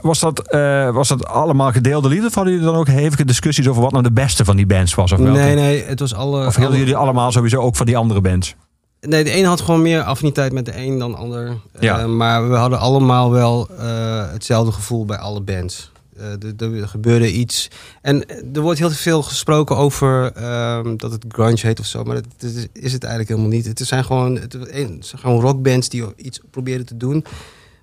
Was 0.02 0.20
dat, 0.20 0.56
was 0.94 1.08
dat 1.08 1.26
allemaal 1.28 1.72
gedeelde 1.72 2.08
liefde? 2.10 2.28
Of 2.28 2.34
hadden 2.36 2.54
jullie 2.54 2.68
dan 2.68 2.78
ook 2.78 2.88
hevige 2.88 3.26
discussies 3.26 3.68
over 3.68 3.82
wat 3.82 3.92
nou 3.92 4.04
de 4.04 4.12
beste 4.12 4.46
van 4.46 4.56
die 4.56 4.66
bands 4.66 4.96
was? 4.96 5.12
Of, 5.12 5.20
welke? 5.20 5.40
Nee, 5.40 5.56
nee, 5.56 5.84
het 5.84 6.00
was 6.00 6.14
alle... 6.14 6.38
of 6.46 6.56
hielden 6.56 6.66
alle- 6.68 6.78
jullie 6.78 6.96
allemaal 6.96 7.32
sowieso 7.32 7.62
ook 7.62 7.76
van 7.76 7.86
die 7.86 7.98
andere 7.98 8.22
bands? 8.22 8.56
Nee, 9.02 9.24
de 9.24 9.38
een 9.38 9.46
had 9.46 9.62
gewoon 9.62 9.82
meer 9.82 10.02
affiniteit 10.04 10.54
met 10.54 10.66
de 10.66 10.78
een 10.78 11.00
dan 11.00 11.12
de 11.12 11.18
ander. 11.18 11.58
Ja. 11.80 12.00
Eh, 12.00 12.06
maar 12.06 12.50
we 12.50 12.56
hadden 12.56 12.80
allemaal 12.80 13.32
wel 13.32 13.68
eh, 13.70 14.32
hetzelfde 14.32 14.72
gevoel 14.72 15.06
bij 15.06 15.18
alle 15.18 15.42
bands. 15.42 15.92
Eh, 16.18 16.82
er- 16.82 16.88
gebeurde 16.88 17.32
iets. 17.34 17.68
En 18.02 18.26
er 18.54 18.62
wordt 18.62 18.80
heel 18.80 18.90
veel 18.90 19.24
gesproken 19.24 19.78
over 19.78 20.32
ehm, 20.32 20.98
dat 20.98 21.12
het 21.12 21.26
grunge 21.28 21.60
heet 21.62 21.80
of 21.80 21.86
zo. 21.86 22.04
Maar 22.04 22.16
dat, 22.16 22.26
dat 22.38 22.52
is, 22.52 22.68
is 22.74 22.94
het 22.94 23.04
eigenlijk 23.04 23.30
helemaal 23.32 23.58
niet. 23.58 23.66
Het 23.66 23.80
zijn 23.80 24.06
gewoon, 24.06 24.36
het, 24.36 24.54
het 24.54 24.70
zijn 25.00 25.22
gewoon 25.22 25.42
rockbands 25.42 25.90
die 25.90 26.04
iets 26.16 26.40
proberen 26.52 26.86
te 26.86 26.98
doen. 26.98 27.26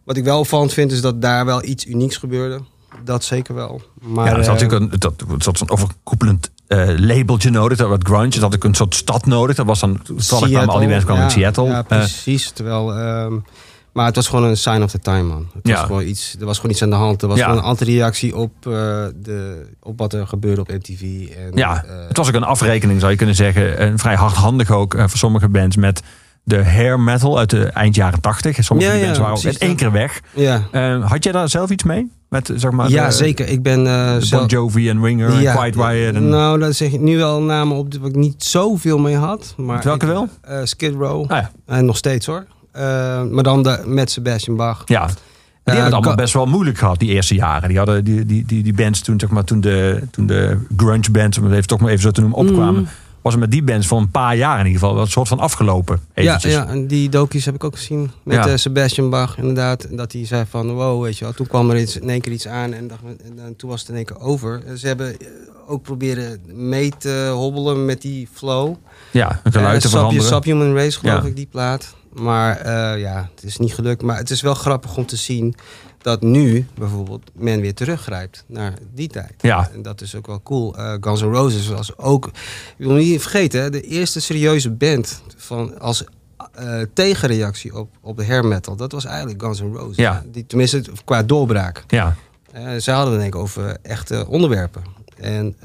Wat 0.04 0.16
ik 0.16 0.24
wel 0.24 0.38
opvallend 0.38 0.72
vind 0.72 0.92
is 0.92 1.00
dat 1.00 1.22
daar 1.22 1.44
wel 1.44 1.64
iets 1.64 1.86
unieks 1.86 2.16
gebeurde. 2.16 2.60
Dat 3.04 3.24
zeker 3.24 3.54
wel. 3.54 3.82
Maar, 4.00 4.26
ja, 4.26 4.30
zat 4.42 4.44
eh, 4.46 4.52
natuurlijk 4.60 4.92
een, 4.92 4.98
dat, 4.98 5.24
dat 5.38 5.58
zo'n 5.58 5.70
overkoepelend 5.70 6.50
eh, 6.73 6.99
labeltje 6.99 7.51
nodig. 7.51 7.79
Dat 7.79 7.89
wat 7.89 8.05
grunge. 8.05 8.29
Dat 8.29 8.41
had 8.41 8.55
ik 8.55 8.64
een 8.64 8.75
soort 8.75 8.95
stad 8.95 9.27
nodig. 9.27 9.57
Dat 9.57 9.66
was 9.66 9.81
dan, 9.81 10.01
toevallig 10.03 10.49
kwamen 10.51 10.68
al 10.68 10.79
die 10.79 10.89
mensen 10.89 11.05
kwamen 11.07 11.23
ja, 11.25 11.29
uit 11.29 11.39
Seattle. 11.39 11.64
Ja, 11.64 11.79
Eh, 11.79 11.85
precies. 11.99 12.51
Terwijl, 12.51 12.95
ehm, 12.99 13.35
maar 13.93 14.07
het 14.07 14.14
was 14.16 14.29
gewoon 14.29 14.45
een 14.45 14.57
sign 14.57 14.83
of 14.83 14.91
the 14.91 14.99
time, 14.99 15.23
man. 15.23 15.47
Het 15.55 15.66
Ja. 15.68 15.75
was 15.75 15.85
gewoon 15.87 16.07
iets, 16.07 16.37
er 16.41 16.47
was 16.47 16.57
gewoon 16.57 16.70
iets 16.73 16.83
aan 16.83 16.91
de 16.91 16.97
hand. 16.97 17.23
Er 17.23 17.29
was 17.29 17.39
Ja. 17.39 17.45
gewoon 17.45 17.59
een 17.59 17.64
antireactie 17.64 18.37
op, 18.37 18.53
eh, 18.66 18.73
de, 19.16 19.66
op 19.83 19.99
wat 19.99 20.12
er 20.12 20.27
gebeurde 20.27 20.61
op 20.61 20.68
MTV. 20.68 21.01
En, 21.37 21.51
ja, 21.55 21.85
het 22.09 22.16
was 22.16 22.29
ook 22.29 22.35
een 22.35 22.45
afrekening 22.45 22.99
zou 23.01 23.11
je 23.11 23.16
kunnen 23.18 23.35
zeggen. 23.37 23.79
En 23.79 23.99
vrij 23.99 24.14
hardhandig 24.14 24.70
ook 24.70 24.95
voor 24.99 25.18
sommige 25.18 25.49
bands 25.49 25.77
met 25.77 26.03
de 26.45 26.64
hair 26.64 27.01
metal 27.01 27.39
uit 27.39 27.51
de 27.51 27.64
eind 27.64 27.95
jaren 27.95 28.20
tachtig. 28.20 28.57
Sommige 28.64 28.89
Ja, 28.89 28.95
ja, 28.97 29.05
bands 29.05 29.18
waren 29.18 29.37
ook 29.37 29.43
in 29.43 29.59
één 29.59 29.77
keer 29.77 29.93
weg. 29.93 30.20
ja. 30.35 30.62
Had 31.01 31.25
jij 31.25 31.33
daar 31.33 31.49
zelf 31.49 31.70
iets 31.70 31.83
mee? 31.85 32.11
Met, 32.33 32.53
zeg 32.57 32.70
maar, 32.70 32.89
ja, 32.91 33.07
de- 33.07 33.12
zeker. 33.12 33.49
Ik 33.49 33.62
ben 33.62 33.87
eh, 33.87 34.16
zelf- 34.18 34.41
Bon 34.41 34.47
Jovi 34.47 34.89
en 34.89 35.03
Ringer 35.05 35.41
Ja, 35.41 35.53
en 35.53 35.59
Quiet 35.59 35.76
Riot. 35.76 36.14
En, 36.14 36.28
Nou, 36.28 36.59
daar 36.59 36.72
zeg 36.74 36.93
ik 36.93 37.01
nu 37.01 37.16
wel 37.16 37.43
namen 37.43 37.76
op 37.76 37.91
die 37.91 38.01
ik 38.05 38.14
niet 38.14 38.45
zoveel 38.45 38.99
mee 38.99 39.16
had. 39.16 39.55
Maar 39.57 39.74
Met 39.76 39.85
welke 39.85 40.07
ik- 40.07 40.12
wel? 40.12 40.28
eh, 40.43 40.59
Skid 40.64 40.95
Row. 40.95 41.22
Ah, 41.30 41.39
ja. 41.39 41.51
En 41.66 41.85
nog 41.85 41.97
steeds 41.97 42.26
hoor. 42.26 42.47
Eh, 42.72 42.83
maar 43.30 43.43
dan 43.43 43.62
de, 43.62 43.83
met 43.87 44.11
Sebastian 44.11 44.57
Bach. 44.57 44.83
ja. 44.87 45.07
Die 45.07 45.74
hebben 45.74 45.85
het 45.85 45.95
allemaal 46.03 46.24
best 46.24 46.35
wel 46.35 46.47
moeilijk 46.47 46.78
gehad, 46.78 46.99
die 46.99 47.09
eerste 47.09 47.35
jaren. 47.35 47.68
Die 47.68 47.78
hadden 47.78 48.05
die, 48.05 48.26
die, 48.26 48.45
die, 48.47 48.62
die 48.62 48.74
bands 48.74 49.01
toen, 49.01 49.20
zeg 49.20 49.30
maar, 49.30 49.45
toen 49.45 49.61
de, 49.61 50.03
toen 50.11 50.26
de 50.26 50.59
grunge 50.76 51.11
bands, 51.11 51.39
om 51.39 51.45
het 51.45 51.53
even, 51.53 51.66
toch 51.66 51.80
maar 51.80 51.89
even 51.91 52.03
zo 52.03 52.11
te 52.11 52.20
noemen, 52.20 52.39
opkwamen. 52.39 52.89
Was 53.23 53.33
het 53.33 53.41
met 53.43 53.51
die 53.51 53.62
bands 53.62 53.87
voor 53.87 53.99
een 53.99 54.11
paar 54.11 54.37
jaar 54.37 54.59
in 54.61 54.66
ieder 54.66 54.81
geval 54.81 54.95
wel 54.95 55.05
een 55.05 55.11
soort 55.11 55.29
van 55.29 55.39
afgelopen. 55.39 56.01
Ja, 56.14 56.23
Eventjes. 56.23 56.53
ja, 56.53 56.66
en 56.66 56.87
die 56.87 57.09
docu's 57.09 57.45
heb 57.45 57.55
ik 57.55 57.64
ook 57.64 57.77
gezien 57.77 58.11
met 58.23 58.37
Ja. 58.37 58.47
eh, 58.49 58.57
Sebastian 58.57 59.11
Bach, 59.11 59.39
inderdaad. 59.39 59.87
Dat 59.91 60.12
hij 60.12 60.27
zei 60.27 60.45
van, 60.49 60.73
wow, 60.75 61.03
weet 61.03 61.18
je 61.18 61.25
wel. 61.25 61.35
Toen 61.35 61.47
kwam 61.47 61.70
er 61.70 61.81
iets, 61.81 61.97
in 61.99 62.09
één 62.09 62.20
keer 62.20 62.33
iets 62.33 62.49
aan 62.49 62.73
en, 62.73 62.89
dacht, 62.89 63.01
en, 63.37 63.57
toen 63.57 63.70
was 63.70 63.81
het 63.81 63.89
in 63.89 63.97
één 63.97 64.05
keer 64.05 64.18
over. 64.20 64.62
Ze 64.77 64.87
hebben 64.87 65.20
eh, 65.20 65.27
ook 65.66 65.83
proberen 65.83 66.41
mee 66.53 66.93
te 66.99 67.31
hobbelen 67.35 67.85
met 67.85 68.03
die 68.03 68.29
flow. 68.33 68.75
ja 69.11 69.41
een 69.45 69.53
geluid 69.53 69.81
te 69.81 69.87
Eh, 69.87 69.93
Sub- 69.93 70.01
veranderen. 70.01 70.27
Subhuman 70.29 70.75
Race, 70.75 70.99
geloof 70.99 71.23
Ja. 71.23 71.29
ik, 71.29 71.37
die 71.37 71.49
plaat. 71.51 71.95
Maar 72.12 72.57
eh, 72.57 73.01
ja, 73.01 73.29
het 73.35 73.45
is 73.45 73.59
niet 73.59 73.75
gelukt. 73.75 74.03
Maar 74.03 74.16
het 74.16 74.31
is 74.31 74.41
wel 74.41 74.55
grappig 74.55 74.97
om 74.97 75.07
te 75.07 75.16
zien 75.16 75.55
dat 76.03 76.22
nu 76.22 76.66
bijvoorbeeld 76.78 77.30
men 77.34 77.61
weer 77.61 77.74
teruggrijpt 77.74 78.44
naar 78.46 78.74
die 78.94 79.09
tijd. 79.09 79.34
Ja. 79.40 79.70
En 79.74 79.82
dat 79.82 80.00
is 80.00 80.14
ook 80.14 80.26
wel 80.26 80.42
cool. 80.42 80.76
Eh, 80.76 80.94
Guns 81.00 81.20
N' 81.20 81.24
Roses 81.24 81.68
was 81.68 81.98
ook, 81.98 82.26
ik 82.76 82.86
wil 82.86 82.94
niet 82.94 83.20
vergeten, 83.20 83.72
de 83.72 83.80
eerste 83.82 84.20
serieuze 84.20 84.70
band 84.70 85.22
van, 85.36 85.80
als 85.80 86.05
eh, 86.55 86.80
tegenreactie 86.94 87.76
op, 87.76 87.88
op 88.00 88.16
de 88.16 88.26
hair 88.26 88.44
metal. 88.44 88.76
Dat 88.76 88.92
was 88.92 89.05
eigenlijk 89.05 89.42
Guns 89.42 89.61
N' 89.61 89.72
Roses. 89.74 89.96
Ja. 89.96 90.22
Die, 90.26 90.46
tenminste, 90.46 90.82
qua 91.05 91.22
doorbraak. 91.22 91.84
Ja, 91.88 92.16
Eh, 92.53 92.76
ze 92.76 92.90
hadden 92.90 93.12
het 93.12 93.22
denk 93.22 93.34
ik 93.34 93.40
over 93.40 93.76
echte 93.82 94.26
onderwerpen. 94.28 94.82
En 95.16 95.57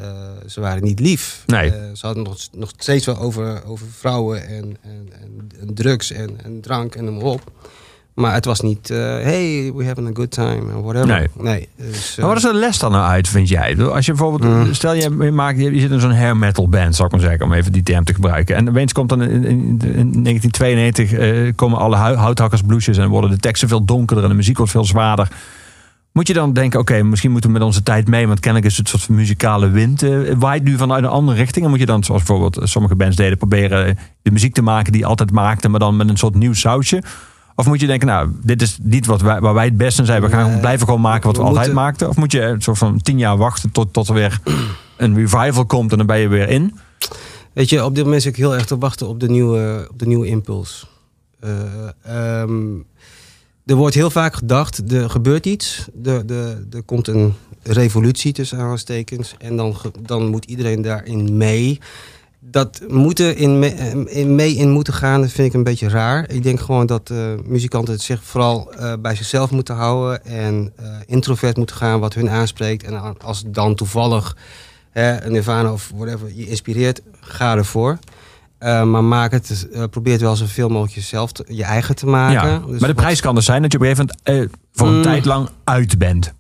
ze 0.48 0.62
waren 0.62 0.84
niet 0.84 1.00
lief. 1.00 1.44
Nee. 1.46 1.70
Ze 1.70 2.06
hadden 2.06 2.24
nog, 2.24 2.38
nog 2.52 2.72
steeds 2.78 3.06
wel 3.06 3.18
over, 3.18 3.66
over 3.66 3.88
vrouwen 3.98 4.48
en, 4.48 4.78
en, 4.82 5.10
en, 5.60 5.74
drugs 5.74 6.12
en, 6.12 6.44
en 6.44 6.62
drank 6.62 6.96
en 6.96 7.04
noem 7.06 7.16
maar 7.16 7.24
op. 7.24 7.52
Maar 8.18 8.34
het 8.34 8.46
was 8.46 8.62
niet, 8.62 8.90
eh, 8.90 8.98
hey, 8.98 9.72
we 9.76 9.86
having 9.86 10.08
a 10.08 10.12
good 10.14 10.32
time, 10.32 10.74
or 10.76 10.82
whatever. 10.84 11.08
Nee. 11.08 11.28
nee 11.40 11.68
dus, 11.76 12.12
eh, 12.12 12.18
Maar 12.18 12.28
wat 12.28 12.38
is 12.38 12.44
de 12.52 12.54
les 12.54 12.80
dan 12.80 12.92
nou 12.92 13.06
uit, 13.10 13.28
vind 13.28 13.50
jij? 13.50 13.78
Als 13.78 14.06
je 14.06 14.12
bijvoorbeeld, 14.14 14.54
Mm. 14.54 14.74
stel 14.74 14.94
je, 14.94 15.10
maakt, 15.10 15.60
je 15.60 15.80
zit 15.80 15.92
in 15.92 16.00
zo'n 16.00 16.12
hair 16.16 16.38
metal 16.38 16.70
band, 16.70 16.96
zou 16.96 17.08
ik 17.08 17.14
maar 17.14 17.24
zeggen, 17.24 17.46
om 17.46 17.54
even 17.54 17.72
die 17.72 17.84
term 17.84 18.04
te 18.04 18.14
gebruiken. 18.14 18.56
En 18.56 18.70
opeens 18.70 18.94
komt 18.94 19.10
dan 19.10 19.22
in, 19.22 19.32
in, 19.46 19.80
in 19.84 20.24
1992 20.24 21.14
eh, 21.14 21.54
komen 21.56 21.80
alle 21.80 21.96
houthakkersbloesjes 21.96 22.98
en 22.98 23.10
worden 23.10 23.30
de 23.30 23.38
teksten 23.38 23.68
veel 23.68 23.86
donkerder 23.86 24.24
en 24.24 24.30
de 24.30 24.36
muziek 24.36 24.58
wordt 24.58 24.72
veel 24.72 24.86
zwaarder. 24.86 25.28
Moet 26.12 26.28
je 26.28 26.34
dan 26.34 26.54
denken, 26.54 26.80
oké, 26.80 27.04
misschien 27.04 27.32
moeten 27.32 27.50
we 27.50 27.58
met 27.58 27.66
onze 27.66 27.84
tijd 27.84 28.08
mee, 28.08 28.28
want 28.28 28.40
kennelijk 28.40 28.72
is 28.72 28.78
het 28.78 28.90
soort 28.90 29.04
van 29.04 29.16
muzikale 29.16 29.70
wind 29.70 30.04
eh, 30.04 30.12
waait 30.38 30.64
nu 30.64 30.78
vanuit 30.78 31.04
een 31.04 31.10
andere 31.10 31.38
richting. 31.38 31.66
En 31.66 31.72
moet 31.72 31.80
je 31.80 31.86
dan, 31.86 32.04
zoals 32.04 32.24
bijvoorbeeld 32.24 32.70
sommige 32.70 32.96
bands 32.96 33.16
deden, 33.16 33.38
proberen 33.38 33.98
de 34.22 34.32
muziek 34.32 34.54
te 34.54 34.62
maken 34.62 34.92
die 34.92 35.02
je 35.02 35.08
altijd 35.08 35.32
maakte, 35.32 35.70
maar 35.70 35.80
dan 35.80 35.96
met 35.96 36.10
een 36.10 36.18
soort 36.18 36.36
nieuw 36.36 36.54
sausje? 36.54 37.02
Of 37.60 37.66
moet 37.66 37.80
je 37.80 37.88
denken, 37.88 38.08
nou, 38.08 38.30
dit 38.44 38.62
is 38.62 38.78
niet 38.82 39.06
wat 39.06 39.22
wij, 39.22 39.40
waar 39.40 39.54
wij 39.54 39.66
het 39.66 39.78
beste 39.78 40.02
in 40.02 40.08
zijn. 40.08 40.22
We 40.22 40.30
gaan 40.30 40.50
Nee, 40.52 40.60
blijven 40.60 40.86
gewoon 40.86 41.02
maken 41.02 41.26
wat 41.26 41.36
we, 41.36 41.42
we 41.42 41.48
altijd 41.48 41.66
moeten- 41.66 41.84
maakten. 41.84 42.10
Of 42.10 42.16
moet 42.16 42.32
je 42.32 42.42
een 42.42 42.62
soort 42.62 42.78
van 42.78 43.02
tien 43.02 43.18
jaar 43.18 43.38
wachten 43.38 43.72
tot, 43.72 43.94
tot 43.94 44.08
er 44.08 44.14
weer 44.14 44.40
een 44.98 45.16
revival 45.16 45.66
komt 45.66 45.92
en 45.92 45.98
dan 45.98 46.08
ben 46.08 46.20
je 46.20 46.28
weer 46.28 46.50
in? 46.50 46.78
Weet 47.54 47.70
je, 47.70 47.84
op 47.86 47.96
dit 47.96 48.04
moment 48.04 48.22
zit 48.22 48.32
ik 48.32 48.38
heel 48.38 48.56
erg 48.56 48.66
te 48.66 48.78
wachten 48.78 49.08
op 49.08 49.20
de 49.20 49.30
nieuwe, 49.30 49.88
op 49.92 50.00
de 50.00 50.08
nieuwe 50.08 50.28
impuls. 50.28 50.88
Eh, 51.40 51.52
ehm, 52.04 52.76
er 53.66 53.76
wordt 53.76 53.96
heel 53.96 54.10
vaak 54.10 54.36
gedacht, 54.36 54.92
er 54.92 55.10
gebeurt 55.10 55.46
iets. 55.46 55.88
Er, 56.04 56.32
er, 56.32 56.66
er 56.72 56.84
komt 56.86 57.08
een 57.08 57.34
revolutie 57.64 58.34
tussen 58.34 58.58
aanhalingstekens. 58.58 59.36
En 59.38 59.56
dan, 59.56 59.76
dan 60.02 60.28
moet 60.28 60.46
iedereen 60.46 60.82
daarin 60.82 61.38
mee. 61.38 61.80
Dat 62.40 62.82
moeten 62.88 63.38
in, 63.38 63.60
me- 63.60 64.06
in 64.10 64.36
mee 64.36 64.56
in 64.56 64.70
moeten 64.70 64.94
gaan, 64.94 65.22
dat 65.22 65.32
vind 65.32 65.48
ik 65.48 65.54
een 65.54 65.64
beetje 65.64 65.90
raar. 65.90 66.30
Ik 66.30 66.44
denk 66.44 66.60
gewoon 66.60 66.86
dat 66.86 67.10
eh, 67.10 67.18
muzikanten 67.46 67.94
het 67.94 68.02
zich 68.04 68.24
vooral 68.24 68.74
eh, 68.74 68.94
bij 69.00 69.16
zichzelf 69.16 69.52
moeten 69.52 69.76
houden. 69.76 70.26
En 70.26 70.74
eh, 70.76 70.86
introvert 71.06 71.58
moeten 71.58 71.76
gaan 71.76 72.00
wat 72.00 72.14
hun 72.14 72.30
aanspreekt. 72.30 72.84
En 72.84 73.18
als 73.20 73.44
dan 73.48 73.76
toevallig 73.76 74.38
hè, 74.92 75.24
een 75.26 75.32
Nirvana 75.32 75.72
of 75.72 75.92
whatever 75.96 76.28
je 76.36 76.48
inspireert, 76.48 77.02
ga 77.22 77.56
ervoor. 77.56 77.98
Eh, 78.58 78.84
maar 78.84 79.04
maak 79.04 79.32
het, 79.32 79.68
eh, 79.72 79.84
probeer 79.90 80.14
het 80.14 80.22
wel 80.22 80.36
zoveel 80.36 80.70
mogelijk 80.70 80.94
jezelf 80.96 81.32
te- 81.32 81.46
je 81.48 81.64
eigen 81.64 81.96
te 81.96 82.06
maken. 82.06 82.50
Ja. 82.50 82.58
Dus 82.60 82.66
maar 82.70 82.80
de 82.80 82.86
wat- 82.86 82.96
prijs 82.96 83.22
kan 83.22 83.36
dus 83.36 83.46
zijn 83.46 83.62
dat 83.62 83.72
je 83.72 83.78
op 83.78 83.84
een 83.84 83.96
gegeven 83.96 84.16
moment 84.26 84.52
voor 84.74 84.88
een 84.88 84.96
Mm. 84.96 85.02
tijd 85.02 85.26
lang 85.26 85.50
uit 85.64 85.98
bent. 85.98 86.34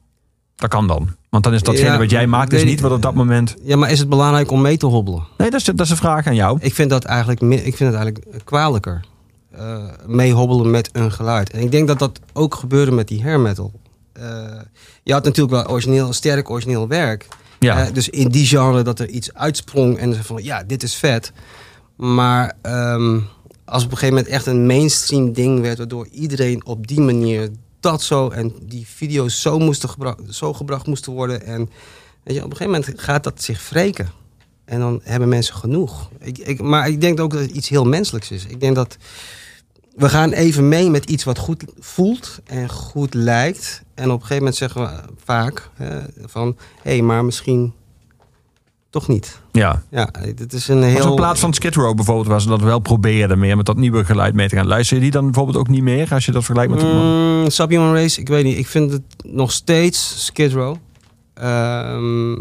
Dat 0.55 0.69
kan 0.69 0.87
dan. 0.87 1.09
Want 1.37 1.49
dan 1.49 1.57
is 1.57 1.63
datgene 1.63 1.91
Ja, 1.91 1.97
wat 1.97 2.09
jij 2.09 2.27
maakt, 2.27 2.53
is 2.53 2.63
niet 2.63 2.79
wat 2.79 2.91
op 2.91 3.01
dat 3.01 3.13
moment... 3.13 3.55
Ja, 3.63 3.75
maar 3.77 3.91
is 3.91 3.99
het 3.99 4.09
belangrijk 4.09 4.51
om 4.51 4.61
mee 4.61 4.77
te 4.77 4.85
hobbelen? 4.85 5.23
Nee, 5.37 5.49
dat 5.49 5.59
is, 5.59 5.65
dat 5.65 5.79
is 5.79 5.89
een 5.89 5.97
vraag 5.97 6.27
aan 6.27 6.35
jou. 6.35 6.57
Ik 6.61 6.73
vind 6.73 6.89
dat 6.89 7.03
eigenlijk, 7.03 7.41
ik 7.41 7.75
vind 7.75 7.93
het 7.93 7.93
eigenlijk 7.93 8.43
kwalijker. 8.43 9.05
Eh 9.51 9.77
meehobbelen 10.05 10.71
met 10.71 10.89
een 10.91 11.11
geluid. 11.11 11.49
En 11.49 11.61
ik 11.61 11.71
denk 11.71 11.87
dat 11.87 11.99
dat 11.99 12.19
ook 12.33 12.55
gebeurde 12.55 12.91
met 12.91 13.07
die 13.07 13.23
hair 13.23 13.39
metal. 13.39 13.71
Eh, 14.13 14.23
je 15.03 15.13
had 15.13 15.23
natuurlijk 15.23 15.55
wel 15.55 15.67
origineel, 15.73 16.13
sterk 16.13 16.49
origineel 16.49 16.87
werk. 16.87 17.27
Ja. 17.59 17.85
Eh, 17.85 17.93
dus 17.93 18.09
in 18.09 18.29
die 18.29 18.45
genre 18.45 18.81
dat 18.81 18.99
er 18.99 19.09
iets 19.09 19.33
uitsprong 19.33 19.97
en 19.97 20.13
ze 20.13 20.23
van 20.23 20.43
ja, 20.43 20.63
dit 20.63 20.83
is 20.83 20.95
vet. 20.95 21.31
Maar 21.95 22.53
ehm, 22.61 23.19
als 23.65 23.83
op 23.83 23.91
een 23.91 23.97
gegeven 23.97 24.15
moment 24.15 24.27
echt 24.33 24.45
een 24.45 24.65
mainstream 24.65 25.33
ding 25.33 25.61
werd, 25.61 25.77
waardoor 25.77 26.07
iedereen 26.11 26.65
op 26.65 26.87
die 26.87 27.01
manier 27.01 27.49
dat 27.91 28.01
zo 28.01 28.29
en 28.29 28.53
die 28.61 28.87
video's 28.87 29.41
zo, 29.41 29.59
moesten 29.59 29.89
gebra- 29.89 30.17
zo 30.29 30.53
gebracht 30.53 30.87
moesten 30.87 31.13
worden. 31.13 31.45
En 31.45 31.69
weet 32.23 32.35
je, 32.35 32.43
op 32.43 32.51
een 32.51 32.57
gegeven 32.57 32.81
moment 32.81 33.01
gaat 33.01 33.23
dat 33.23 33.41
zich 33.41 33.69
wreken. 33.69 34.09
En 34.65 34.79
dan 34.79 35.01
hebben 35.03 35.29
mensen 35.29 35.55
genoeg. 35.55 36.09
Ik, 36.19 36.37
ik, 36.37 36.61
maar 36.61 36.87
ik 36.87 37.01
denk 37.01 37.19
ook 37.19 37.31
dat 37.31 37.41
het 37.41 37.51
iets 37.51 37.69
heel 37.69 37.85
menselijks 37.85 38.31
is. 38.31 38.45
Ik 38.45 38.59
denk 38.59 38.75
dat 38.75 38.97
we 39.95 40.09
gaan 40.09 40.31
even 40.31 40.67
mee 40.67 40.89
met 40.89 41.09
iets 41.09 41.23
wat 41.23 41.37
goed 41.37 41.63
voelt 41.79 42.39
en 42.45 42.69
goed 42.69 43.13
lijkt. 43.13 43.81
En 43.93 44.05
op 44.05 44.21
een 44.21 44.27
gegeven 44.27 44.37
moment 44.37 44.55
zeggen 44.55 44.81
we 44.81 45.13
vaak 45.23 45.69
hè, 45.73 46.01
van... 46.25 46.57
hé, 46.81 46.91
hey, 46.91 47.01
maar 47.01 47.25
misschien 47.25 47.73
toch 48.89 49.07
niet. 49.07 49.39
Ja. 49.51 49.83
Ja, 49.89 50.09
dit 50.35 50.53
is 50.53 50.67
een 50.67 50.83
Heel... 50.83 51.09
in 51.09 51.15
plaats 51.15 51.39
van 51.39 51.53
Skid 51.53 51.75
Row 51.75 51.95
bijvoorbeeld, 51.95 52.27
waar 52.27 52.41
ze 52.41 52.47
dat 52.47 52.61
wel 52.61 52.79
probeerden 52.79 53.39
meer 53.39 53.57
met 53.57 53.65
dat 53.65 53.77
nieuwe 53.77 54.05
geluid 54.05 54.33
mee 54.33 54.49
te 54.49 54.55
gaan. 54.55 54.67
Luister 54.67 54.95
je 54.97 55.01
die 55.03 55.11
dan 55.11 55.23
bijvoorbeeld 55.25 55.57
ook 55.57 55.67
niet 55.67 55.83
meer 55.83 56.13
als 56.13 56.25
je 56.25 56.31
dat 56.31 56.43
vergelijkt 56.43 56.73
met... 56.73 56.83
Mm, 56.83 57.49
Subhuman 57.49 57.93
Race, 57.93 58.19
ik 58.19 58.27
weet 58.27 58.43
niet. 58.43 58.57
Ik 58.57 58.67
vind 58.67 58.91
het 58.91 59.01
nog 59.23 59.51
steeds 59.51 60.25
Skid 60.25 60.53
Row. 60.53 60.75
Ehm, 61.33 62.35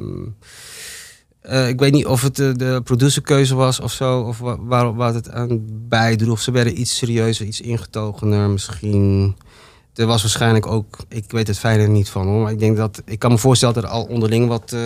eh, 1.41 1.69
ik 1.69 1.79
weet 1.81 1.93
niet 1.93 2.07
of 2.07 2.23
het 2.23 2.37
de, 2.37 2.57
de 2.57 2.81
producerkeuze 2.85 3.55
was 3.55 3.81
of 3.81 3.93
zo, 3.93 4.21
of 4.21 4.39
wa- 4.39 4.57
waar, 4.61 4.95
waar 4.95 5.15
het 5.15 5.31
aan 5.31 5.61
bijdroeg. 5.89 6.41
Ze 6.41 6.51
werden 6.51 6.81
iets 6.81 6.97
serieuzer, 6.97 7.47
iets 7.47 7.61
ingetogener 7.61 8.51
misschien. 8.51 9.37
Er 9.95 10.07
was 10.07 10.23
waarschijnlijk 10.23 10.67
ook, 10.67 10.97
ik 11.09 11.25
weet 11.31 11.47
het 11.47 11.59
fijner 11.59 11.89
niet 11.89 12.09
van 12.09 12.27
hoor, 12.27 12.43
maar 12.43 12.53
ik 12.53 12.59
denk 12.59 12.77
dat, 12.77 13.03
ik 13.05 13.19
kan 13.19 13.31
me 13.31 13.39
voorstellen 13.39 13.75
dat 13.75 13.85
er 13.85 13.91
al 13.91 14.05
onderling 14.05 14.49
wat, 14.49 14.73
eh, 14.73 14.81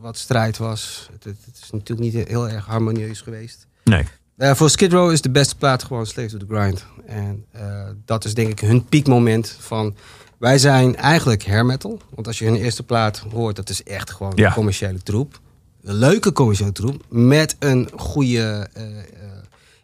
wat 0.00 0.18
strijd 0.18 0.56
was. 0.58 1.08
Het, 1.12 1.24
het, 1.24 1.58
is 1.62 1.70
natuurlijk 1.70 2.14
niet 2.14 2.28
heel 2.28 2.48
erg 2.48 2.66
harmonieus 2.66 3.20
geweest. 3.20 3.66
Nee. 3.84 4.04
Eh, 4.36 4.54
voor 4.54 4.70
Skid 4.70 4.92
Row 4.92 5.10
is 5.12 5.20
de 5.20 5.30
beste 5.30 5.56
plaat 5.56 5.82
gewoon 5.82 6.06
Slave 6.06 6.28
to 6.28 6.38
the 6.38 6.54
Grind. 6.54 6.84
En 7.06 7.44
eh, 7.50 7.88
dat 8.04 8.24
is 8.24 8.34
denk 8.34 8.48
ik 8.48 8.60
hun 8.60 8.84
piekmoment 8.84 9.56
van... 9.60 9.96
Wij 10.38 10.58
zijn 10.58 10.96
eigenlijk 10.96 11.46
hair 11.46 11.66
metal. 11.66 12.00
Want 12.14 12.26
als 12.26 12.38
je 12.38 12.44
hun 12.44 12.56
eerste 12.56 12.82
plaat 12.82 13.18
hoort, 13.32 13.56
dat 13.56 13.68
is 13.68 13.82
echt 13.82 14.10
gewoon 14.10 14.32
Ja. 14.34 14.46
een 14.46 14.52
commerciële 14.52 15.02
troep. 15.02 15.40
Een 15.82 15.94
leuke 15.94 16.32
commerciële 16.32 16.72
troep. 16.72 17.04
Met 17.08 17.56
een 17.58 17.90
goede 17.96 18.68
eh, 18.72 18.84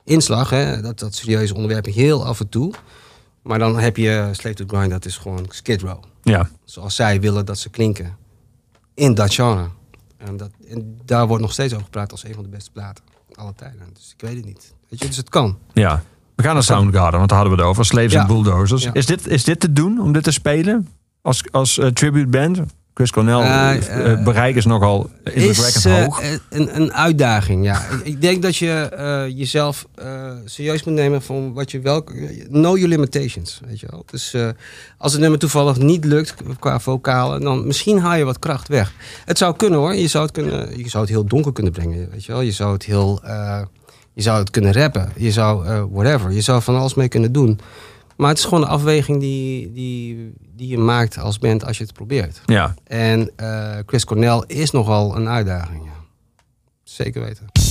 inslag. 0.04 0.50
Hè? 0.50 0.80
Dat, 0.80 0.98
dat 0.98 1.14
serieuze 1.14 1.54
onderwerp 1.54 1.86
heel 1.86 2.24
af 2.24 2.40
en 2.40 2.48
toe. 2.48 2.74
Maar 3.42 3.58
dan 3.58 3.78
heb 3.78 3.96
je 3.96 4.28
Slave 4.32 4.54
to 4.54 4.64
the 4.64 4.76
Grind, 4.76 4.90
dat 4.90 5.04
is 5.04 5.16
gewoon 5.16 5.46
Skid 5.48 5.82
Row. 5.82 6.02
Ja. 6.22 6.50
Zoals 6.64 6.94
zij 6.94 7.20
willen 7.20 7.46
dat 7.46 7.58
ze 7.58 7.70
klinken. 7.70 8.16
In 8.94 9.14
dat 9.14 9.34
genre. 9.34 9.68
En, 10.26 10.36
dat, 10.36 10.50
en 10.68 10.98
daar 11.04 11.26
wordt 11.26 11.42
nog 11.42 11.52
steeds 11.52 11.72
over 11.72 11.84
gepraat 11.84 12.10
als 12.12 12.24
een 12.24 12.34
van 12.34 12.42
de 12.42 12.48
beste 12.48 12.70
platen. 12.70 13.04
Alle 13.32 13.52
tijden. 13.54 13.78
Dus 13.94 14.12
ik 14.16 14.20
weet 14.20 14.36
het 14.36 14.44
niet. 14.44 14.74
Weet 14.88 15.00
je, 15.00 15.06
dus 15.06 15.16
het 15.16 15.28
kan. 15.28 15.58
Ja. 15.72 16.02
We 16.34 16.42
gaan 16.42 16.54
naar 16.54 16.62
Soundgarden, 16.62 17.18
want 17.18 17.28
daar 17.28 17.38
hadden 17.38 17.56
we 17.56 17.62
het 17.62 17.70
over. 17.70 17.84
Slaves 17.84 18.12
Ja. 18.12 18.18
and 18.18 18.28
Bulldozers. 18.28 18.82
Ja. 18.82 18.92
Is, 18.92 19.06
dit, 19.06 19.26
is 19.26 19.44
dit 19.44 19.60
te 19.60 19.72
doen 19.72 20.00
om 20.00 20.12
dit 20.12 20.22
te 20.22 20.30
spelen? 20.30 20.88
Als, 21.22 21.44
als 21.52 21.78
eh, 21.78 21.86
tribute 21.86 22.26
band? 22.26 22.60
Chris 22.94 23.10
Cornell, 23.10 23.40
Eh, 23.40 23.76
eh, 23.76 24.12
eh, 24.12 24.24
bereik 24.24 24.56
is 24.56 24.64
nogal 24.64 25.10
eh, 25.24 25.54
hoog. 25.82 26.22
een, 26.50 26.80
een 26.80 26.92
uitdaging, 26.92 27.64
ja. 27.64 27.82
ik, 28.04 28.20
denk 28.20 28.42
dat 28.42 28.56
je 28.56 29.32
jezelf 29.36 29.86
serieus 30.44 30.84
moet 30.84 30.94
nemen 30.94 31.22
van 31.22 31.52
wat 31.52 31.70
je 31.70 31.80
wel... 31.80 32.04
Know 32.48 32.76
your 32.76 32.88
limitations, 32.88 33.60
weet 33.66 33.80
je 33.80 33.86
wel. 33.90 34.04
Dus 34.10 34.36
als 34.98 35.12
het 35.12 35.20
nummer 35.20 35.38
toevallig 35.38 35.78
niet 35.78 36.04
lukt 36.04 36.34
qua 36.58 36.80
vocalen... 36.80 37.40
dan 37.40 37.66
misschien 37.66 37.98
haal 37.98 38.14
je 38.14 38.24
wat 38.24 38.38
kracht 38.38 38.68
weg. 38.68 38.92
Het 39.24 39.38
zou 39.38 39.56
kunnen 39.56 39.78
hoor. 39.78 39.94
Je 39.94 40.08
zou 40.08 40.24
het, 40.24 40.32
kunnen, 40.32 40.78
je 40.78 40.88
zou 40.88 41.04
het 41.04 41.12
heel 41.12 41.24
donker 41.24 41.52
kunnen 41.52 41.72
brengen, 41.72 42.10
weet 42.10 42.24
je 42.24 42.32
wel. 42.32 42.40
Je 42.40 42.52
zou 42.52 42.72
het 42.72 42.84
heel... 42.84 43.20
je 44.12 44.22
zou 44.22 44.38
het 44.38 44.50
kunnen 44.50 44.72
rappen. 44.72 45.12
Je 45.16 45.32
zou 45.32 45.86
whatever. 45.90 46.32
Je 46.32 46.40
zou 46.40 46.62
van 46.62 46.76
alles 46.76 46.94
mee 46.94 47.08
kunnen 47.08 47.32
doen. 47.32 47.60
Maar 48.16 48.28
het 48.28 48.38
is 48.38 48.44
gewoon 48.44 48.62
een 48.62 48.68
afweging 48.68 49.20
die, 49.20 49.72
die, 49.72 50.32
die 50.56 50.68
je 50.68 50.78
maakt 50.78 51.18
als 51.18 51.38
band 51.38 51.64
als 51.64 51.78
je 51.78 51.84
het 51.84 51.92
probeert. 51.92 52.40
Ja. 52.46 52.74
En 52.84 53.30
eh, 53.36 53.76
Chris 53.86 54.04
Cornell 54.04 54.44
is 54.46 54.70
nogal 54.70 55.16
een 55.16 55.28
uitdaging. 55.28 55.84
Ja. 55.84 55.90
Zeker 56.82 57.22
weten. 57.24 57.63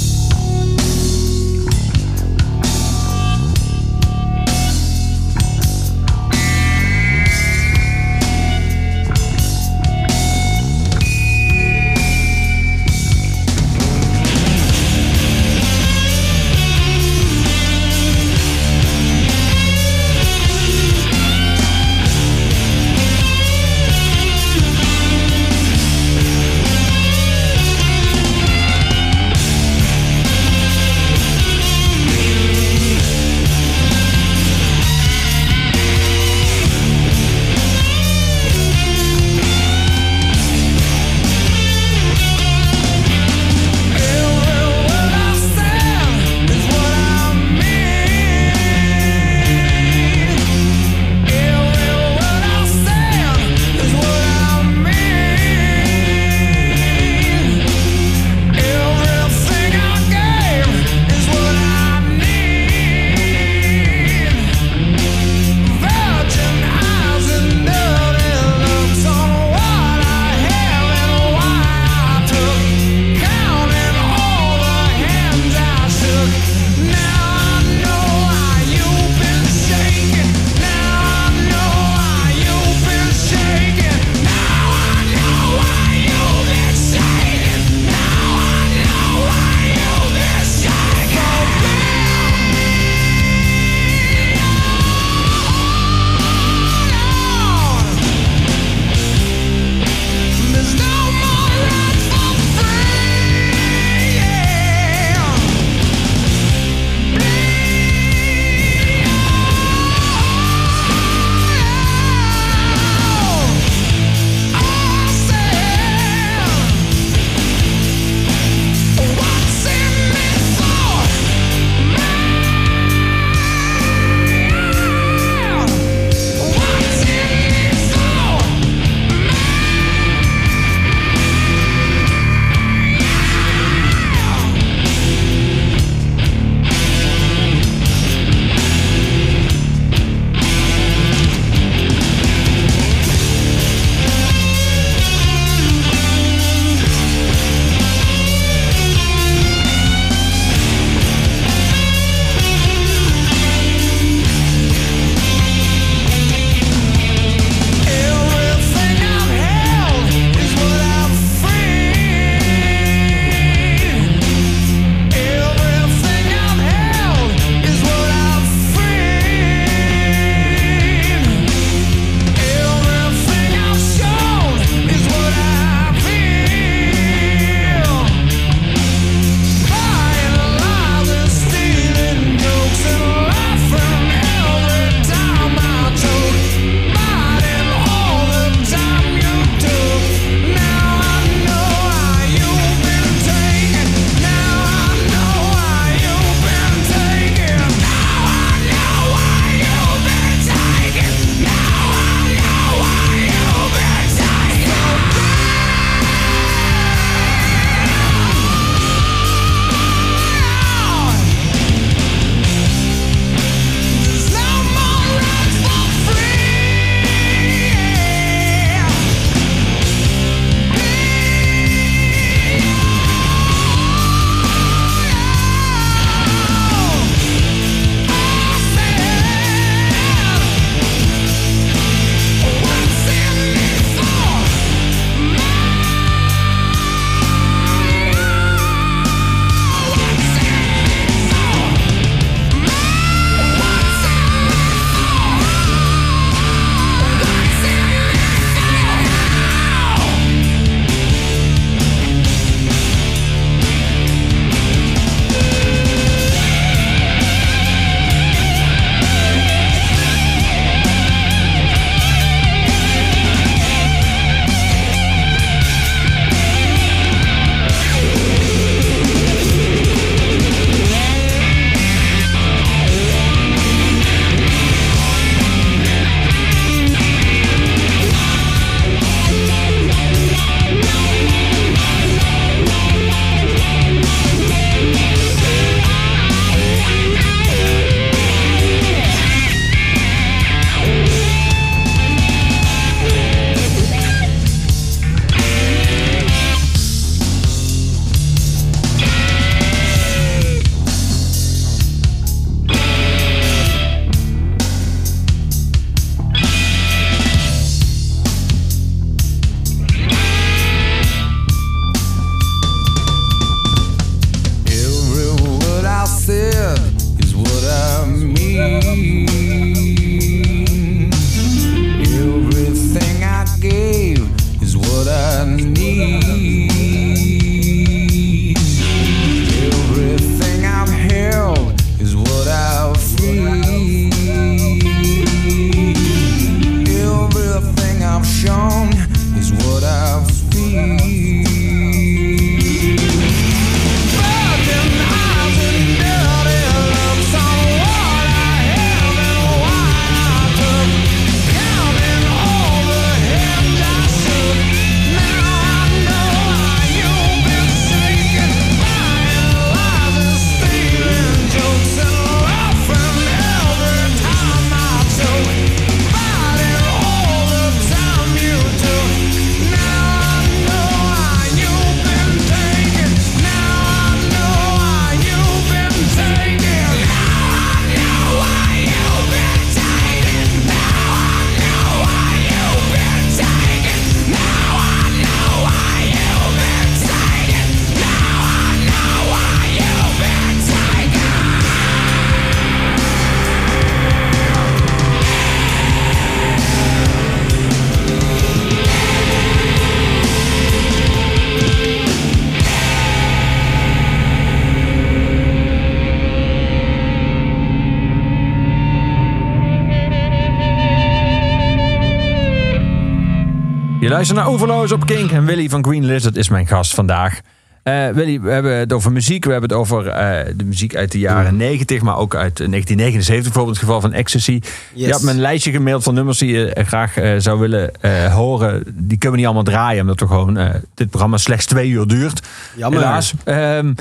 Luistert 414.23 414.47
naar 414.47 414.55
Overloos 414.59 414.91
op 414.91 415.05
Kink 415.05 415.31
en 415.31 415.45
Willy 415.45 415.69
van 415.69 415.83
Green 415.83 416.05
Lizard 416.05 416.35
is 416.35 416.49
mijn 416.49 416.67
gast 416.67 416.93
vandaag. 416.93 417.39
Willy, 417.83 418.41
we 418.41 418.51
hebben 418.51 418.75
het 418.75 418.93
over 418.93 419.11
muziek. 419.11 419.45
We 419.45 419.51
hebben 419.51 419.69
het 419.69 419.79
over 419.79 420.07
eh, 420.07 420.53
de 420.55 420.63
muziek 420.63 420.95
uit 420.95 421.11
de 421.11 421.19
jaren 421.19 421.57
90, 421.57 422.01
maar 422.01 422.17
ook 422.17 422.35
uit 422.35 422.57
1979, 422.57 423.43
bijvoorbeeld 423.43 423.75
het 423.75 423.85
geval 423.85 424.01
van 424.01 424.13
Ecstasy. 424.13 424.61
Je 424.93 425.11
had 425.11 425.21
me 425.21 425.31
een 425.31 425.39
lijstje 425.39 425.71
gemaild 425.71 426.03
van 426.03 426.13
nummers 426.13 426.37
die 426.37 426.53
je 426.53 426.73
eh, 426.73 426.85
graag 426.85 427.13
zou 427.37 427.59
willen 427.59 427.91
horen. 428.31 428.83
Die 428.85 429.17
kunnen 429.17 429.31
we 429.31 429.35
niet 429.37 429.45
allemaal 429.45 429.73
draaien, 429.73 430.01
omdat 430.01 430.19
we 430.19 430.27
gewoon 430.27 430.59
dit 430.93 431.09
programma 431.09 431.37
slechts 431.37 431.65
twee 431.65 431.89
uur 431.89 432.07
duurt. 432.07 432.47
Jammer. 432.75 432.99
Helaas. 432.99 433.33
Ehm, 433.43 433.93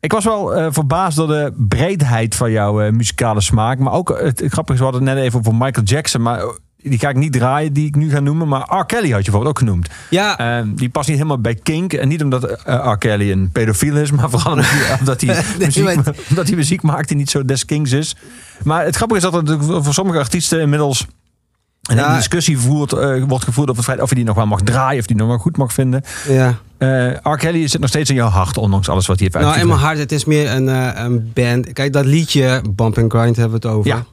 ik 0.00 0.12
was 0.12 0.24
wel 0.24 0.72
verbaasd 0.72 1.16
door 1.16 1.28
de 1.28 1.52
breedheid 1.56 2.34
van 2.34 2.50
jouw 2.50 2.90
muzikale 2.90 3.40
smaak. 3.40 3.78
Maar 3.78 3.92
ook, 3.92 4.18
het, 4.22 4.42
grappige 4.46 4.72
is, 4.72 4.78
we 4.78 4.84
hadden 4.84 5.06
het 5.06 5.14
net 5.14 5.24
even 5.24 5.38
over 5.38 5.54
Michael 5.54 5.86
Jackson. 5.86 6.22
Maar 6.22 6.42
die 6.82 6.98
ga 6.98 7.08
ik 7.08 7.16
niet 7.16 7.32
draaien, 7.32 7.72
die 7.72 7.86
ik 7.86 7.96
nu 7.96 8.10
ga 8.10 8.20
noemen. 8.20 8.48
Maar 8.48 8.60
R. 8.78 8.84
Kelly 8.86 9.08
had 9.10 9.24
je 9.24 9.30
bijvoorbeeld 9.30 9.46
ook 9.46 9.58
genoemd. 9.58 9.88
Ja, 10.10 10.38
Ehm, 10.38 10.74
die 10.74 10.88
past 10.88 11.08
niet 11.08 11.16
helemaal 11.16 11.40
bij 11.40 11.54
Kink. 11.54 11.92
En 11.92 12.08
niet 12.08 12.22
omdat 12.22 12.44
eh, 12.44 12.90
R. 12.92 12.98
Kelly 12.98 13.30
een 13.32 13.50
pedofiel 13.52 13.96
is, 13.96 14.10
maar 14.10 14.30
vooral 14.30 14.58
omdat 14.98 15.20
hij, 15.20 15.42
muziek, 15.58 15.84
maar- 15.84 16.14
omdat 16.30 16.46
hij 16.46 16.56
muziek 16.56 16.82
maakt 16.82 17.08
die 17.08 17.16
niet 17.16 17.30
zo 17.30 17.44
des 17.44 17.64
Kings 17.64 17.92
is. 17.92 18.16
Maar 18.62 18.84
het 18.84 18.96
grappige 18.96 19.26
is 19.26 19.30
dat 19.32 19.48
er 19.48 19.62
voor 19.84 19.94
sommige 19.94 20.18
artiesten 20.18 20.60
inmiddels 20.60 21.06
een 21.82 21.96
Ja. 21.96 22.16
discussie 22.16 22.58
voert, 22.58 22.92
eh, 22.92 23.22
wordt 23.24 23.44
gevoerd 23.44 23.68
over 23.70 23.82
het 23.82 23.90
feit 23.92 24.00
of 24.02 24.08
je 24.08 24.14
die 24.14 24.24
nog 24.24 24.36
wel 24.36 24.46
mag 24.46 24.60
draaien, 24.60 25.00
of 25.00 25.06
die 25.06 25.16
nog 25.16 25.28
wel 25.28 25.38
goed 25.38 25.56
mag 25.56 25.72
vinden. 25.72 26.02
ja. 26.28 26.58
R. 27.22 27.36
Kelly 27.36 27.68
zit 27.68 27.80
nog 27.80 27.88
steeds 27.88 28.10
in 28.10 28.16
jouw 28.16 28.28
hart, 28.28 28.56
ondanks 28.56 28.88
alles 28.88 29.06
wat 29.06 29.18
hij 29.18 29.28
heeft 29.32 29.44
Nou, 29.44 29.46
in 29.46 29.52
uitgevoerd. 29.60 29.80
mijn 29.80 29.88
hart, 29.96 30.10
het 30.10 30.12
is 30.18 30.24
meer 30.24 30.50
een, 30.50 30.66
een 31.04 31.30
band. 31.34 31.72
Kijk, 31.72 31.92
dat 31.92 32.04
liedje, 32.04 32.62
Bump 32.70 32.98
and 32.98 33.12
Grind, 33.12 33.36
hebben 33.36 33.60
we 33.60 33.66
het 33.68 33.76
over. 33.76 33.90
Ja. 33.90 34.04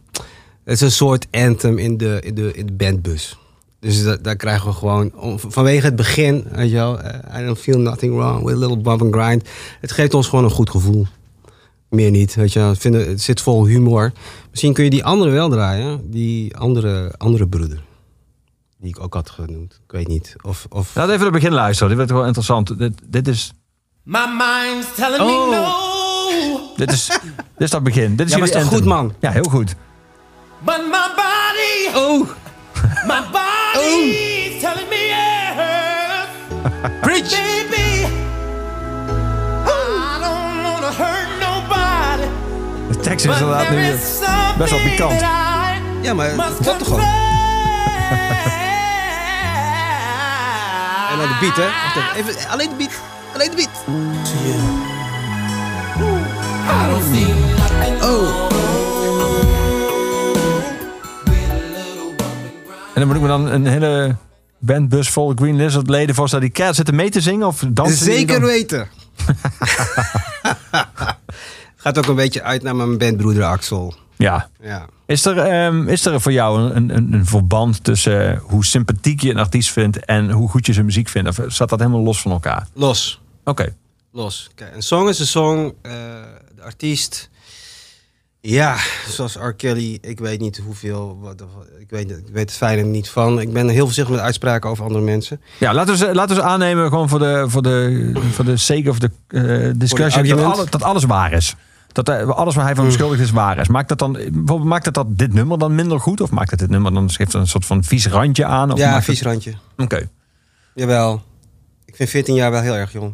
Het 0.68 0.76
is 0.76 0.82
een 0.82 0.92
soort 0.92 1.28
anthem 1.32 1.78
in 1.78 1.98
de, 1.98 2.20
in 2.24 2.36
de, 2.36 2.54
in 2.54 2.66
de 2.66 2.72
bandbus. 2.74 3.38
Dus 3.80 4.04
da- 4.04 4.18
daar 4.22 4.36
krijgen 4.36 4.68
we 4.68 4.74
gewoon, 4.74 5.16
om- 5.16 5.40
vanwege 5.40 5.86
het 5.86 5.96
begin, 5.96 6.46
weet 6.52 6.70
je 6.70 6.76
wel, 6.76 7.00
eh, 7.00 7.42
I 7.42 7.46
don't 7.46 7.58
feel 7.60 7.80
nothing 7.80 8.16
wrong 8.16 8.44
with 8.46 8.56
a 8.56 8.58
little 8.60 8.78
bump 8.78 9.02
and 9.02 9.14
grind. 9.16 9.48
Het 9.82 9.92
geeft 9.92 10.14
ons 10.14 10.28
gewoon 10.28 10.44
een 10.44 10.52
goed 10.52 10.70
gevoel. 10.70 11.08
Meer 11.90 12.12
niet, 12.12 12.36
weet 12.36 12.54
je 12.54 12.60
wel. 12.60 12.72
Ik 12.72 12.80
vind 12.82 12.96
het, 12.96 13.08
het 13.08 13.22
zit 13.22 13.42
vol 13.42 13.66
humor. 13.66 14.12
Misschien 14.50 14.74
kun 14.74 14.84
je 14.84 14.90
die 14.90 15.04
andere 15.06 15.32
wel 15.32 15.50
draaien, 15.50 16.12
die 16.12 16.58
andere, 16.58 17.14
andere 17.18 17.48
broeder. 17.48 17.82
Die 18.80 18.90
ik 18.90 19.00
ook 19.00 19.14
had 19.14 19.30
genoemd. 19.30 19.74
Ik 19.86 19.92
weet 19.92 20.08
niet. 20.08 20.36
Of, 20.42 20.66
of... 20.70 20.96
Laat 20.96 21.10
even 21.10 21.24
het 21.24 21.32
begin 21.34 21.54
luisteren, 21.54 21.88
dit 21.90 21.98
wordt 21.98 22.12
wel 22.14 22.26
interessant. 22.26 22.78
Dit, 22.80 22.94
dit 23.06 23.28
is... 23.28 23.52
My 24.04 24.26
mind's 24.38 24.88
telling 24.96 25.22
Oh. 25.22 25.50
me 25.50 25.56
no. 25.56 26.76
Dit 26.78 26.92
is, 26.92 27.06
dit 27.06 27.22
is 27.58 27.70
dat 27.70 27.84
begin. 27.84 28.16
Dit 28.16 28.26
is 28.26 28.32
Ja, 28.32 28.38
maar 28.38 28.48
is 28.48 28.54
toch 28.54 28.62
anthem. 28.64 28.78
goed, 28.80 28.88
man? 28.88 29.14
Ja, 29.20 29.32
heel 29.32 29.44
goed. 29.44 29.76
But 30.66 30.82
my 30.88 31.08
body, 31.16 31.94
Oh! 31.94 32.36
my 33.06 33.22
body's 33.32 34.60
telling 34.62 34.90
me 34.90 35.08
yes. 35.08 36.28
Preach! 37.02 37.30
Baby, 37.32 38.06
I 39.66 40.18
don't 40.20 40.64
wanna 40.64 40.92
hurt 40.92 41.30
nobody. 41.40 42.28
De 42.92 43.00
tekst 43.00 43.26
is 43.26 43.40
inderdaad 43.40 43.70
nu... 43.70 43.86
is 43.86 44.18
something 44.18 44.58
best 44.58 44.72
wel 44.72 44.80
pikant. 44.80 45.22
Ja, 46.02 46.14
maar 46.14 46.30
klopt 46.62 46.64
toch 46.80 46.88
gewoon? 46.88 47.00
En 51.12 51.18
dan 51.18 51.28
de 51.28 51.38
beat, 51.40 51.56
hè? 51.56 51.66
Wacht 51.66 52.16
even. 52.16 52.30
even. 52.30 52.50
Alleen 52.50 52.70
de 52.70 52.76
beat. 52.76 53.00
Alleen 53.34 53.50
de 53.50 53.56
beat. 53.56 53.70
Oh. 58.02 58.77
Dan 63.00 63.08
moet 63.08 63.16
ik 63.16 63.22
me 63.22 63.28
dan 63.28 63.46
een 63.48 63.66
hele 63.66 64.16
bandbus 64.60 65.10
vol 65.10 65.32
Green 65.36 65.56
Lizard 65.56 65.90
leden 65.90 66.16
voorstellen 66.16 66.52
die 66.54 66.74
zitten 66.74 66.96
mee 66.96 67.10
te 67.10 67.22
zingen 67.22 67.48
of 67.48 67.64
dansen? 67.68 68.06
Zeker 68.06 68.40
dan? 68.40 68.50
weten. 68.50 68.88
Gaat 71.76 71.98
ook 71.98 72.08
een 72.08 72.16
beetje 72.16 72.44
uit 72.44 72.64
naar 72.64 72.76
mijn 72.76 72.98
bandbroeder 72.98 73.44
Axel. 73.44 73.94
Ja. 74.16 74.50
Ja. 74.62 74.86
Is 75.06 75.26
er, 75.26 75.38
ehm, 75.38 75.88
is 75.88 76.06
er 76.06 76.22
voor 76.22 76.32
jou 76.32 76.72
een, 76.72 76.90
een, 76.96 77.14
een 77.14 77.26
verband 77.26 77.84
tussen 77.84 78.38
hoe 78.38 78.66
sympathiek 78.66 79.22
je 79.22 79.30
een 79.30 79.38
artiest 79.38 79.72
vindt 79.72 80.06
en 80.06 80.32
hoe 80.32 80.50
goed 80.50 80.66
je 80.66 80.74
zijn 80.74 80.86
muziek 80.86 81.08
vindt? 81.08 81.30
Of 81.30 81.40
staat 81.48 81.70
dat 81.70 81.80
helemaal 81.80 82.02
los 82.04 82.22
van 82.22 82.32
elkaar? 82.32 82.68
Los. 82.74 83.22
Oké. 83.44 83.76
Los. 84.12 84.50
Kijk, 84.56 84.76
een 84.76 84.82
song 84.84 85.08
is 85.08 85.20
een 85.20 85.28
song. 85.28 85.74
eh, 85.82 85.92
de 86.56 86.64
artiest. 86.64 87.30
Ja, 88.50 88.78
zoals 89.10 89.36
R. 89.36 89.54
Kelly. 89.54 89.98
Ik 90.02 90.20
weet 90.20 90.40
niet 90.40 90.58
hoeveel. 90.58 91.18
Wat, 91.22 91.44
ik, 91.80 91.90
weet, 91.90 92.12
ik 92.12 92.28
weet 92.32 92.50
het 92.50 92.58
fijne 92.58 92.82
niet 92.84 93.10
van. 93.10 93.40
Ik 93.40 93.54
ben 93.54 93.68
heel 93.70 93.86
voorzichtig 93.86 94.16
met 94.16 94.24
uitspraken 94.24 94.70
over 94.70 94.84
andere 94.84 95.04
mensen. 95.04 95.42
Ja, 95.60 95.74
laten 95.74 95.98
we, 95.98 96.14
laten 96.16 96.36
we 96.36 96.42
aannemen 96.42 96.88
gewoon 96.90 97.10
voor 97.10 97.20
de, 97.20 97.46
voor 97.48 97.62
de, 97.62 98.12
voor 98.32 98.46
de 98.46 98.58
sake 98.58 98.90
of 98.90 99.00
the 99.00 99.12
eh, 99.28 99.72
discussion 99.80 100.28
dat, 100.28 100.40
alle- 100.44 100.66
dat 100.70 100.84
alles 100.84 101.04
waar 101.04 101.32
is. 101.34 101.56
Dat 101.92 102.10
eh, 102.10 102.30
alles 102.30 102.56
waar 102.56 102.66
hij 102.66 102.76
van 102.76 102.86
beschuldigd 102.86 103.22
is 103.22 103.32
waar 103.32 103.58
is. 103.58 103.68
Maakt 103.68 103.90
dat 103.90 104.00
dan, 104.00 104.12
bijvoorbeeld, 104.14 104.64
maakt 104.64 104.86
het 104.86 104.94
dat 104.94 105.18
dit 105.18 105.34
nummer 105.34 105.58
dan 105.60 105.76
minder 105.76 106.00
goed? 106.00 106.22
Of 106.22 106.32
maakt 106.32 106.50
het 106.52 106.60
dit 106.60 106.70
nummer 106.70 106.94
dan 106.94 107.10
geeft 107.10 107.34
een 107.34 107.48
soort 107.48 107.66
van 107.66 107.84
vies 107.84 108.08
randje 108.08 108.46
aan? 108.46 108.72
Of 108.72 108.78
ja, 108.80 108.92
maakt 108.92 109.06
vies 109.06 109.20
het- 109.20 109.28
randje. 109.28 109.54
Oké. 109.78 110.10
Jawel. 110.76 111.22
Ik 111.86 111.96
vind 111.96 112.10
14 112.10 112.36
jaar 112.36 112.52
wel 112.52 112.62
heel 112.62 112.76
erg 112.76 112.92
jong. 112.92 113.14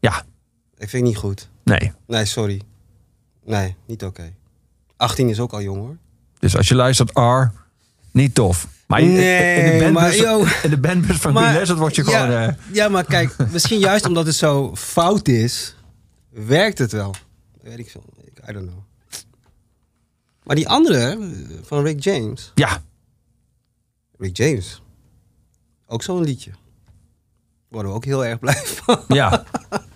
Ja, 0.00 0.22
Ik 0.78 0.88
vind 0.88 0.92
het 0.92 1.02
niet 1.02 1.16
goed. 1.16 1.48
nee. 1.64 1.92
Nee, 2.06 2.24
sorry. 2.24 2.60
Nee, 3.44 3.76
niet 3.86 4.04
oké. 4.04 4.32
18 5.02 5.28
is 5.28 5.40
ook 5.40 5.52
al 5.52 5.62
jong 5.62 5.78
hoor. 5.78 5.96
Dus 6.38 6.56
als 6.56 6.68
je 6.68 6.74
luistert, 6.74 7.10
R, 7.18 7.42
niet 8.12 8.34
tof. 8.34 8.66
Maar 8.86 9.00
in- 9.00 9.06
in, 9.08 9.14
Nee, 9.14 9.78
de 9.78 9.90
maar, 9.90 9.92
bandbus, 9.92 10.16
yo. 10.20 10.44
in 10.62 10.70
de 10.70 10.78
bandbus 10.78 11.16
van 11.16 11.36
Green 11.36 11.58
Lizard 11.58 11.78
word 11.78 11.94
je 11.94 12.04
gewoon... 12.04 12.30
ja, 12.30 12.46
eh, 12.48 12.54
ja, 12.72 12.88
maar 12.88 13.04
kijk, 13.04 13.36
misschien 13.52 13.78
juist 13.78 14.06
omdat 14.06 14.26
het 14.26 14.34
zo 14.34 14.76
fout 14.76 15.28
is, 15.28 15.76
werkt 16.30 16.78
het 16.78 16.92
wel. 16.92 17.14
Weet 17.62 17.78
ik 17.78 17.90
veel. 17.90 18.04
I 18.48 18.52
don't 18.52 18.66
know. 18.70 18.80
Maar 20.42 20.56
die 20.56 20.68
andere, 20.68 21.18
van 21.62 21.82
Rick 21.82 22.02
James. 22.02 22.52
ja, 22.54 22.82
Rick 24.18 24.36
James. 24.36 24.82
Ook 25.86 26.02
zo'n 26.02 26.22
liedje. 26.24 26.50
Worden 27.68 27.90
we 27.90 27.96
ook 27.96 28.04
heel 28.04 28.24
erg 28.24 28.38
blij 28.38 28.62
van. 28.64 29.04
ja. 29.08 29.44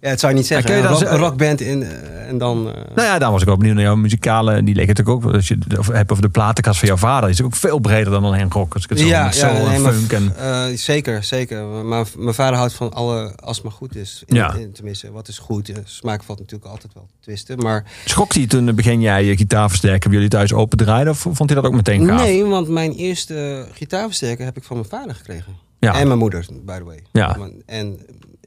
Ja, 0.00 0.08
het 0.08 0.20
zou 0.20 0.32
je 0.32 0.38
niet 0.38 0.46
zeggen. 0.46 0.70
Ja, 0.74 0.80
kun 0.86 0.96
je 0.96 1.00
dan 1.04 1.12
een 1.12 1.18
rockband 1.18 1.60
in, 1.60 1.82
eh, 1.82 2.28
en 2.28 2.38
dan... 2.38 2.68
eh, 2.68 2.74
Nou 2.94 3.08
ja, 3.08 3.18
daar 3.18 3.30
was 3.30 3.42
ik 3.42 3.48
ook 3.48 3.58
benieuwd 3.58 3.74
naar 3.74 3.84
jouw 3.84 3.96
muzikale... 3.96 4.62
Die 4.62 4.74
leek 4.74 4.86
natuurlijk 4.86 5.24
ook... 5.26 5.32
Als 5.34 5.48
je 5.48 5.58
het 5.68 5.86
hebt 5.86 6.10
over 6.10 6.22
de 6.22 6.28
platenkast 6.28 6.78
van 6.78 6.88
jouw 6.88 6.96
vader... 6.96 7.28
is 7.28 7.42
ook 7.42 7.54
veel 7.56 7.78
breder 7.78 8.12
dan 8.12 8.24
alleen 8.24 8.50
rock. 8.52 8.74
Als 8.74 8.82
ik 8.84 8.90
het 8.90 8.98
zo 9.34 9.46
en 9.46 9.68
nee, 9.68 9.78
maar, 9.78 9.92
funk 9.92 10.12
en... 10.12 10.36
eh, 10.36 10.64
zeker, 10.76 11.24
zeker. 11.24 11.64
Maar 11.64 12.06
mijn 12.16 12.34
vader 12.34 12.56
houdt 12.58 12.72
van 12.72 12.92
alle, 12.92 13.32
als 13.36 13.56
het 13.56 13.64
maar 13.64 13.74
goed 13.74 13.96
is. 13.96 14.22
In, 14.26 14.34
Ja. 14.36 14.54
in- 14.54 14.72
tenminste, 14.72 15.12
wat 15.12 15.28
is 15.28 15.38
goed? 15.38 15.72
Smaak 15.84 16.22
valt 16.22 16.38
natuurlijk 16.38 16.70
altijd 16.70 16.92
wel 16.94 17.06
te 17.06 17.14
twisten. 17.20 17.58
Maar 17.58 17.84
Schrokte 18.04 18.38
hij 18.38 18.48
toen 18.48 18.74
begin 18.74 19.00
jij 19.00 19.24
je 19.24 19.36
gitaarversterker 19.36 20.08
bij 20.08 20.12
jullie 20.18 20.28
thuis 20.32 20.52
open 20.52 20.78
draaide? 20.78 21.10
Of 21.10 21.18
vond 21.18 21.38
hij 21.50 21.54
dat 21.54 21.64
ook 21.64 21.74
meteen 21.74 22.06
gaaf? 22.06 22.20
nee, 22.20 22.44
want 22.44 22.68
mijn 22.68 22.92
eerste 22.92 23.66
gitaarversterker 23.72 24.44
heb 24.44 24.56
ik 24.56 24.64
van 24.64 24.76
mijn 24.76 24.88
vader 24.88 25.14
gekregen. 25.14 25.54
Ja. 25.78 25.94
En 25.94 26.06
mijn 26.06 26.18
moeder, 26.18 26.46
by 26.64 26.78
the 26.78 26.84
way. 26.84 27.02
Ja. 27.12 27.36
En 27.66 27.98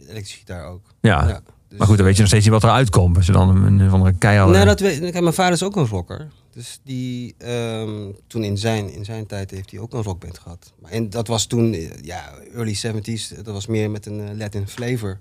elektrische 0.10 0.38
gitaar 0.38 0.66
ook. 0.66 0.82
Ja. 1.02 1.26
dus- 1.26 1.78
Maar 1.78 1.88
goed, 1.88 1.98
dan 1.98 2.06
weet 2.06 2.16
je 2.16 2.22
nog 2.22 2.30
steeds 2.30 2.46
niet 2.46 2.54
wat 2.54 2.64
eruit 2.64 2.90
komt. 2.90 3.18
Als 3.18 3.26
je 3.26 3.32
dan 3.32 3.64
een, 3.66 3.90
van 3.90 4.04
de 4.04 4.14
keihard... 4.14 4.52
Nee, 4.52 4.66
dat 4.66 4.80
weet, 4.80 5.00
kijk, 5.00 5.22
mijn 5.22 5.34
vader 5.34 5.54
is 5.54 5.64
ook 5.64 5.76
een 5.76 5.88
rocker. 5.88 6.28
Dus 6.54 6.80
die, 6.84 7.36
ehm, 7.38 8.12
toen 8.28 8.44
in 8.44 8.58
zijn, 8.58 8.94
in 8.94 9.06
zijn 9.06 9.26
tijd 9.26 9.52
heeft 9.52 9.72
hij 9.72 9.80
ook 9.80 9.94
een 9.94 10.04
rockband 10.04 10.40
gehad. 10.40 10.74
En 10.84 11.10
dat 11.10 11.28
was 11.28 11.46
toen, 11.46 11.74
eh, 11.74 12.02
ja, 12.02 12.34
early 12.54 12.74
70s. 12.74 13.34
Dat 13.36 13.54
was 13.54 13.68
meer 13.68 13.92
met 13.92 14.06
een 14.06 14.20
eh, 14.20 14.38
Latin 14.38 14.68
flavor. 14.68 15.20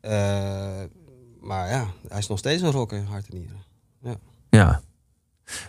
Eh, 0.00 0.10
maar 1.40 1.70
ja, 1.70 1.86
hij 2.08 2.18
is 2.18 2.26
nog 2.26 2.38
steeds 2.38 2.62
een 2.62 2.70
rocker, 2.70 3.04
hart 3.04 3.28
en 3.28 3.36
nieren. 3.38 3.62
Ja. 4.02 4.16
Ja. 4.50 4.80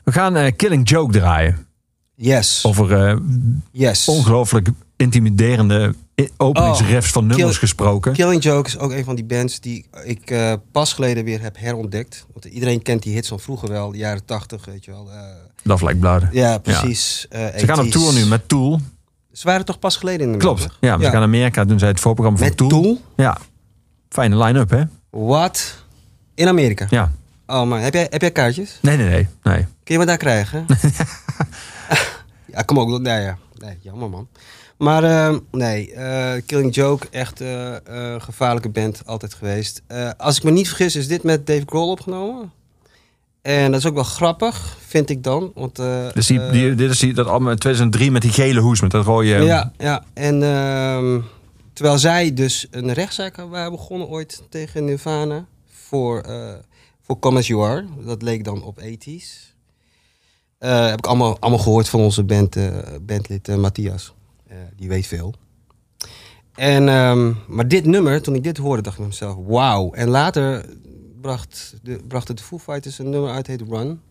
We 0.03 0.11
gaan 0.11 0.35
eh, 0.35 0.55
Killing 0.55 0.89
Joke 0.89 1.11
draaien. 1.11 1.67
Yes. 2.15 2.65
Over 2.65 3.21
yes. 3.71 4.07
ongelooflijk 4.07 4.69
intimiderende 4.99 5.93
openingsrefs 6.37 7.11
van 7.11 7.25
nummers 7.27 7.49
Kill- 7.51 7.59
gesproken. 7.59 8.13
Killing 8.13 8.43
Joke 8.43 8.67
is 8.67 8.77
ook 8.77 8.91
een 8.91 9.03
van 9.03 9.15
die 9.15 9.25
bands 9.25 9.59
die 9.59 9.85
ik 10.03 10.31
eh, 10.31 10.53
pas 10.71 10.93
geleden 10.93 11.23
weer 11.23 11.41
heb 11.41 11.57
herontdekt. 11.59 12.25
Want 12.33 12.45
iedereen 12.45 12.81
kent 12.81 13.03
die 13.03 13.13
hits 13.13 13.27
van 13.27 13.39
vroeger 13.39 13.69
wel, 13.69 13.91
de 13.91 13.97
jaren 13.97 14.25
80, 14.25 14.65
weet 14.65 14.85
je 14.85 14.91
wel. 14.91 15.09
eh, 15.11 15.19
Love 15.63 15.85
Like 15.85 15.97
Blood. 15.99 16.23
ja, 16.31 16.57
precies. 16.57 17.25
eh, 17.29 17.45
Ze 17.57 17.65
gaan 17.67 17.79
op 17.79 17.85
80s. 17.85 17.89
tour 17.91 18.13
nu 18.13 18.25
met 18.25 18.47
Tool. 18.47 18.79
Ze 19.31 19.47
waren 19.47 19.65
toch 19.65 19.79
pas 19.79 19.95
geleden 19.97 20.25
in 20.25 20.31
de 20.31 20.37
Klopt. 20.37 20.67
Ja, 20.79 20.97
we 20.97 21.03
gaan 21.03 21.13
naar 21.13 21.21
Amerika. 21.21 21.65
Doen 21.65 21.79
zij 21.79 21.87
het 21.87 21.99
voorprogramma 21.99 22.39
van 22.39 22.55
Tool. 22.55 22.69
Tool? 22.69 23.01
Ja. 23.15 23.37
Fijne 24.09 24.37
line-up, 24.37 24.69
hè? 24.69 24.83
Wat? 25.09 25.83
In 26.35 26.47
Amerika? 26.47 26.87
Ja. 26.89 27.11
Oh 27.47 27.67
man, 27.67 27.79
heb 27.79 27.93
jij, 27.93 28.07
heb 28.09 28.21
jij 28.21 28.31
kaartjes? 28.31 28.77
Nee, 28.81 28.97
nee, 28.97 29.09
nee. 29.09 29.27
nee. 29.43 29.65
Kun 29.83 29.93
je 29.93 29.97
me 29.97 30.05
daar 30.05 30.17
krijgen? 30.17 30.65
ja, 32.53 32.61
kom 32.61 32.79
ook. 32.79 32.99
Nee, 33.01 33.21
ja. 33.21 33.37
nee 33.57 33.77
jammer 33.81 34.09
man. 34.09 34.27
Maar 34.79 35.03
eh, 35.03 35.37
nee, 35.51 35.93
eh, 35.93 36.41
Killing 36.45 36.75
Joke, 36.75 37.07
echt 37.11 37.41
eh, 37.41 37.75
gevaarlijke 38.17 38.69
band 38.69 39.01
altijd 39.05 39.33
geweest. 39.33 39.81
Als 40.17 40.37
ik 40.37 40.43
me 40.43 40.51
niet 40.51 40.67
vergis, 40.67 40.95
is 40.95 41.07
dit 41.07 41.23
met 41.23 41.47
Dave 41.47 41.63
Grohl 41.65 41.89
opgenomen? 41.89 42.51
En 43.41 43.71
dat 43.71 43.79
is 43.79 43.85
ook 43.85 43.93
wel 43.93 44.03
grappig, 44.03 44.77
vind 44.87 45.09
ik 45.09 45.23
dan. 45.23 45.51
Want, 45.55 45.75
Dus 46.13 46.27
die, 46.27 46.49
die, 46.49 46.75
dit 46.75 46.91
is 46.91 46.99
die, 46.99 47.13
dat 47.13 47.27
album 47.27 47.49
in 47.49 47.57
2003 47.57 48.11
met 48.11 48.21
die 48.21 48.31
gele 48.31 48.59
hoes, 48.59 48.81
met 48.81 48.91
dat 48.91 49.05
rode... 49.05 49.27
ja, 49.27 49.71
ja, 49.77 50.03
en 50.13 50.43
ehm, 50.43 51.19
terwijl 51.73 51.97
zij 51.97 52.33
dus 52.33 52.67
een 52.71 52.93
rechtszaak 52.93 53.35
waren 53.35 53.71
begonnen 53.71 54.07
ooit 54.07 54.43
tegen 54.49 54.85
Nirvana 54.85 55.45
voor, 55.71 56.25
voor 57.01 57.19
Come 57.19 57.37
As 57.37 57.47
You 57.47 57.63
Are. 57.63 57.85
Dat 58.05 58.21
leek 58.21 58.43
dan 58.43 58.63
op 58.63 58.81
80s. 58.81 59.53
Eh, 60.57 60.87
heb 60.87 60.97
ik 60.97 61.07
allemaal, 61.07 61.37
allemaal 61.39 61.59
gehoord 61.59 61.89
van 61.89 61.99
onze 61.99 62.23
band, 62.23 62.57
bandlid 63.01 63.57
Matthias. 63.57 64.13
Eh, 64.49 64.57
die 64.75 64.87
weet 64.89 65.07
veel. 65.07 65.33
En, 66.55 66.89
ehm, 66.89 67.33
maar 67.47 67.67
dit 67.67 67.85
nummer, 67.85 68.21
toen 68.21 68.35
ik 68.35 68.43
dit 68.43 68.57
hoorde, 68.57 68.81
dacht 68.81 68.95
ik 68.95 69.01
bij 69.01 69.09
mezelf, 69.09 69.35
wauw. 69.47 69.91
En 69.93 70.07
later 70.07 70.65
bracht 71.21 71.75
de, 71.83 71.99
brachten 72.07 72.35
de 72.35 72.43
Foo 72.43 72.59
Fighters 72.59 72.99
een 72.99 73.09
nummer 73.09 73.31
uit, 73.31 73.47
heet 73.47 73.61
Run. 73.61 74.01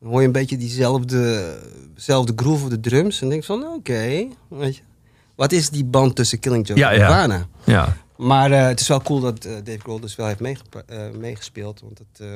Dan 0.00 0.10
hoor 0.10 0.20
je 0.20 0.26
een 0.26 0.32
beetje 0.32 0.56
diezelfde 0.56 1.54
zelfde 1.94 2.32
groove 2.36 2.64
op 2.64 2.70
de 2.70 2.80
drums. 2.80 3.20
En 3.20 3.28
denk 3.28 3.40
ik 3.40 3.46
van, 3.46 3.64
oké, 3.66 4.26
weet 4.48 4.76
je. 4.76 4.82
Wat 5.34 5.52
is 5.52 5.70
die 5.70 5.84
band 5.84 6.16
tussen 6.16 6.38
Killing 6.38 6.66
Joke 6.66 6.80
Ja, 6.80 6.90
en 6.90 6.98
ja. 6.98 7.08
Nirvana? 7.08 7.46
ja. 7.64 7.96
Maar 8.16 8.52
eh, 8.52 8.66
het 8.66 8.80
is 8.80 8.88
wel 8.88 9.02
cool 9.02 9.20
dat 9.20 9.44
eh, 9.44 9.52
Dave 9.64 9.78
Grohl 9.78 10.00
dus 10.00 10.16
wel 10.16 10.26
heeft 10.26 10.40
meegespeeld. 11.18 11.80
Want 11.80 11.98
het, 11.98 12.28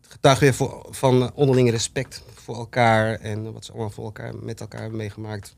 het 0.00 0.12
getuigt 0.12 0.40
weer 0.40 0.54
voor, 0.54 0.86
van 0.90 1.32
onderlinge 1.34 1.70
respect 1.70 2.22
voor 2.34 2.56
elkaar. 2.56 3.14
En 3.14 3.52
wat 3.52 3.64
ze 3.64 3.72
allemaal 3.72 3.90
voor 3.90 4.04
elkaar, 4.04 4.34
met 4.36 4.60
elkaar 4.60 4.80
hebben 4.80 4.98
meegemaakt. 4.98 5.56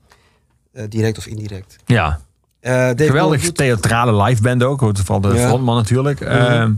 Eh, 0.75 0.85
direct 0.89 1.19
of 1.19 1.27
indirect. 1.27 1.77
ja. 1.87 2.21
Eh, 2.61 2.91
Geweldig 2.97 3.53
theatrale 3.53 4.23
liveband 4.23 4.63
ook. 4.63 4.79
Vooral 4.81 5.21
de 5.21 5.29
Ja. 5.35 5.47
frontman 5.49 5.77
natuurlijk. 5.77 6.21
Ehm, 6.21 6.75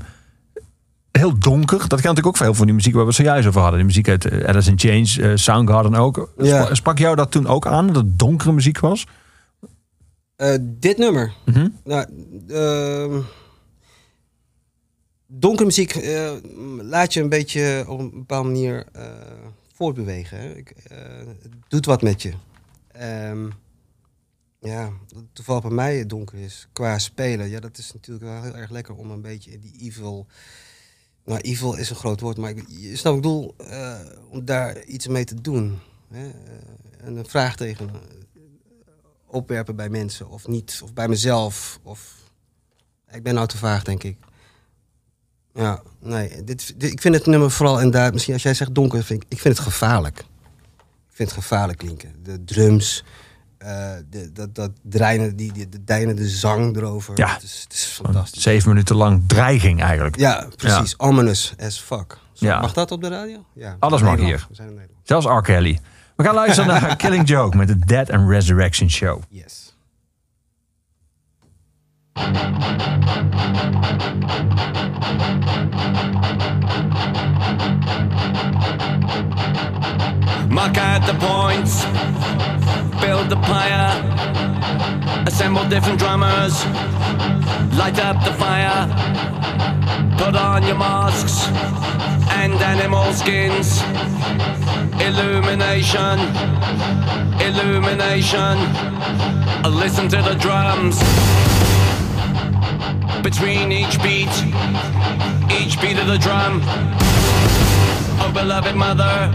heel 1.13 1.39
donker. 1.39 1.79
Dat 1.79 1.89
kan 1.89 1.97
natuurlijk 1.97 2.27
ook 2.27 2.37
veel 2.37 2.55
van 2.55 2.67
die 2.67 2.75
muziek 2.75 2.93
waar 2.95 3.03
we 3.03 3.09
het 3.09 3.17
zojuist 3.17 3.49
over 3.49 3.61
hadden. 3.61 3.79
Die 3.79 3.87
muziek 3.89 4.09
uit 4.09 4.25
eh, 4.25 4.49
Alice 4.49 4.71
in 4.71 4.79
Chains, 4.79 5.19
eh, 5.19 5.31
Soundgarden 5.35 5.95
ook. 5.95 6.33
Ja. 6.39 6.75
Sprak, 6.75 6.99
jou 6.99 7.17
dat 7.17 7.31
toen 7.31 7.47
ook 7.47 7.67
aan? 7.67 7.87
Dat 7.87 7.97
het 7.97 8.19
donkere 8.19 8.53
muziek 8.53 8.79
was? 8.79 9.07
Dit 10.61 10.99
nummer. 10.99 11.33
Mhm. 11.45 11.69
Nou, 11.85 12.07
ehm 12.49 13.21
donkere 15.27 15.65
muziek 15.65 15.95
laat 16.83 17.13
je 17.15 17.21
een 17.23 17.29
beetje 17.29 17.85
op 17.89 17.99
een 17.99 18.11
bepaalde 18.11 18.49
manier 18.49 18.87
voortbewegen. 19.75 20.39
Het 20.41 21.49
doet 21.69 21.87
wat 21.87 22.03
met 22.03 22.23
je. 22.23 22.33
Ehm, 22.93 23.47
ja, 24.67 24.93
het 25.15 25.25
toevallig 25.33 25.63
bij 25.63 25.71
mij 25.71 26.07
donker 26.07 26.39
is 26.39 26.69
qua 26.73 26.99
spelen. 26.99 27.49
Ja, 27.49 27.61
dat 27.61 27.79
is 27.79 27.93
natuurlijk 27.93 28.27
wel 28.27 28.43
heel 28.43 28.57
erg 28.57 28.71
lekker 28.71 28.95
om 28.95 29.11
een 29.11 29.21
beetje 29.21 29.59
die 29.59 29.81
evil. 29.81 30.27
Nou, 31.25 31.41
evil 31.41 31.77
is 31.77 31.91
een 31.91 31.97
groot 31.97 32.21
woord, 32.21 32.37
maar 32.37 32.51
ik, 32.51 32.65
je 32.69 32.97
snapt 32.97 33.03
wat 33.03 33.15
ik 33.15 33.23
bedoel, 33.23 33.55
eh, 33.57 33.99
om 34.31 34.45
daar 34.45 34.85
iets 34.85 35.07
mee 35.07 35.25
te 35.25 35.41
doen. 35.41 35.79
Hè? 36.09 36.29
Eh, 36.29 37.07
en 37.07 37.17
een 37.17 37.27
vraagteken 37.27 37.91
opwerpen 39.27 39.77
bij 39.77 39.89
mensen 39.89 40.29
of 40.29 40.47
niet, 40.47 40.81
of 40.83 40.93
bij 40.93 41.09
mezelf. 41.09 41.81
Of... 41.83 42.15
Ik 43.11 43.23
ben 43.23 43.35
nou 43.35 43.47
te 43.47 43.57
vaag, 43.57 43.83
denk 43.83 44.03
ik. 44.03 44.19
Ja, 45.55 45.83
nee, 46.01 46.45
dit, 46.45 46.75
ik 46.79 47.01
vind 47.01 47.15
het 47.15 47.27
nummer 47.27 47.51
vooral 47.51 47.77
inderdaad, 47.77 48.13
misschien 48.13 48.35
als 48.35 48.43
jij 48.43 48.55
zegt 48.55 48.75
donker, 48.75 49.05
vind 49.05 49.23
ik, 49.23 49.29
ik 49.29 49.41
vind 49.41 49.57
het 49.57 49.67
gevaarlijk. 49.67 50.19
Ik 51.09 51.23
vind 51.23 51.31
het 51.31 51.39
gevaarlijk 51.39 51.79
klinken. 51.79 52.15
De 52.23 52.45
drums, 52.45 53.05
eh, 53.05 53.26
de, 54.11 54.31
dat, 54.33 54.55
dat 54.55 54.71
dreinen, 54.83 55.37
die, 55.37 55.53
die, 55.53 55.69
de 55.69 55.85
deinende 55.85 56.29
zang 56.29 56.77
erover. 56.77 57.19
Ja. 57.19 57.33
Het 57.33 57.43
is, 57.43 57.61
het 57.63 57.73
is 57.73 57.85
fantastisch. 58.03 58.43
Zeven 58.43 58.69
minuten 58.69 58.97
lang 58.97 59.23
dreiging 59.27 59.83
eigenlijk. 59.83 60.17
Ja, 60.19 60.49
precies. 60.57 60.97
Ominous 60.97 61.55
as 61.61 61.79
fuck. 61.81 62.19
Zo, 62.33 62.47
Ja. 62.47 62.61
Mag 62.61 62.73
dat 62.73 62.91
op 62.91 63.03
de 63.03 63.09
radio? 63.09 63.45
Ja. 63.55 63.77
Alles 63.79 64.03
mag 64.03 64.19
hier. 64.19 64.47
We 64.49 64.55
zijn 64.55 64.69
in 64.69 64.75
Nederland. 64.75 65.01
Zelfs 65.09 65.27
R. 65.27 65.41
Kelly. 65.41 65.81
We 66.17 66.25
gaan 66.25 66.35
luisteren 66.35 66.69
naar 66.81 66.97
Killing 66.97 67.29
Joke 67.29 67.57
met 67.57 67.69
de 67.69 67.79
Dead 67.79 68.11
and 68.11 68.31
Resurrection 68.31 68.91
Show. 68.91 69.23
Yes. 69.29 69.66
Mark 80.49 80.79
out 80.79 81.05
the 81.07 81.13
points, 81.21 81.85
build 83.01 83.29
the 83.29 83.37
pyre, 83.37 83.93
assemble 85.27 85.69
different 85.69 85.99
drummers, 85.99 86.65
light 87.77 87.99
up 87.99 88.25
the 88.25 88.33
fire, 88.33 88.89
put 90.17 90.35
on 90.35 90.63
your 90.67 90.77
masks 90.77 91.49
and 92.31 92.55
animal 92.55 93.13
skins. 93.13 93.83
Illumination, 95.01 96.19
illumination, 97.41 98.59
listen 99.71 100.09
to 100.09 100.23
the 100.23 100.35
drums. 100.41 101.76
Between 103.23 103.73
each 103.73 104.01
beat, 104.03 104.35
each 105.51 105.81
beat 105.81 105.99
of 105.99 106.07
the 106.07 106.19
drum. 106.21 106.61
Oh, 108.19 108.31
beloved 108.33 108.75
mother 108.75 109.33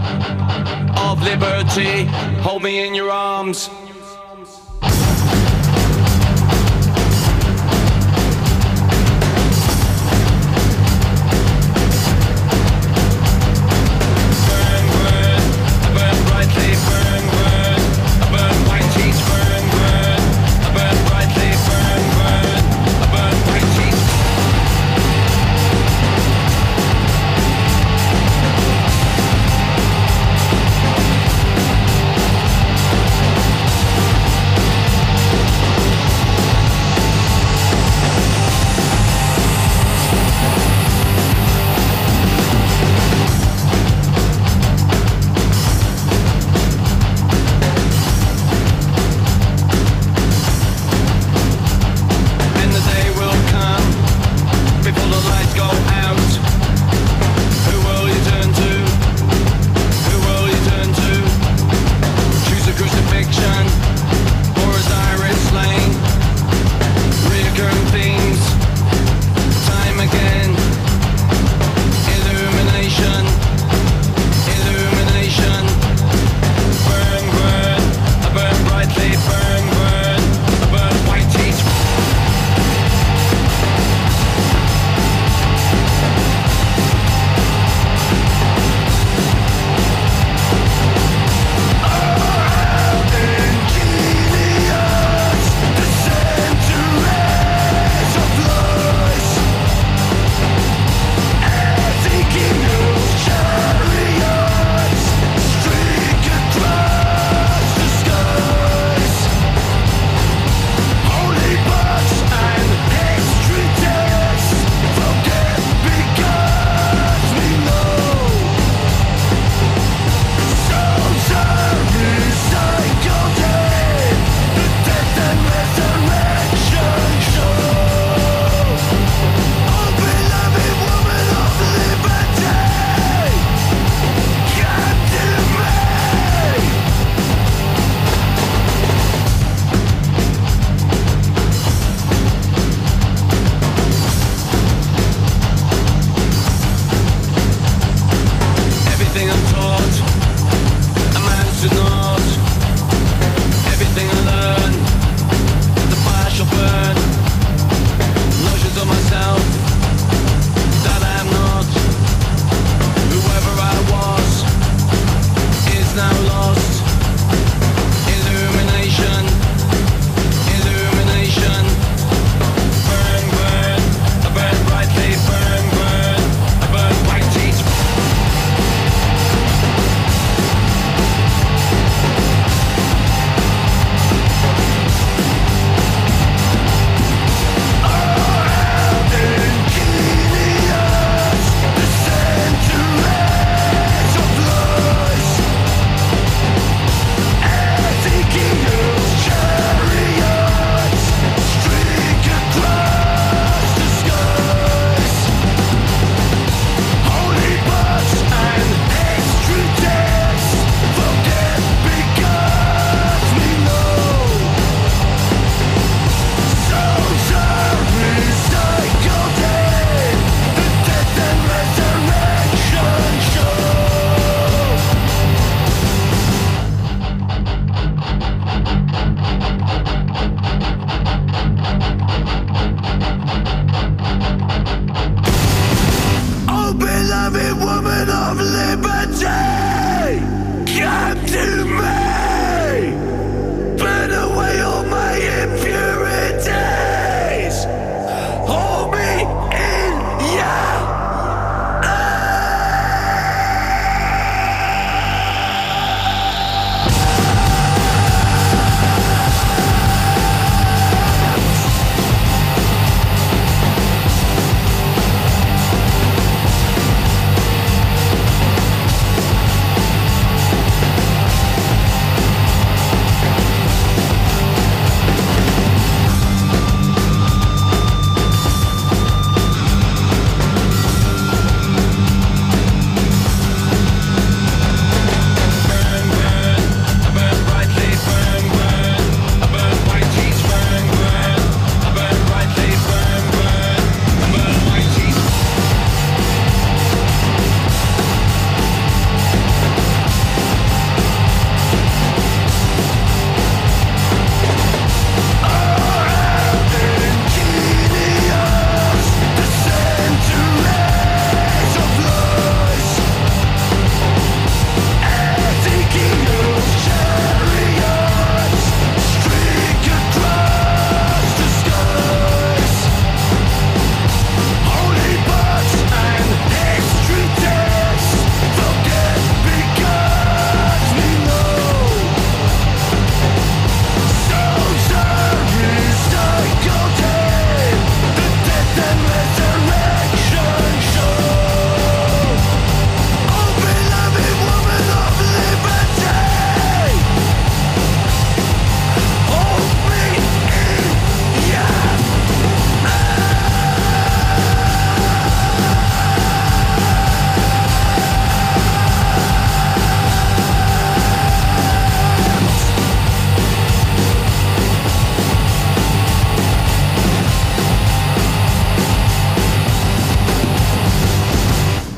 of 0.98 1.22
liberty, 1.22 2.04
hold 2.42 2.62
me 2.62 2.86
in 2.86 2.94
your 2.94 3.10
arms. 3.10 3.68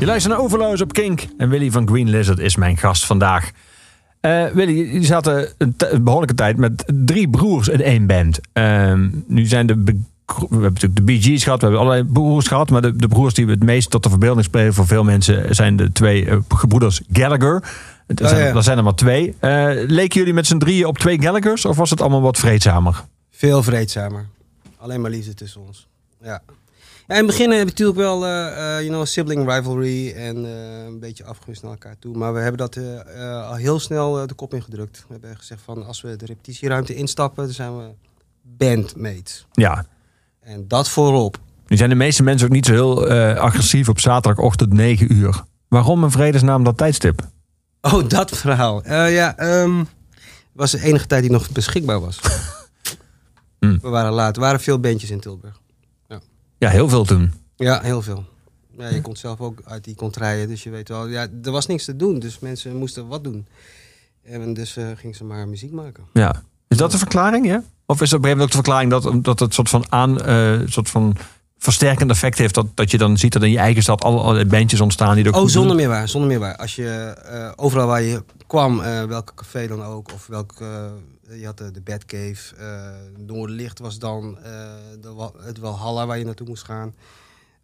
Je 0.05 0.10
luistert 0.10 0.35
naar 0.35 0.44
Overloos 0.44 0.81
op 0.81 0.93
Kink. 0.93 1.26
En 1.39 1.48
Willy 1.48 1.70
van 1.70 1.89
Green 1.89 2.10
Lizard 2.10 2.39
is 2.39 2.56
mijn 2.56 2.76
gast 2.76 3.06
vandaag. 3.06 3.51
Eh, 4.20 4.47
Willy, 4.47 4.72
jullie 4.76 5.05
zaten 5.05 5.48
een, 5.59 5.74
een 5.78 6.05
behoorlijke 6.05 6.35
tijd 6.35 6.56
met 6.56 6.93
drie 6.94 7.28
broers 7.28 7.68
in 7.68 7.81
één 7.81 8.06
band. 8.06 8.40
Ehm, 8.52 9.09
nu 9.26 9.47
zijn 9.47 9.66
de... 9.66 9.74
We 9.74 9.94
hebben 10.40 10.72
natuurlijk 10.72 10.97
de 10.97 11.02
Bee 11.02 11.22
Gees 11.22 11.43
gehad, 11.44 11.60
we 11.60 11.66
hebben 11.66 11.85
allerlei 11.85 12.09
broers 12.12 12.47
gehad. 12.47 12.70
Maar 12.70 12.82
de, 12.82 12.97
de 12.97 13.09
broers 13.09 13.35
die 13.35 13.47
we 13.47 13.52
het 13.52 13.62
meest 13.62 13.90
tot 13.90 14.02
de 14.02 14.09
verbeelding 14.09 14.44
spelen 14.44 14.74
voor 14.74 14.86
veel 14.86 15.05
mensen 15.05 15.55
zijn 15.55 15.76
de 15.76 15.93
twee 15.93 16.26
eh, 16.26 16.36
gebroeders 16.48 17.01
Gallagher. 17.12 17.62
Er 18.06 18.24
Oh, 18.24 18.31
ja. 18.31 18.36
er 18.36 18.62
zijn 18.62 18.78
er 18.78 18.85
maar 18.85 18.94
twee. 18.94 19.35
Eh, 19.39 19.70
leken 19.86 20.18
jullie 20.18 20.35
met 20.35 20.47
z'n 20.47 20.59
drieën 20.59 20.86
op 20.86 20.98
twee 20.98 21.20
Gallaghers 21.22 21.64
of 21.64 21.76
was 21.76 21.90
het 21.90 22.01
allemaal 22.01 22.22
wat 22.22 22.39
vreedzamer? 22.39 23.05
Veel 23.31 23.62
vreedzamer. 23.62 24.26
Alleen 24.78 25.01
maar 25.01 25.10
liefde 25.10 25.35
tussen 25.35 25.60
ons. 25.60 25.89
Ja. 26.22 26.43
Ja 27.06 27.14
in 27.14 27.16
het 27.16 27.26
begin 27.26 27.51
heb 27.51 27.59
je 27.59 27.64
natuurlijk 27.64 27.98
wel 27.98 28.26
eh, 28.26 28.81
you 28.81 28.89
know, 28.89 29.05
sibling 29.06 29.52
rivalry 29.52 30.12
en 30.12 30.44
eh, 30.44 30.85
een 30.85 30.98
beetje 31.01 31.24
afgunst 31.24 31.62
naar 31.62 31.70
elkaar 31.70 31.98
toe. 31.98 32.16
Maar 32.16 32.35
we 32.35 32.40
hebben 32.40 32.59
dat 32.59 32.78
al 33.48 33.55
heel 33.55 33.78
snel 33.81 34.26
de 34.26 34.35
kop 34.35 34.55
ingedrukt. 34.55 35.05
We 35.09 35.12
hebben 35.12 35.36
gezegd 35.36 35.60
van 35.64 35.86
als 35.86 36.01
we 36.01 36.16
de 36.16 36.26
repetitieruimte 36.26 36.94
instappen, 36.94 37.44
dan 37.44 37.55
zijn 37.55 37.76
we 37.78 37.85
bandmates. 38.43 39.47
Ja, 39.52 39.86
En 40.40 40.68
dat 40.68 40.89
voorop. 40.89 41.39
nu 41.66 41.76
zijn 41.76 41.89
de 41.90 41.94
meeste 41.94 42.22
mensen 42.22 42.47
ook 42.47 42.52
niet 42.52 42.66
zo 42.66 42.72
heel 42.72 43.09
agressief 43.39 43.89
op 43.89 44.01
zaterdagochtend 44.01 44.72
9 44.72 45.12
uur. 45.12 45.43
Waarom 45.68 46.05
in 46.05 46.10
vredesnaam 46.10 46.64
dat 46.64 46.76
tijdstip? 46.76 47.20
Oh, 47.81 48.09
dat 48.09 48.36
verhaal. 48.36 48.89
Ja, 49.09 49.36
ehm 49.36 49.85
was 50.55 50.70
de 50.70 50.82
enige 50.82 51.06
tijd 51.06 51.22
die 51.22 51.31
nog 51.31 51.51
beschikbaar 51.51 52.01
was. 52.01 52.20
Hmm. 53.59 53.78
We 53.82 53.89
waren 53.89 54.12
laat. 54.12 54.36
Er 54.36 54.43
waren 54.43 54.60
veel 54.60 54.81
bandjes 54.81 55.10
in 55.10 55.20
Tilburg. 55.20 55.60
Ja, 56.64 56.70
heel 56.70 56.88
veel 56.88 57.04
toen. 57.04 57.32
Ja, 57.56 57.80
heel 57.82 58.02
veel. 58.02 58.24
Ja, 58.78 58.88
je 58.88 59.00
komt 59.00 59.18
zelf 59.18 59.40
ook 59.40 59.60
uit 59.64 59.84
die 59.84 59.94
contraien, 59.94 60.48
dus 60.48 60.62
je 60.62 60.70
weet 60.70 60.88
wel. 60.88 61.06
Ja, 61.08 61.26
er 61.42 61.50
was 61.50 61.66
niks 61.66 61.84
te 61.84 61.96
doen, 61.96 62.18
dus 62.18 62.38
mensen 62.38 62.76
moesten 62.76 63.06
wat 63.06 63.24
doen. 63.24 63.46
En 64.22 64.54
dus 64.54 64.76
eh 64.76 64.86
gingen 64.96 65.16
ze 65.16 65.24
maar 65.24 65.48
muziek 65.48 65.72
maken. 65.72 66.04
Ja. 66.12 66.42
Is 66.68 66.76
dat 66.76 66.90
de 66.90 66.98
verklaring, 66.98 67.46
ja? 67.46 67.62
Of 67.86 68.00
is 68.00 68.10
dat 68.10 68.18
op 68.18 68.24
een 68.24 68.30
gegeven 68.30 68.30
moment 68.30 68.40
ook 68.40 68.48
de 68.48 68.56
verklaring 68.56 68.90
dat, 68.90 69.24
dat 69.24 69.40
het 69.40 69.54
soort 69.54 69.68
van 69.68 69.84
aan, 69.88 70.20
eh, 70.20 70.60
soort 70.66 70.90
van 70.90 71.16
versterkend 71.58 72.10
effect 72.10 72.38
heeft 72.38 72.54
dat, 72.54 72.66
dat 72.74 72.90
je 72.90 72.98
dan 72.98 73.18
ziet 73.18 73.32
dat 73.32 73.42
in 73.42 73.50
je 73.50 73.58
eigen 73.58 73.82
stad 73.82 74.02
alle, 74.02 74.46
bandjes 74.46 74.80
ontstaan 74.80 75.14
die 75.14 75.24
er 75.24 75.34
Oh, 75.34 75.48
zonder 75.48 75.76
meer 75.76 75.88
waar, 75.88 76.08
zonder 76.08 76.30
meer 76.30 76.38
waar. 76.38 76.56
Als 76.56 76.74
je 76.74 77.14
eh, 77.24 77.52
overal 77.56 77.86
waar 77.86 78.02
je 78.02 78.22
kwam, 78.46 78.78
welke 79.08 79.34
café 79.34 79.66
dan 79.66 79.82
ook, 79.82 80.12
of 80.12 80.26
welk, 80.26 80.54
eh, 80.60 80.84
je 81.30 81.44
had 81.44 81.59
de, 81.59 81.70
de 81.70 81.80
Batcave, 81.80 82.56
eh 82.56 82.92
Noorderlicht 83.26 83.78
was 83.78 83.98
dan, 83.98 84.38
eh, 84.38 84.42
de, 85.01 85.30
het 85.38 85.59
Walhalla 85.59 86.06
waar 86.06 86.18
je 86.18 86.24
naartoe 86.24 86.46
moest 86.48 86.64
gaan. 86.64 86.94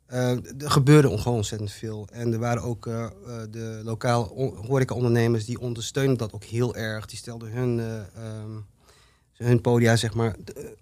Eh, 0.07 0.31
er 0.63 0.71
gebeurde 0.71 1.09
on- 1.09 1.19
gewoon 1.19 1.37
ontzettend 1.37 1.71
veel. 1.73 2.09
En 2.13 2.33
er 2.33 2.39
waren 2.39 2.63
ook 2.63 2.87
eh, 2.87 3.05
eh, 3.05 3.11
de 3.51 3.81
lokale 3.85 4.31
on- 4.31 4.55
horecaondernemers 4.67 5.45
die 5.45 5.61
ondersteunden 5.61 6.17
dat 6.19 6.33
ook 6.33 6.45
heel 6.45 6.75
erg. 6.77 7.07
Die 7.07 7.19
stelden 7.19 7.51
hun, 7.53 7.79
eh, 7.81 7.97
ehm, 7.99 8.51
hun 9.45 9.61
podia 9.61 9.97
zeg 9.97 10.15
maar 10.15 10.35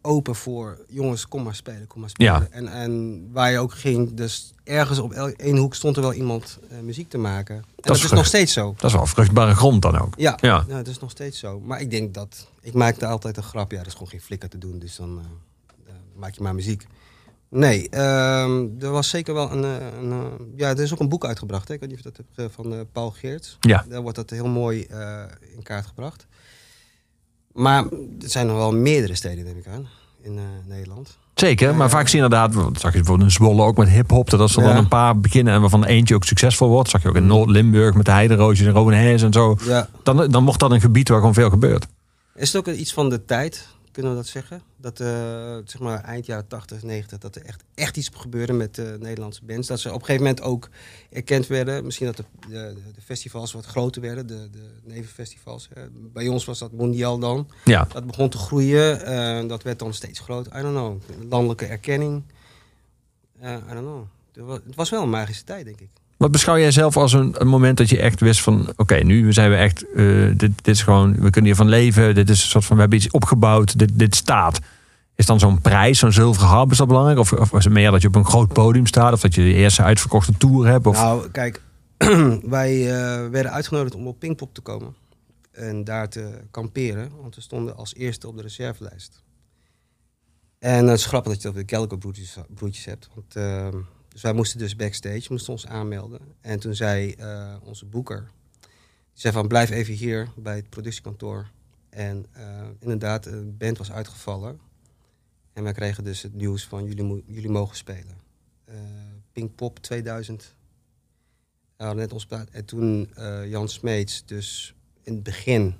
open 0.02 0.35
voor 0.35 0.78
jongens, 0.89 1.28
kom 1.28 1.43
maar 1.43 1.55
spelen, 1.55 1.86
kom 1.86 2.01
maar 2.01 2.10
spelen. 2.10 2.32
Ja. 2.32 2.47
En, 2.51 2.68
en 2.68 3.22
waar 3.32 3.51
je 3.51 3.59
ook 3.59 3.74
ging, 3.74 4.14
dus 4.14 4.52
ergens 4.64 4.98
op 4.98 5.12
één 5.12 5.56
hoek 5.56 5.74
stond 5.74 5.97
er 5.97 6.02
wel 6.02 6.12
iemand 6.12 6.59
eh, 6.70 6.78
muziek 6.78 7.09
te 7.09 7.18
maken. 7.18 7.55
En 7.56 7.64
dat, 7.76 7.85
is 7.85 7.90
is, 7.93 7.98
vrucht- 7.98 8.14
nog 8.14 8.26
steeds 8.26 8.52
zo. 8.52 8.74
Dat 8.76 8.90
is 8.90 8.97
wel 8.97 9.06
vruchtbare 9.06 9.55
grond 9.55 9.82
dan 9.82 9.98
ook. 9.98 10.14
Ja, 10.16 10.39
Ja. 10.40 10.64
dat 10.68 10.86
is 10.86 10.98
nog 10.98 11.10
steeds 11.10 11.39
zo. 11.39 11.60
Maar 11.60 11.80
ik 11.80 11.90
denk 11.90 12.14
dat... 12.14 12.48
Ik 12.60 12.74
maakte 12.74 13.06
altijd 13.06 13.36
een 13.36 13.43
grap. 13.43 13.70
Ja, 13.72 13.80
er 13.80 13.86
is 13.86 13.93
gewoon 13.93 14.09
geen 14.09 14.20
flikker 14.20 14.48
te 14.48 14.59
doen. 14.59 14.78
Dus 14.78 14.97
dan 14.97 15.20
eh, 15.86 15.93
maak 16.16 16.35
je 16.35 16.43
maar 16.43 16.55
muziek. 16.55 16.86
Nee, 17.48 17.89
ehm, 17.89 18.66
er 18.80 18.90
was 18.90 19.09
zeker 19.09 19.35
wel 19.35 19.52
een... 19.52 19.64
eh, 19.64 19.86
een 20.01 20.32
ja, 20.56 20.68
er 20.68 20.80
is 20.80 20.93
ook 20.93 21.01
een 21.01 21.09
boek 21.09 21.24
uitgebracht. 21.24 21.68
Hè? 21.68 21.74
Ik 21.74 21.80
weet 21.80 21.89
niet 21.89 21.98
of 21.98 22.05
je 22.05 22.10
dat 22.16 22.24
hebt 22.36 22.55
van 22.55 22.86
Paul 22.93 23.10
Geerts. 23.10 23.56
Ja. 23.60 23.85
Daar 23.89 24.01
wordt 24.02 24.16
dat 24.16 24.30
heel 24.30 24.48
mooi 24.48 24.80
in 25.56 25.62
kaart 25.62 25.86
gebracht. 25.86 26.26
Maar 27.59 27.85
er 28.22 28.28
zijn 28.30 28.47
nog 28.47 28.56
wel 28.56 28.72
meerdere 28.72 29.14
steden, 29.14 29.44
denk 29.44 29.56
ik 29.56 29.66
aan. 29.66 29.86
In 30.22 30.36
eh, 30.39 30.43
Nederland. 30.68 31.16
Zeker, 31.35 31.74
maar 31.74 31.90
vaak 31.90 32.09
zie 32.09 32.18
je 32.18 32.24
inderdaad, 32.24 32.52
dat 32.52 32.80
zag 32.80 32.93
je 32.93 32.98
bijvoorbeeld 32.98 33.28
in 33.28 33.35
Zwolle 33.35 33.62
ook 33.62 33.76
met 33.76 33.89
hip-hop, 33.89 34.30
dat 34.30 34.40
als 34.40 34.56
er 34.56 34.62
Ja. 34.62 34.68
dan 34.68 34.76
een 34.76 34.89
paar 34.89 35.20
beginnen 35.20 35.55
en 35.55 35.60
waarvan 35.60 35.85
eentje 35.85 36.14
ook 36.14 36.24
succesvol 36.24 36.68
wordt, 36.68 36.90
zag 36.90 37.02
je 37.02 37.09
ook 37.09 37.16
in 37.16 37.26
Noord-Limburg 37.26 37.94
met 37.94 38.05
de 38.05 38.10
Heideroosjes 38.10 38.66
en 38.66 38.72
Rovenhees 38.72 39.22
en 39.22 39.32
zo. 39.32 39.56
Ja. 39.64 39.89
Dan, 40.02 40.30
dan 40.30 40.44
wordt 40.44 40.60
dat 40.60 40.70
een 40.70 40.80
gebied 40.80 41.09
waar 41.09 41.18
gewoon 41.18 41.35
veel 41.35 41.51
gebeurt. 41.51 41.86
Is 42.35 42.52
het 42.52 42.68
ook 42.68 42.74
iets 42.74 42.93
van 42.93 43.09
de 43.10 43.24
tijd, 43.24 43.66
kunnen 43.98 44.16
we 44.16 44.22
dat 44.22 44.32
zeggen? 44.32 44.62
Dat 44.76 45.00
eh, 45.00 45.56
zeg 45.64 45.78
maar 45.80 46.04
eind 46.04 46.26
jaren 46.26 46.46
80, 46.48 46.82
90, 46.82 47.18
dat 47.18 47.36
er 47.36 47.44
echt, 47.44 47.64
echt 47.74 47.96
iets 47.96 48.10
gebeurde 48.14 48.52
met 48.52 48.74
de 48.74 48.96
Nederlandse 49.00 49.44
bands. 49.44 49.66
Dat 49.68 49.80
ze 49.80 49.88
op 49.88 49.94
een 49.94 50.00
gegeven 50.00 50.22
moment 50.22 50.42
ook 50.42 50.68
erkend 51.10 51.46
werden. 51.46 51.84
Misschien 51.84 52.06
dat 52.06 52.16
de, 52.16 52.24
de, 52.48 52.74
de 52.94 53.00
festivals 53.02 53.52
wat 53.52 53.64
groter 53.64 54.02
werden, 54.02 54.26
de, 54.26 54.48
de 54.50 54.68
nevenfestivals. 54.84 55.68
hè. 55.74 55.82
Bij 55.90 56.28
ons 56.28 56.44
was 56.44 56.58
dat 56.58 56.72
mondiaal 56.72 57.18
dan. 57.18 57.48
Ja, 57.64 57.84
Dat 57.92 58.06
begon 58.06 58.28
te 58.28 58.38
groeien. 58.38 59.04
eh, 59.04 59.48
dat 59.48 59.62
werd 59.62 59.78
dan 59.78 59.94
steeds 59.94 60.18
groter. 60.20 60.58
I 60.58 60.62
don't 60.62 60.74
know. 60.74 61.00
Landelijke 61.30 61.66
erkenning. 61.66 62.22
Eh, 63.40 63.52
I 63.70 63.72
don't 63.74 63.80
know. 63.80 64.04
Het 64.64 64.74
was 64.74 64.90
wel 64.90 65.02
een 65.02 65.10
magische 65.10 65.44
tijd, 65.44 65.64
denk 65.64 65.80
ik. 65.80 65.90
Wat 66.18 66.30
beschouw 66.30 66.58
jij 66.58 66.70
zelf 66.70 66.96
als 66.96 67.12
een, 67.12 67.34
moment 67.44 67.76
dat 67.76 67.88
je 67.88 67.98
echt 67.98 68.20
wist 68.20 68.40
van... 68.40 68.72
oké, 68.76 68.94
nu 68.94 69.32
zijn 69.32 69.50
we 69.50 69.56
echt... 69.56 69.90
eh, 69.92 70.04
dit, 70.26 70.38
dit 70.38 70.68
is 70.68 70.82
gewoon... 70.82 71.12
we 71.12 71.30
kunnen 71.30 71.44
hiervan 71.44 71.68
leven. 71.68 72.14
Dit 72.14 72.30
is 72.30 72.42
een 72.42 72.48
soort 72.48 72.64
van... 72.64 72.74
we 72.74 72.80
hebben 72.80 72.98
iets 72.98 73.10
opgebouwd. 73.10 73.78
Dit, 73.78 73.90
dit 73.94 74.14
staat. 74.14 74.60
Is 75.14 75.26
dan 75.26 75.38
zo'n 75.38 75.60
prijs, 75.60 75.98
zo'n 75.98 76.12
zilveren 76.12 76.48
harp, 76.48 76.70
is 76.70 76.76
dat 76.76 76.86
belangrijk? 76.86 77.18
Of, 77.18 77.32
of 77.32 77.52
is 77.52 77.64
het 77.64 77.72
meer 77.72 77.90
dat 77.90 78.02
je 78.02 78.08
op 78.08 78.14
een 78.14 78.24
groot 78.24 78.52
podium 78.52 78.86
staat? 78.86 79.12
Of 79.12 79.20
dat 79.20 79.34
je 79.34 79.42
de 79.42 79.54
eerste 79.54 79.82
uitverkochte 79.82 80.32
tour 80.36 80.66
hebt? 80.66 80.84
Nou, 80.84 81.30
kijk, 81.30 81.62
wij 82.42 82.90
eh, 82.90 83.30
werden 83.30 83.52
uitgenodigd 83.52 83.94
om 83.94 84.06
op 84.06 84.18
Pinkpop 84.18 84.54
te 84.54 84.60
komen. 84.60 84.94
En 85.50 85.84
daar 85.84 86.08
te 86.08 86.40
kamperen, 86.50 87.10
want 87.20 87.34
we 87.34 87.40
stonden 87.40 87.76
als 87.76 87.94
eerste 87.94 88.28
op 88.28 88.36
de 88.36 88.42
reservelijst. 88.42 89.22
En 90.58 90.86
het 90.86 90.98
is 90.98 91.06
grappig 91.06 91.32
dat 91.32 91.40
je 91.42 91.46
dat 91.48 91.56
weer 91.56 91.64
Kelko 91.64 91.96
broertjes, 92.54 92.84
hebt. 92.84 93.08
Want, 93.14 93.36
eh, 93.36 93.68
dus 94.18 94.26
wij 94.26 94.36
moesten 94.36 94.58
dus 94.58 94.76
backstage, 94.76 95.26
moesten 95.28 95.52
ons 95.52 95.66
aanmelden. 95.66 96.20
En 96.40 96.60
toen 96.60 96.74
zei 96.74 97.12
eh, 97.12 97.56
onze 97.62 97.86
boeker, 97.86 98.30
die 98.60 98.70
zei 99.12 99.32
van 99.34 99.48
blijf 99.48 99.70
even 99.70 99.94
hier 99.94 100.28
bij 100.36 100.56
het 100.56 100.68
productiekantoor. 100.68 101.50
En 101.88 102.26
eh, 102.32 102.66
inderdaad, 102.78 103.26
een 103.26 103.56
band 103.56 103.78
was 103.78 103.92
uitgevallen. 103.92 104.60
En 105.52 105.62
wij 105.62 105.72
kregen 105.72 106.04
dus 106.04 106.22
het 106.22 106.34
nieuws 106.34 106.66
van 106.66 106.84
jullie, 106.84 107.24
jullie 107.26 107.50
mogen 107.50 107.76
spelen. 107.76 108.16
Eh 108.64 108.74
Pinkpop 109.32 109.78
2000 109.78 110.54
we 111.76 111.84
hadden 111.84 112.02
net 112.02 112.12
ons. 112.12 112.26
En 112.50 112.64
toen 112.64 113.10
Jan 113.46 113.68
Smeets 113.68 114.24
dus 114.26 114.74
in 115.02 115.14
het 115.14 115.22
begin 115.22 115.74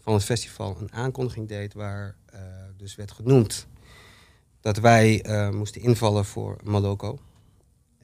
van 0.00 0.14
het 0.14 0.24
festival 0.24 0.76
een 0.80 0.92
aankondiging 0.92 1.48
deed 1.48 1.74
waar 1.74 2.16
dus 2.76 2.94
werd 2.94 3.12
genoemd 3.12 3.66
dat 4.60 4.76
wij 4.76 5.24
moesten 5.52 5.82
invallen 5.82 6.24
voor 6.24 6.56
Maloko. 6.62 7.18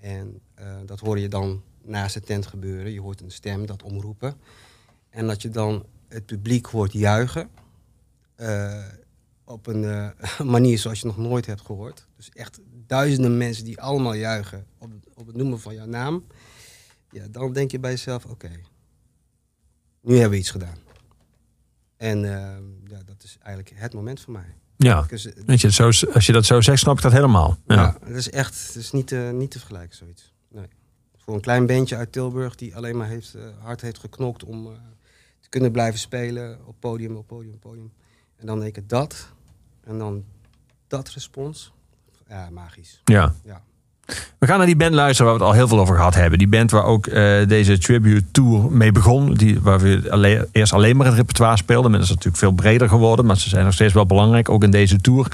En 0.04 0.40
eh, 0.54 0.76
dat 0.86 1.00
hoorde 1.00 1.20
je 1.20 1.28
dan 1.28 1.62
naast 1.82 2.14
de 2.14 2.20
tent 2.20 2.46
gebeuren. 2.46 2.92
Je 2.92 3.00
hoort 3.00 3.20
een 3.20 3.30
stem 3.30 3.66
dat 3.66 3.82
omroepen. 3.82 4.36
En 5.10 5.26
dat 5.26 5.42
je 5.42 5.48
dan 5.50 5.86
het 6.08 6.26
publiek 6.26 6.66
hoort 6.66 6.92
juichen. 6.92 7.50
eh, 8.34 8.84
op 9.44 9.66
een 9.66 9.84
eh, 9.84 10.40
manier 10.56 10.78
zoals 10.78 11.00
je 11.00 11.06
nog 11.06 11.16
nooit 11.16 11.46
hebt 11.46 11.60
gehoord. 11.60 12.06
Dus 12.16 12.30
echt 12.30 12.60
duizenden 12.86 13.36
mensen 13.36 13.64
die 13.64 13.80
allemaal 13.80 14.14
juichen 14.14 14.66
op, 14.78 14.90
op 15.14 15.26
het 15.26 15.36
noemen 15.36 15.60
van 15.60 15.74
jouw 15.74 15.86
naam. 15.86 16.24
Ja, 17.10 17.28
dan 17.28 17.52
denk 17.52 17.70
je 17.70 17.78
bij 17.78 17.90
jezelf, 17.90 18.24
oké, 18.24 18.50
nu 20.00 20.12
hebben 20.12 20.30
we 20.30 20.36
iets 20.36 20.50
gedaan. 20.50 20.78
En 21.96 22.20
ja, 22.86 23.02
dat 23.04 23.22
is 23.22 23.38
eigenlijk 23.42 23.80
het 23.80 23.94
moment 23.94 24.20
voor 24.20 24.32
mij. 24.32 24.54
Ja, 24.76 25.02
Dus, 25.08 25.32
eh, 25.32 25.42
weet 25.46 25.60
je, 25.60 25.70
zo, 25.72 25.84
als 25.84 26.26
je 26.26 26.32
dat 26.32 26.44
zo 26.44 26.60
zegt, 26.60 26.78
snap 26.78 26.96
ik 26.96 27.02
dat 27.02 27.12
helemaal. 27.12 27.56
Ja. 27.66 27.74
ja, 27.74 27.96
het 28.04 28.16
is 28.16 28.30
echt 28.30 28.66
het 28.66 28.76
is 28.76 28.92
niet, 28.92 29.06
te- 29.06 29.30
niet 29.34 29.50
te 29.50 29.58
vergelijken, 29.58 29.96
zoiets. 29.96 30.32
Nee. 30.48 30.66
Voor 31.16 31.34
een 31.34 31.40
klein 31.40 31.66
bandje 31.66 31.96
uit 31.96 32.12
Tilburg 32.12 32.54
die 32.54 32.76
alleen 32.76 32.96
maar 32.96 33.06
heeft, 33.08 33.34
eh, 33.34 33.42
hard 33.58 33.80
heeft 33.80 33.98
geknokt 33.98 34.44
om 34.44 34.66
eh, 34.66 34.72
te 35.40 35.48
kunnen 35.48 35.72
blijven 35.72 35.98
spelen 36.00 36.58
op 36.66 36.76
podium, 36.80 37.16
op 37.16 37.26
podium, 37.26 37.52
op 37.54 37.60
podium. 37.60 37.92
En 38.36 38.46
dan 38.46 38.60
denk 38.60 38.76
ik 38.76 38.88
dat. 38.88 39.28
En 39.84 39.98
dan 39.98 40.24
dat 40.86 41.08
respons. 41.08 41.72
Ja, 42.28 42.50
magisch. 42.50 43.00
ja. 43.04 43.34
Ja. 43.44 43.62
We 44.38 44.46
gaan 44.46 44.58
naar 44.58 44.66
die 44.66 44.76
band 44.76 44.94
luisteren 44.94 45.30
waar 45.30 45.40
we 45.40 45.44
het 45.44 45.52
al 45.52 45.58
heel 45.58 45.68
veel 45.68 45.80
over 45.80 45.96
gehad 45.96 46.14
hebben. 46.14 46.38
Die 46.38 46.48
band 46.48 46.70
waar 46.70 46.84
ook 46.84 47.06
eh, 47.06 47.46
deze 47.48 47.78
tribute 47.78 48.24
tour 48.30 48.72
mee 48.72 48.92
begon. 48.92 49.34
Die, 49.34 49.60
waar 49.60 49.80
we 49.80 50.06
alleen, 50.10 50.46
eerst 50.52 50.72
alleen 50.72 50.96
maar 50.96 51.06
het 51.06 51.14
repertoire 51.14 51.56
speelden. 51.56 51.90
Maar 51.90 52.00
dat 52.00 52.08
is 52.08 52.14
natuurlijk 52.14 52.42
veel 52.42 52.52
breder 52.52 52.88
geworden. 52.88 53.26
Maar 53.26 53.36
ze 53.36 53.48
zijn 53.48 53.64
nog 53.64 53.74
steeds 53.74 53.92
wel 53.92 54.06
belangrijk, 54.06 54.48
ook 54.48 54.62
in 54.62 54.70
deze 54.70 55.00
tour. 55.00 55.28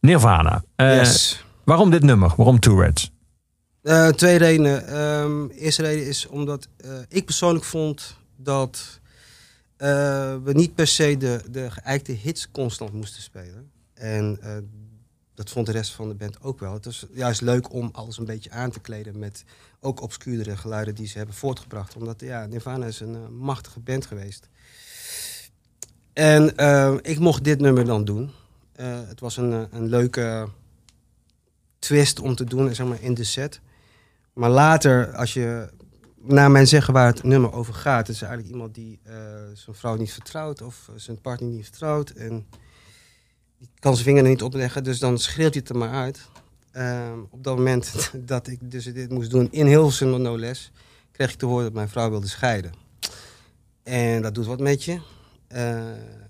Nirvana. 0.00 0.64
Eh, 0.76 0.96
yes. 0.96 1.44
Waarom 1.64 1.90
dit 1.90 2.02
nummer? 2.02 2.32
Waarom 2.36 2.60
Tourette's? 2.60 3.10
Eh, 3.82 4.08
twee 4.08 4.38
redenen. 4.38 4.86
Ehm 4.86 5.46
eerste 5.46 5.82
reden 5.82 6.06
is 6.06 6.26
omdat 6.28 6.68
ik 7.08 7.24
persoonlijk 7.24 7.64
vond 7.64 8.16
dat 8.36 9.00
we 10.44 10.50
niet 10.52 10.74
per 10.74 10.86
se 10.86 11.16
de, 11.16 11.40
de 11.50 11.70
geëikte 11.70 12.12
hits 12.12 12.50
constant 12.50 12.92
moesten 12.92 13.22
spelen. 13.22 13.70
En 13.94 14.38
dat 15.42 15.52
vond 15.52 15.66
de 15.66 15.72
rest 15.72 15.92
van 15.92 16.08
de 16.08 16.14
band 16.14 16.42
ook 16.42 16.60
wel. 16.60 16.72
Het 16.72 16.84
was 16.84 17.06
juist 17.12 17.40
leuk 17.40 17.72
om 17.72 17.88
alles 17.92 18.18
een 18.18 18.24
beetje 18.24 18.50
aan 18.50 18.70
te 18.70 18.80
kleden 18.80 19.18
met 19.18 19.44
ook 19.80 20.00
obscuurdere 20.00 20.56
geluiden 20.56 20.94
die 20.94 21.06
ze 21.06 21.16
hebben 21.16 21.34
voortgebracht. 21.34 21.96
Omdat 21.96 22.20
ja, 22.20 22.46
Nirvana 22.46 22.86
is 22.86 23.00
een 23.00 23.14
eh, 23.14 23.28
machtige 23.28 23.80
band 23.80 24.06
geweest. 24.06 24.48
En 26.12 26.56
eh, 26.56 26.94
ik 27.02 27.18
mocht 27.18 27.44
dit 27.44 27.60
nummer 27.60 27.84
dan 27.84 28.04
doen. 28.04 28.30
Eh, 28.72 29.00
het 29.08 29.20
was 29.20 29.36
een, 29.36 29.68
een 29.70 29.88
leuke 29.88 30.48
twist 31.78 32.20
om 32.20 32.34
te 32.34 32.44
doen 32.44 32.74
zeg 32.74 32.86
maar, 32.86 33.02
in 33.02 33.14
de 33.14 33.24
set. 33.24 33.60
Maar 34.32 34.50
later, 34.50 35.14
als 35.14 35.32
je 35.32 35.68
naar 36.16 36.50
mijn 36.50 36.66
zeggen 36.66 36.92
waar 36.92 37.06
het 37.06 37.22
nummer 37.22 37.52
over 37.52 37.74
gaat, 37.74 38.08
is 38.08 38.20
er 38.20 38.26
eigenlijk 38.26 38.54
iemand 38.54 38.74
die 38.74 39.00
zijn 39.52 39.76
vrouw 39.76 39.96
niet 39.96 40.12
vertrouwt 40.12 40.62
of 40.62 40.90
zijn 40.96 41.20
partner 41.20 41.50
niet 41.50 41.64
vertrouwt. 41.64 42.10
En 42.10 42.46
die 43.62 43.70
kan 43.78 43.92
zijn 43.92 44.04
vinger 44.04 44.22
er 44.22 44.28
niet 44.28 44.42
opleggen, 44.42 44.84
dus 44.84 44.98
dan 44.98 45.18
schreeuwt 45.18 45.54
hij 45.54 45.60
het 45.60 45.68
er 45.68 45.78
maar 45.78 45.92
uit. 45.92 46.20
Ehm, 46.72 47.18
op 47.30 47.44
dat 47.44 47.56
moment 47.56 48.10
dat 48.32 48.46
ik 48.46 48.58
dus 48.70 48.84
dit 48.84 49.10
moest 49.10 49.30
doen, 49.30 49.48
in 49.50 49.66
Hilversum 49.66 50.20
no 50.20 50.38
less, 50.38 50.72
kreeg 51.12 51.32
ik 51.32 51.38
te 51.38 51.46
horen 51.46 51.64
dat 51.64 51.72
mijn 51.72 51.88
vrouw 51.88 52.10
wilde 52.10 52.28
scheiden. 52.28 52.72
En 53.82 54.22
dat 54.22 54.34
doet 54.34 54.46
wat 54.46 54.60
met 54.60 54.84
je. 54.84 55.00
Eh, 55.48 55.80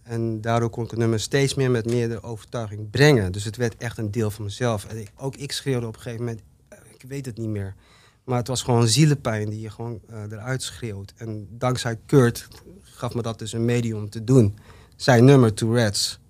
en 0.03 0.41
daardoor 0.41 0.71
kon 0.71 0.85
ik 0.85 0.91
het 0.91 0.99
nummer 0.99 1.21
steeds 1.21 1.55
meer 1.55 1.71
met 1.71 1.87
meerdere 1.87 2.23
overtuiging 2.23 2.91
brengen. 2.91 3.33
Dus 3.33 3.45
het 3.45 3.57
werd 3.57 3.77
echt 3.77 3.99
een 3.99 4.11
deel 4.11 4.31
van 4.31 4.45
mezelf. 4.45 4.85
En 4.85 5.01
ik, 5.01 5.11
ook 5.17 5.37
ik 5.37 5.53
schreeuwde 5.53 5.87
op 5.87 5.95
een 5.95 6.01
gegeven 6.01 6.25
moment, 6.25 6.43
eh, 6.69 6.79
ik 6.95 7.05
weet 7.09 7.27
het 7.27 7.39
niet 7.39 7.49
meer. 7.49 7.75
Maar 8.25 8.39
het 8.39 8.49
was 8.49 8.63
gewoon 8.63 8.89
zielenpijn 8.89 9.51
die 9.51 9.61
je 9.61 9.71
gewoon 9.71 10.01
eh, 10.09 10.23
eruit 10.31 10.63
schreeuwt. 10.63 11.13
En 11.17 11.47
dankzij 11.51 11.99
Kurt 12.07 12.49
gaf 12.81 13.15
me 13.15 13.23
dat 13.23 13.39
dus 13.39 13.53
een 13.53 13.65
medium 13.65 14.11
te 14.11 14.25
doen. 14.25 14.59
Zijn 14.97 15.25
nummer 15.25 15.55
Tourette's. 15.55 16.21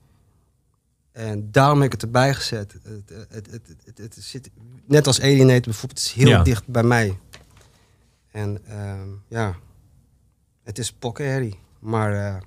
En 1.13 1.49
daarom 1.51 1.77
heb 1.77 1.87
ik 1.87 1.93
het 1.93 2.03
erbij 2.03 2.35
gezet. 2.35 2.73
Het, 2.73 2.83
het, 3.09 3.51
het, 3.51 3.51
het, 3.85 3.99
het, 3.99 4.17
zit, 4.21 4.51
net 4.87 5.07
als 5.07 5.21
Alienate 5.21 5.61
bijvoorbeeld, 5.61 5.99
het 5.99 6.09
is 6.09 6.13
heel 6.13 6.29
Ja. 6.29 6.43
dicht 6.43 6.67
bij 6.67 6.83
mij. 6.83 7.19
En 8.31 8.59
ehm, 8.67 9.09
ja, 9.29 9.55
het 10.65 10.79
is 10.79 10.93
pokkenherrie. 10.93 11.59
Maar 11.81 12.13
eh, 12.27 12.41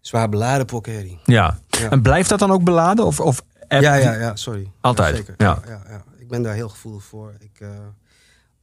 zwaar 0.00 0.28
beladen 0.28 0.66
pokkenherrie. 0.66 1.18
Ja. 1.24 1.58
Ja. 1.68 1.90
En 1.90 2.02
blijft 2.02 2.28
dat 2.28 2.38
dan 2.38 2.50
ook 2.50 2.64
beladen? 2.64 3.04
Of, 3.06 3.20
of 3.20 3.42
app- 3.68 3.82
Ja, 3.82 3.94
ja, 3.94 4.12
ja, 4.14 4.36
sorry. 4.36 4.70
Altijd, 4.80 5.10
Ja, 5.10 5.16
zeker. 5.16 5.34
ja. 5.38 5.62
Ja. 5.66 6.04
Ik 6.18 6.28
ben 6.28 6.42
daar 6.42 6.54
heel 6.54 6.68
gevoelig 6.68 7.04
voor. 7.04 7.34
Ik, 7.38 7.60
eh, 7.60 7.68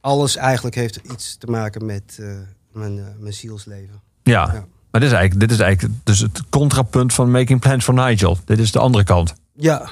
alles 0.00 0.36
eigenlijk 0.36 0.74
heeft 0.74 0.96
iets 0.96 1.36
te 1.36 1.46
maken 1.46 1.86
met 1.86 2.16
eh, 2.20 2.36
mijn, 2.72 2.98
eh, 2.98 3.04
mijn 3.18 3.32
zielsleven. 3.34 4.02
Ja. 4.22 4.66
Maar 4.92 5.00
dit 5.00 5.10
is, 5.10 5.16
eigenlijk, 5.16 5.48
dit 5.48 5.58
is 5.58 5.64
eigenlijk 5.64 5.94
dus 6.04 6.18
het 6.18 6.42
contrapunt 6.48 7.14
van 7.14 7.30
Making 7.30 7.60
Plans 7.60 7.84
for 7.84 7.94
Nigel. 7.94 8.38
Dit 8.44 8.58
is 8.58 8.72
de 8.72 8.78
andere 8.78 9.04
kant. 9.04 9.34
Ja, 9.54 9.90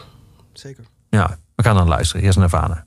zeker. 0.53 0.85
Ja, 1.09 1.39
we 1.55 1.63
gaan 1.63 1.77
dan 1.77 1.89
luisteren. 1.89 2.25
Eerst 2.25 2.39
Nirvana. 2.39 2.85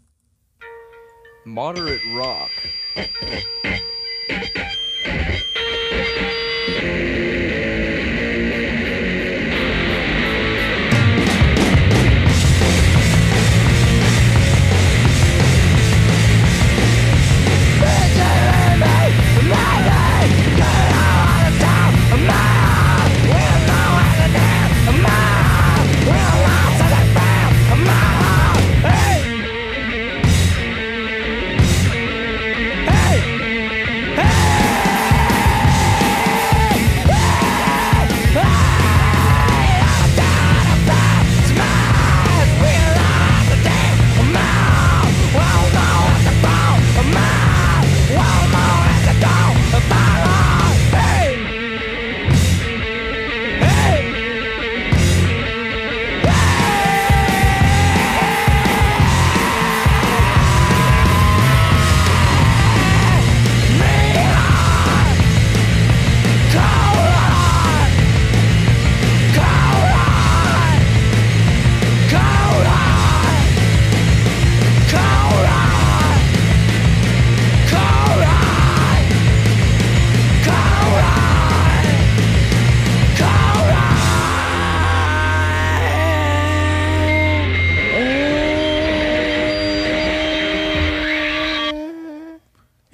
Moderate 1.44 2.02
rock. 2.16 2.50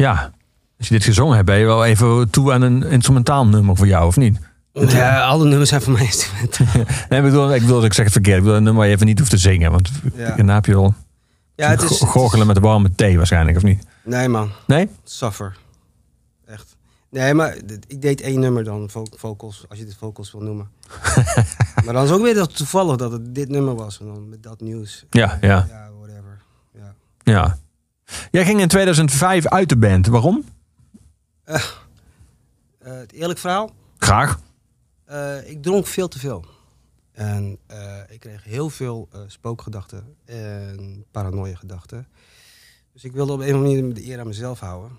ja, 0.05 0.31
als 0.77 0.87
je 0.87 0.93
dit 0.93 1.03
gezongen 1.03 1.33
hebt, 1.35 1.45
ben 1.47 1.57
je 1.59 1.65
wel 1.65 1.85
even 1.85 2.29
toe 2.29 2.53
aan 2.53 2.61
een 2.61 2.83
instrumentaal 2.83 3.47
nummer 3.47 3.75
voor 3.75 3.87
jou, 3.87 4.07
of 4.07 4.17
niet? 4.17 4.39
Ja, 4.73 5.21
alle 5.25 5.45
nummers 5.47 5.69
zijn 5.69 5.81
voor 5.81 5.93
mij 5.93 6.03
instrumenten. 6.03 6.67
Nee, 7.09 7.19
ik 7.19 7.25
bedoel, 7.25 7.53
ik 7.53 7.61
bedoel, 7.61 7.83
ik 7.85 7.93
zeg 7.93 8.03
het 8.03 8.13
verkeerd. 8.13 8.37
Ik 8.37 8.43
bedoel 8.43 8.57
een 8.57 8.63
nummer 8.63 8.81
waar 8.81 8.89
je 8.89 8.95
even 8.95 9.07
niet 9.07 9.19
hoeft 9.19 9.31
te 9.31 9.37
zingen. 9.37 9.71
Want 9.71 9.91
Ja. 10.15 10.35
daarna 10.35 10.53
heb 10.53 10.65
je 10.65 10.73
wel 10.73 10.93
Ja, 11.55 11.69
het 11.69 11.81
is... 11.81 11.97
go- 11.97 12.05
gorgelen 12.05 12.47
met 12.47 12.59
warme 12.59 12.91
thee 12.95 13.17
waarschijnlijk, 13.17 13.57
of 13.57 13.63
niet? 13.63 13.83
Nee 14.03 14.27
man, 14.29 14.51
Nee? 14.67 14.89
suffer. 15.03 15.57
Echt. 16.45 16.75
Nee, 17.11 17.33
maar 17.33 17.55
ik 17.87 18.01
deed 18.01 18.21
één 18.21 18.39
nummer 18.39 18.63
dan, 18.63 18.89
vo- 18.89 19.05
vocals, 19.15 19.65
als 19.69 19.79
je 19.79 19.85
dit 19.85 19.95
vocals 19.99 20.31
wil 20.31 20.41
noemen. 20.41 20.67
maar 21.85 21.93
dan 21.93 22.03
is 22.03 22.11
ook 22.11 22.21
weer 22.21 22.33
dat 22.35 22.55
toevallig 22.57 22.95
dat 22.95 23.11
het 23.11 23.35
dit 23.35 23.49
nummer 23.49 23.75
was. 23.75 23.99
En 23.99 24.05
dan 24.05 24.29
met 24.29 24.43
dat 24.43 24.61
nieuws. 24.61 25.05
Ja, 25.09 25.37
ja, 25.41 25.65
Ja, 25.69 25.89
whatever. 25.99 26.37
Ja. 26.73 26.93
ja. 27.23 27.57
Jij 28.31 28.45
ging 28.45 28.59
in 28.61 28.67
2005 28.67 29.45
uit 29.47 29.69
de 29.69 29.77
band. 29.77 30.07
Waarom? 30.07 30.43
Eh, 31.43 31.63
het 32.79 33.11
eerlijk 33.11 33.39
verhaal, 33.39 33.71
Graag. 33.97 34.39
eh, 35.05 35.49
ik 35.49 35.61
dronk 35.63 35.87
veel 35.87 36.07
te 36.07 36.19
veel. 36.19 36.45
En 37.11 37.57
eh, 37.67 37.97
ik 38.09 38.19
kreeg 38.19 38.43
heel 38.43 38.69
veel 38.69 39.07
eh, 39.11 39.19
spookgedachten 39.27 40.15
en 40.25 41.05
paranoia 41.11 41.55
gedachten. 41.55 42.07
Dus 42.93 43.03
ik 43.03 43.11
wilde 43.11 43.33
op 43.33 43.39
een 43.39 43.47
of 43.49 43.53
andere 43.53 43.75
manier 43.81 43.93
de 43.93 44.05
eer 44.07 44.19
aan 44.19 44.27
mezelf 44.27 44.59
houden. 44.59 44.97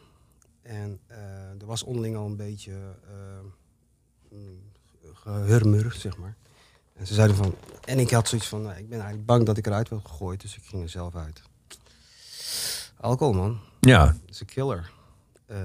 En 0.62 0.98
eh, 1.06 1.18
er 1.60 1.66
was 1.66 1.82
onderling 1.82 2.16
al 2.16 2.26
een 2.26 2.36
beetje 2.36 2.72
eh, 4.32 4.38
gehurmur, 5.14 5.92
zeg 5.98 6.16
maar. 6.16 6.36
En 6.94 7.06
ze 7.06 7.14
zeiden 7.14 7.36
van... 7.36 7.54
En 7.84 7.98
ik 7.98 8.10
had 8.10 8.28
zoiets 8.28 8.46
van, 8.48 8.62
nou, 8.62 8.76
ik 8.76 8.88
ben 8.88 8.98
eigenlijk 8.98 9.26
bang 9.26 9.46
dat 9.46 9.56
ik 9.56 9.66
eruit 9.66 9.88
werd 9.88 10.06
gegooid. 10.08 10.40
Dus 10.40 10.56
ik 10.56 10.62
ging 10.64 10.82
er 10.82 10.88
zelf 10.88 11.14
uit. 11.16 11.42
Alcohol, 13.00 13.32
man. 13.34 13.58
Ja. 13.80 14.04
Dat 14.04 14.14
is 14.30 14.40
een 14.40 14.46
killer. 14.46 14.90
Eh, 15.46 15.56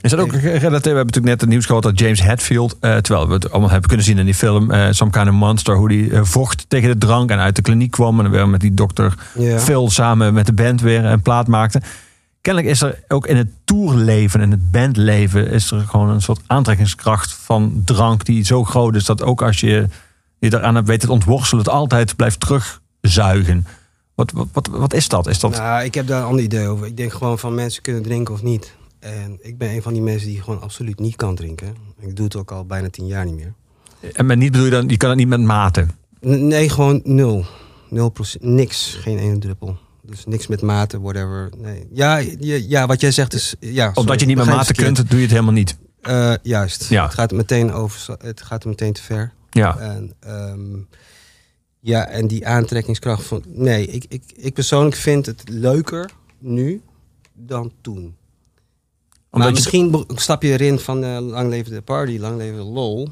Is 0.00 0.10
dat 0.10 0.20
ook 0.20 0.32
gerelateerd? 0.32 0.62
We 0.62 0.68
hebben 0.68 0.94
natuurlijk 0.94 1.24
net 1.24 1.40
het 1.40 1.48
nieuws 1.50 1.66
gehad 1.66 1.82
dat 1.82 1.98
James 1.98 2.22
Hetfield, 2.22 2.76
eh, 2.80 2.96
terwijl 2.96 3.26
we 3.28 3.34
het 3.34 3.50
allemaal 3.50 3.70
hebben 3.70 3.88
kunnen 3.88 4.06
zien 4.06 4.18
in 4.18 4.24
die 4.24 4.34
film 4.34 4.70
eh, 4.70 4.86
Some 4.90 5.10
Kind 5.10 5.28
of 5.28 5.34
Monster, 5.34 5.76
hoe 5.76 5.88
die 5.88 6.22
vocht 6.22 6.64
tegen 6.68 6.90
de 6.90 6.98
drank 7.06 7.30
en 7.30 7.38
uit 7.38 7.56
de 7.56 7.62
kliniek 7.62 7.90
kwam 7.90 8.16
en 8.16 8.22
dan 8.22 8.32
weer 8.32 8.48
met 8.48 8.60
die 8.60 8.74
dokter 8.74 9.14
Ja. 9.38 9.58
Phil 9.58 9.90
samen 9.90 10.34
met 10.34 10.46
de 10.46 10.52
band 10.52 10.80
weer 10.80 11.04
een 11.04 11.22
plaat 11.22 11.46
maakte. 11.46 11.80
Kennelijk 12.40 12.72
is 12.72 12.82
er 12.82 13.02
ook 13.08 13.26
in 13.26 13.36
het 13.36 13.48
tourleven 13.64 14.40
en 14.40 14.50
het 14.50 14.70
bandleven 14.70 15.48
is 15.50 15.70
er 15.70 15.80
gewoon 15.80 16.08
een 16.08 16.22
soort 16.22 16.40
aantrekkingskracht 16.46 17.32
van 17.32 17.82
drank 17.84 18.24
die 18.24 18.44
zo 18.44 18.64
groot 18.64 18.94
is 18.94 19.04
dat 19.04 19.22
ook 19.22 19.42
als 19.42 19.60
je 19.60 19.88
je 20.38 20.54
eraan 20.54 20.74
hebt 20.74 20.86
weten 20.86 21.08
te 21.08 21.14
ontworstelen, 21.14 21.64
het 21.64 21.72
altijd 21.72 22.16
blijft 22.16 22.40
terugzuigen. 22.40 23.66
Wat, 24.14 24.30
wat, 24.32 24.48
wat, 24.52 24.66
wat 24.66 24.94
is 24.94 25.08
dat? 25.08 25.26
Is 25.26 25.38
dat 25.40 25.50
Nou, 25.50 25.84
ik 25.84 25.94
heb 25.94 26.06
daar 26.06 26.20
een 26.20 26.26
ander 26.28 26.44
idee 26.44 26.66
over. 26.68 26.86
Ik 26.86 26.96
denk 26.96 27.12
gewoon 27.12 27.38
van 27.38 27.54
mensen 27.54 27.82
kunnen 27.82 28.02
drinken 28.02 28.34
of 28.34 28.42
niet. 28.42 28.74
En 28.98 29.38
ik 29.40 29.58
ben 29.58 29.70
een 29.70 29.82
van 29.82 29.92
die 29.92 30.02
mensen 30.02 30.28
die 30.28 30.42
gewoon 30.42 30.60
absoluut 30.60 30.98
niet 30.98 31.16
kan 31.16 31.34
drinken. 31.34 31.74
Ik 32.00 32.16
doe 32.16 32.24
het 32.24 32.36
ook 32.36 32.50
al 32.50 32.64
bijna 32.66 32.90
tien 32.90 33.06
jaar 33.06 33.24
niet 33.24 33.34
meer. 33.34 33.52
en 34.12 34.26
met 34.26 34.38
niet 34.38 34.50
bedoel 34.52 34.66
je 34.66 34.72
dan, 34.72 34.88
je 34.88 34.96
kan 34.96 35.08
het 35.08 35.18
niet 35.18 35.28
met 35.28 35.40
mate. 35.40 35.86
N- 36.26 36.46
nee, 36.46 36.68
gewoon 36.68 37.00
nul. 37.04 37.44
Nul 37.88 38.08
procent. 38.08 38.42
Niks. 38.42 38.96
Geen 39.00 39.18
ene 39.18 39.38
druppel. 39.38 39.76
Dus 40.02 40.24
niks 40.26 40.46
met 40.46 40.62
maten, 40.62 41.00
whatever. 41.02 41.50
Nee. 41.56 41.86
Ja, 41.92 42.16
ja, 42.16 42.58
ja, 42.68 42.86
wat 42.86 43.00
jij 43.00 43.10
zegt 43.10 43.34
is... 43.34 43.54
Ja, 43.60 43.84
sorry, 43.86 44.00
Omdat 44.00 44.20
je 44.20 44.26
niet 44.26 44.36
met 44.36 44.44
begrijp 44.46 44.56
mate 44.68 44.74
verkeerd. 44.74 44.94
kunt, 44.96 45.08
doe 45.08 45.16
je 45.18 45.24
het 45.24 45.32
helemaal 45.32 45.54
niet. 45.54 45.76
Eh, 46.00 46.32
juist. 46.42 46.88
Ja. 46.88 47.04
Het 47.04 47.14
gaat 47.14 47.32
meteen 47.32 47.72
over. 47.72 48.16
Het 48.18 48.42
gaat 48.42 48.64
meteen 48.64 48.92
te 48.92 49.02
ver. 49.02 49.32
Ja. 49.50 49.78
En, 49.78 50.12
ehm, 50.20 50.58
ja, 51.84 52.06
en 52.08 52.26
die 52.26 52.46
aantrekkingskracht 52.46 53.22
van. 53.24 53.42
Nee, 53.46 53.86
ik, 53.86 54.04
ik, 54.08 54.22
ik 54.36 54.54
persoonlijk 54.54 54.96
vind 54.96 55.26
het 55.26 55.42
leuker 55.48 56.10
nu 56.38 56.82
dan 57.34 57.72
toen. 57.80 57.96
Omdat 57.96 58.16
maar 59.30 59.46
je- 59.46 59.52
misschien 59.52 59.90
be- 59.90 60.04
stap 60.14 60.42
je 60.42 60.48
erin 60.48 60.78
van 60.78 61.04
eh, 61.04 61.18
lang 61.20 61.48
leven 61.50 61.72
de 61.72 61.82
party, 61.82 62.18
lang 62.18 62.36
leven 62.36 62.56
de 62.56 62.62
lol. 62.70 63.08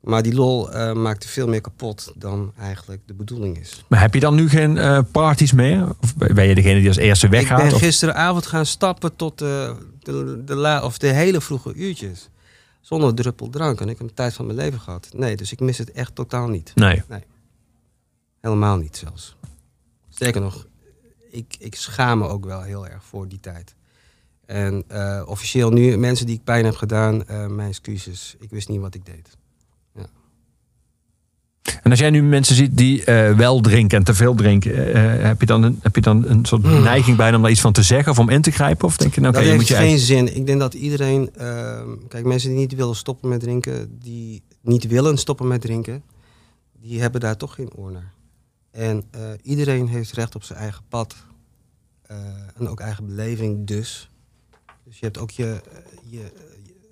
Maar 0.00 0.22
die 0.22 0.34
lol 0.34 0.72
eh, 0.72 0.92
maakt 0.92 1.22
er 1.24 1.28
veel 1.30 1.48
meer 1.48 1.60
kapot 1.60 2.12
dan 2.16 2.52
eigenlijk 2.58 3.00
de 3.06 3.14
bedoeling 3.14 3.58
is. 3.58 3.84
Maar 3.88 4.00
heb 4.00 4.14
je 4.14 4.20
dan 4.20 4.34
nu 4.34 4.48
geen 4.48 4.78
eh 4.78 4.98
parties 5.12 5.52
meer? 5.52 5.86
Of 6.00 6.16
ben 6.16 6.46
je 6.48 6.54
degene 6.54 6.78
die 6.78 6.88
als 6.88 6.96
eerste 6.96 7.28
weggaat? 7.28 7.62
ik 7.64 7.70
ben 7.70 7.78
gisteravond 7.78 8.46
gaan 8.46 8.66
stappen 8.66 9.16
tot 9.16 9.38
de, 9.38 9.74
de, 10.00 10.42
de, 10.44 10.54
la, 10.54 10.82
of 10.84 10.98
de 10.98 11.06
hele 11.12 11.40
vroege 11.40 11.72
uurtjes. 11.74 12.28
Zonder 12.80 13.14
druppel 13.14 13.48
drank. 13.50 13.80
En 13.80 13.88
ik 13.88 13.98
heb 13.98 14.08
een 14.08 14.14
tijd 14.14 14.34
van 14.34 14.46
mijn 14.46 14.58
leven 14.58 14.80
gehad. 14.80 15.08
Nee, 15.14 15.36
dus 15.36 15.52
ik 15.52 15.60
mis 15.60 15.78
het 15.78 15.92
echt 15.92 16.14
totaal 16.14 16.48
niet. 16.48 16.72
Nee. 16.74 17.02
Helemaal 18.40 18.76
niet 18.76 18.96
zelfs. 18.96 19.36
Sterker 20.08 20.40
nog, 20.40 20.66
ik, 21.30 21.56
ik 21.58 21.74
schaam 21.74 22.18
me 22.18 22.28
ook 22.28 22.44
wel 22.44 22.62
heel 22.62 22.86
erg 22.86 23.04
voor 23.04 23.28
die 23.28 23.40
tijd. 23.40 23.74
En 24.46 24.84
eh, 24.88 25.22
officieel 25.26 25.70
nu, 25.70 25.96
mensen 25.96 26.26
die 26.26 26.34
ik 26.34 26.44
pijn 26.44 26.64
heb 26.64 26.76
gedaan, 26.76 27.26
eh, 27.26 27.46
mijn 27.46 27.68
excuses. 27.68 28.36
Ik 28.40 28.50
wist 28.50 28.68
niet 28.68 28.80
wat 28.80 28.94
ik 28.94 29.06
deed. 29.06 29.36
En 31.82 31.90
als 31.90 31.98
jij 31.98 32.10
nu 32.10 32.22
mensen 32.22 32.54
ziet 32.54 32.76
die 32.76 33.04
eh, 33.04 33.36
wel 33.36 33.60
drinken 33.60 33.98
en 33.98 34.04
te 34.04 34.14
veel 34.14 34.34
drinken, 34.34 34.96
heb, 35.26 35.40
je 35.40 35.46
dan 35.46 35.62
een, 35.62 35.78
heb 35.82 35.94
je 35.94 36.00
dan 36.00 36.24
een 36.28 36.44
soort 36.44 36.62
neiging 36.62 37.16
bijna 37.16 37.36
om 37.36 37.42
daar 37.42 37.50
iets 37.50 37.60
van 37.60 37.72
te 37.72 37.82
zeggen 37.82 38.12
of 38.12 38.18
om 38.18 38.28
in 38.28 38.42
te 38.42 38.50
grijpen? 38.50 38.86
Of 38.86 38.96
denk 38.96 39.14
je, 39.14 39.20
nou, 39.20 39.34
oké, 39.34 39.42
dat 39.44 39.52
je 39.52 39.58
heeft 39.58 39.70
moet 39.70 39.78
je 39.78 39.88
geen 39.88 39.98
zin. 39.98 40.36
Ik 40.36 40.46
denk 40.46 40.58
dat 40.58 40.74
iedereen... 40.74 41.30
ehm, 41.36 41.88
kijk, 42.08 42.24
mensen 42.24 42.50
die 42.50 42.58
niet 42.58 42.74
willen 42.74 42.96
stoppen 42.96 43.28
met 43.28 43.40
drinken... 43.40 43.98
die 43.98 44.42
niet 44.62 44.86
willen 44.86 45.18
stoppen 45.18 45.48
met 45.48 45.60
drinken... 45.60 46.02
die 46.80 47.00
hebben 47.00 47.20
daar 47.20 47.36
toch 47.36 47.54
geen 47.54 47.70
oor 47.74 47.92
naar. 47.92 48.12
En 48.70 49.04
eh, 49.10 49.20
iedereen 49.42 49.88
heeft 49.88 50.12
recht 50.12 50.34
op 50.34 50.42
zijn 50.42 50.58
eigen 50.58 50.82
pad. 50.88 51.16
Eh, 52.02 52.16
en 52.56 52.68
ook 52.68 52.80
eigen 52.80 53.06
beleving 53.06 53.66
dus. 53.66 54.10
Dus 54.84 54.98
je 54.98 55.04
hebt 55.04 55.18
ook 55.18 55.30
je, 55.30 55.60
je, 56.04 56.32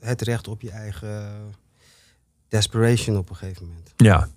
het 0.01 0.23
recht 0.23 0.49
op 0.49 0.61
je 0.61 0.71
eigen 0.71 1.33
desperation 2.49 3.17
op 3.17 3.31
een 3.31 3.37
gegeven 3.37 3.67
moment. 3.67 3.93
Ja, 3.97 4.29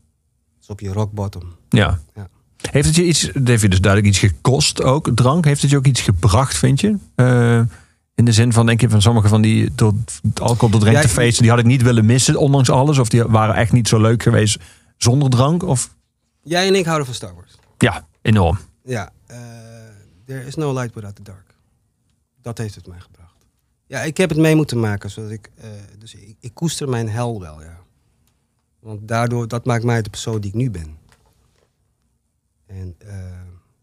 Dus 0.59 0.67
op 0.67 0.79
je 0.79 0.93
rock 0.93 1.11
bottom. 1.11 1.55
ja. 1.69 1.99
Ja. 2.15 2.29
Heeft 2.71 2.87
het 2.87 2.95
je 2.95 3.05
iets, 3.05 3.29
heeft 3.43 3.61
je 3.61 3.69
dus 3.69 3.81
duidelijk 3.81 4.13
iets 4.13 4.23
gekost 4.23 4.83
ook, 4.83 5.09
drank? 5.15 5.45
Heeft 5.45 5.61
het 5.61 5.69
je 5.71 5.77
ook 5.77 5.85
iets 5.85 6.01
gebracht, 6.01 6.57
vind 6.57 6.79
je? 6.81 6.97
Eh, 7.15 7.61
in 8.15 8.25
de 8.25 8.31
zin 8.31 8.53
van, 8.53 8.65
denk 8.65 8.81
je, 8.81 8.89
van 8.89 9.01
sommige 9.01 9.27
van 9.27 9.41
die 9.41 9.63
het 9.63 10.39
alcohol 10.41 10.69
doordrenkte 10.69 11.07
Ja, 11.07 11.13
feesten, 11.13 11.41
die 11.41 11.51
had 11.51 11.59
ik 11.59 11.65
niet 11.65 11.81
willen 11.81 12.05
missen, 12.05 12.35
ondanks 12.35 12.69
alles? 12.69 12.97
Of 12.97 13.09
die 13.09 13.23
waren 13.23 13.55
echt 13.55 13.71
niet 13.71 13.87
zo 13.87 14.01
leuk 14.01 14.23
geweest 14.23 14.59
zonder 14.97 15.29
drank? 15.29 15.63
Of 15.63 15.95
Jij 16.41 16.67
en 16.67 16.75
ik 16.75 16.85
houden 16.85 17.05
van 17.05 17.15
Star 17.15 17.35
Wars. 17.35 17.55
ja, 17.77 18.07
enorm. 18.21 18.59
Ja, 18.83 19.11
eh 19.25 19.37
there 20.25 20.45
is 20.45 20.55
no 20.55 20.73
light 20.73 20.93
without 20.95 21.15
the 21.15 21.21
dark. 21.23 21.55
Dat 22.41 22.57
heeft 22.57 22.75
het 22.75 22.87
mij 22.87 22.99
gebracht. 22.99 23.33
Ja, 23.85 23.99
ik 24.01 24.17
heb 24.17 24.29
het 24.29 24.37
mee 24.37 24.55
moeten 24.55 24.79
maken, 24.79 25.09
zodat 25.09 25.31
ik, 25.31 25.51
eh, 25.55 25.69
dus 25.97 26.13
ik, 26.15 26.35
ik 26.39 26.53
koester 26.53 26.89
mijn 26.89 27.09
hel 27.09 27.39
wel, 27.39 27.61
ja. 27.61 27.77
Want 28.79 29.07
daardoor, 29.07 29.47
dat 29.47 29.65
maakt 29.65 29.83
mij 29.83 30.01
de 30.01 30.09
persoon 30.09 30.41
die 30.41 30.49
ik 30.49 30.55
nu 30.55 30.71
ben. 30.71 30.97
En 32.65 32.95
eh, 32.97 33.15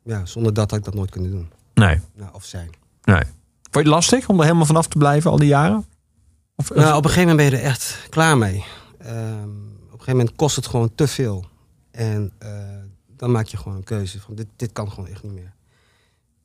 ja, 0.03 0.27
zonder 0.27 0.55
dat 0.55 0.70
had 0.70 0.78
ik 0.78 0.85
dat 0.85 0.95
nooit 0.95 1.11
kunnen 1.11 1.31
doen. 1.31 1.51
Nee, 1.74 2.01
Nou, 2.15 2.35
of 2.35 2.45
zijn. 2.45 2.70
nee. 3.05 3.23
Vond 3.23 3.35
je 3.73 3.78
het 3.78 3.87
lastig 3.87 4.28
om 4.28 4.37
er 4.39 4.45
helemaal 4.45 4.66
vanaf 4.66 4.87
te 4.89 4.99
blijven 4.99 5.31
al 5.31 5.39
die 5.39 5.49
jaren? 5.49 5.87
Of, 6.57 6.74
Nou, 6.74 6.97
op 6.97 7.05
een 7.05 7.11
gegeven 7.11 7.28
moment 7.28 7.51
ben 7.51 7.59
je 7.59 7.65
er 7.65 7.70
echt 7.70 8.07
klaar 8.09 8.39
mee. 8.39 8.65
Ehm, 8.99 9.43
op 9.43 9.83
een 9.83 9.91
gegeven 9.91 10.16
moment 10.16 10.37
kost 10.37 10.57
het 10.57 10.66
gewoon 10.66 10.95
te 10.95 11.07
veel. 11.07 11.47
En 11.97 12.32
eh, 12.39 12.51
dan 13.16 13.31
maak 13.31 13.47
je 13.47 13.56
gewoon 13.56 13.77
een 13.77 13.85
keuze 13.85 14.20
van 14.20 14.35
dit, 14.35 14.47
dit 14.56 14.73
kan 14.73 14.90
gewoon 14.90 15.09
echt 15.09 15.23
niet 15.23 15.32
meer. 15.32 15.55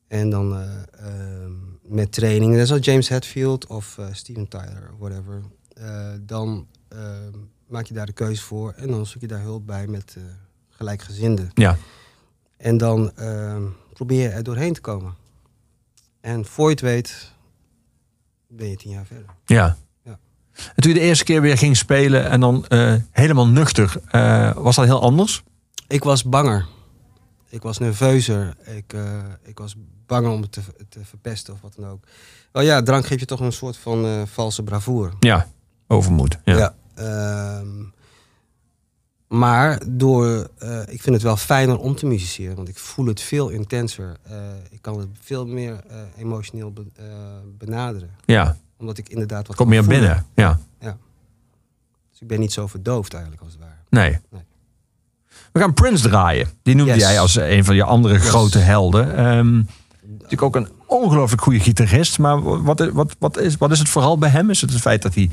En 0.08 0.30
dan 0.30 0.54
eh, 0.56 0.82
ehm, 1.06 1.52
met 1.82 2.12
training, 2.12 2.54
net 2.54 2.66
zoals 2.66 2.84
James 2.84 3.08
Hetfield 3.08 3.66
of 3.66 3.98
eh, 3.98 4.06
Steven 4.12 4.48
Tyler, 4.48 4.90
whatever. 4.98 5.42
eh, 5.74 6.12
dan 6.20 6.66
ehm, 6.88 7.32
maak 7.66 7.86
je 7.86 7.94
daar 7.94 8.06
de 8.06 8.12
keuze 8.12 8.42
voor 8.42 8.72
en 8.72 8.88
dan 8.88 9.06
zoek 9.06 9.20
je 9.20 9.26
daar 9.26 9.40
hulp 9.40 9.66
bij 9.66 9.86
met 9.86 10.16
gelijkgezinden. 10.68 11.50
Ja. 11.54 11.76
En 12.56 12.76
dan 12.78 13.16
ehm, 13.16 13.62
probeer 13.92 14.20
je 14.22 14.28
er 14.28 14.42
doorheen 14.42 14.72
te 14.72 14.80
komen. 14.80 15.14
En 16.20 16.44
voor 16.44 16.64
je 16.64 16.70
het 16.70 16.80
weet, 16.80 17.32
ben 18.46 18.68
je 18.68 18.76
tien 18.76 18.90
jaar 18.90 19.06
verder. 19.06 19.30
Ja. 19.44 19.76
En 20.54 20.82
toen 20.82 20.92
je 20.92 20.98
de 20.98 21.04
eerste 21.04 21.24
keer 21.24 21.40
weer 21.40 21.58
ging 21.58 21.76
spelen 21.76 22.30
en 22.30 22.40
dan 22.40 22.66
eh, 22.66 22.94
helemaal 23.10 23.46
nuchter, 23.46 23.94
eh, 24.10 24.52
was 24.56 24.76
dat 24.76 24.84
heel 24.84 25.02
anders? 25.02 25.42
Ik 25.88 26.04
was 26.04 26.24
banger. 26.24 26.66
Ik 27.48 27.62
was 27.62 27.78
nerveuzer. 27.78 28.54
Ik, 28.76 28.92
eh, 28.92 29.18
ik 29.42 29.58
was 29.58 29.74
banger 30.06 30.30
om 30.30 30.40
het 30.42 30.52
te, 30.52 30.60
te 30.88 31.00
verpesten 31.04 31.54
of 31.54 31.60
wat 31.60 31.74
dan 31.76 31.88
ook. 31.90 32.04
Wel 32.52 32.62
ja, 32.62 32.82
drank 32.82 33.06
geeft 33.06 33.20
je 33.20 33.26
toch 33.26 33.40
een 33.40 33.52
soort 33.52 33.76
van 33.76 34.26
valse 34.28 34.62
bravoure. 34.62 35.12
Ja, 35.20 35.48
overmoed. 35.88 36.38
Ja. 36.44 36.56
Ja. 36.56 36.74
ehm, 36.94 37.68
maar 39.28 39.82
door, 39.88 40.48
ik 40.86 41.02
vind 41.02 41.14
het 41.14 41.22
wel 41.22 41.36
fijner 41.36 41.78
om 41.78 41.94
te 41.94 42.06
musiceren, 42.06 42.56
want 42.56 42.68
ik 42.68 42.78
voel 42.78 43.06
het 43.06 43.20
veel 43.20 43.48
intenser. 43.48 44.16
Ik 44.70 44.82
kan 44.82 44.98
het 44.98 45.08
veel 45.20 45.46
meer 45.46 45.80
emotioneel 46.16 46.72
be- 46.72 46.90
benaderen. 47.58 48.10
ja. 48.24 48.56
Omdat 48.82 48.98
ik 48.98 49.08
inderdaad 49.08 49.46
wat 49.46 49.56
Komt 49.56 49.58
kan 49.58 49.68
meer 49.68 49.84
voelen. 49.84 50.00
binnen. 50.34 50.58
Ja. 50.80 50.96
Dus 52.10 52.20
ik 52.20 52.26
ben 52.26 52.40
niet 52.40 52.52
zo 52.52 52.66
verdoofd 52.66 53.12
eigenlijk 53.12 53.42
als 53.42 53.52
het 53.52 53.60
ware. 53.60 53.74
Nee. 53.90 54.18
Nee. 54.30 54.42
We 55.52 55.60
gaan 55.60 55.74
Prince 55.74 56.08
draaien. 56.08 56.48
Die 56.62 56.74
noemde 56.74 56.92
Yes. 56.92 57.02
jij 57.02 57.20
als 57.20 57.34
een 57.36 57.64
van 57.64 57.74
je 57.74 57.84
andere 57.84 58.18
grote 58.18 58.58
helden. 58.58 59.16
Ehm, 59.16 59.54
natuurlijk 60.10 60.42
ook 60.42 60.56
een 60.56 60.68
ongelooflijk 60.86 61.42
goede 61.42 61.60
gitarist. 61.60 62.18
Maar 62.18 62.62
wat, 62.62 62.90
wat, 62.92 63.16
wat, 63.18 63.38
is, 63.38 63.56
wat 63.56 63.70
is 63.70 63.78
het 63.78 63.88
vooral 63.88 64.18
bij 64.18 64.28
hem? 64.28 64.50
Is 64.50 64.60
het 64.60 64.70
het 64.72 64.80
feit 64.80 65.02
dat 65.02 65.14
hij... 65.14 65.30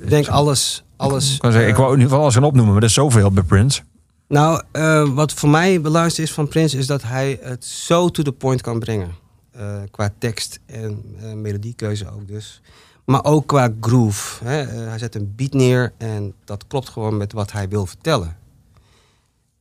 Ik 0.00 0.08
denk 0.10 0.28
alles. 0.28 0.84
alles 0.96 1.34
Ik, 1.34 1.40
kan 1.40 1.52
zeggen, 1.52 1.68
ik 1.70 1.74
eh, 1.76 1.80
wou 1.80 1.92
in 1.92 1.96
ieder 1.98 2.08
geval 2.10 2.22
alles 2.22 2.34
gaan 2.34 2.44
opnoemen, 2.44 2.72
maar 2.72 2.82
er 2.82 2.88
is 2.88 2.94
zoveel 2.94 3.30
bij 3.30 3.42
Prince. 3.42 3.82
Nou, 4.28 4.62
eh, 4.72 5.08
wat 5.08 5.32
voor 5.32 5.48
mij 5.48 5.80
belangrijk 5.80 6.16
is 6.18 6.32
van 6.32 6.48
Prince 6.48 6.78
is 6.78 6.86
dat 6.86 7.02
hij 7.02 7.38
het 7.42 7.64
zo 7.64 8.08
to 8.08 8.22
the 8.22 8.32
point 8.32 8.60
kan 8.60 8.78
brengen. 8.78 9.10
Eh, 9.56 9.76
qua 9.90 10.12
tekst 10.18 10.60
en 10.66 11.04
eh, 11.20 11.32
melodiekeuze 11.32 12.10
ook 12.10 12.28
dus. 12.28 12.60
Maar 13.04 13.24
ook 13.24 13.46
qua 13.46 13.72
groove. 13.80 14.44
Hè? 14.44 14.62
Eh, 14.62 14.88
hij 14.88 14.98
zet 14.98 15.14
een 15.14 15.32
beat 15.36 15.52
neer 15.52 15.92
en 15.96 16.34
dat 16.44 16.66
klopt 16.66 16.88
gewoon 16.88 17.16
met 17.16 17.32
wat 17.32 17.52
hij 17.52 17.68
wil 17.68 17.86
vertellen. 17.86 18.36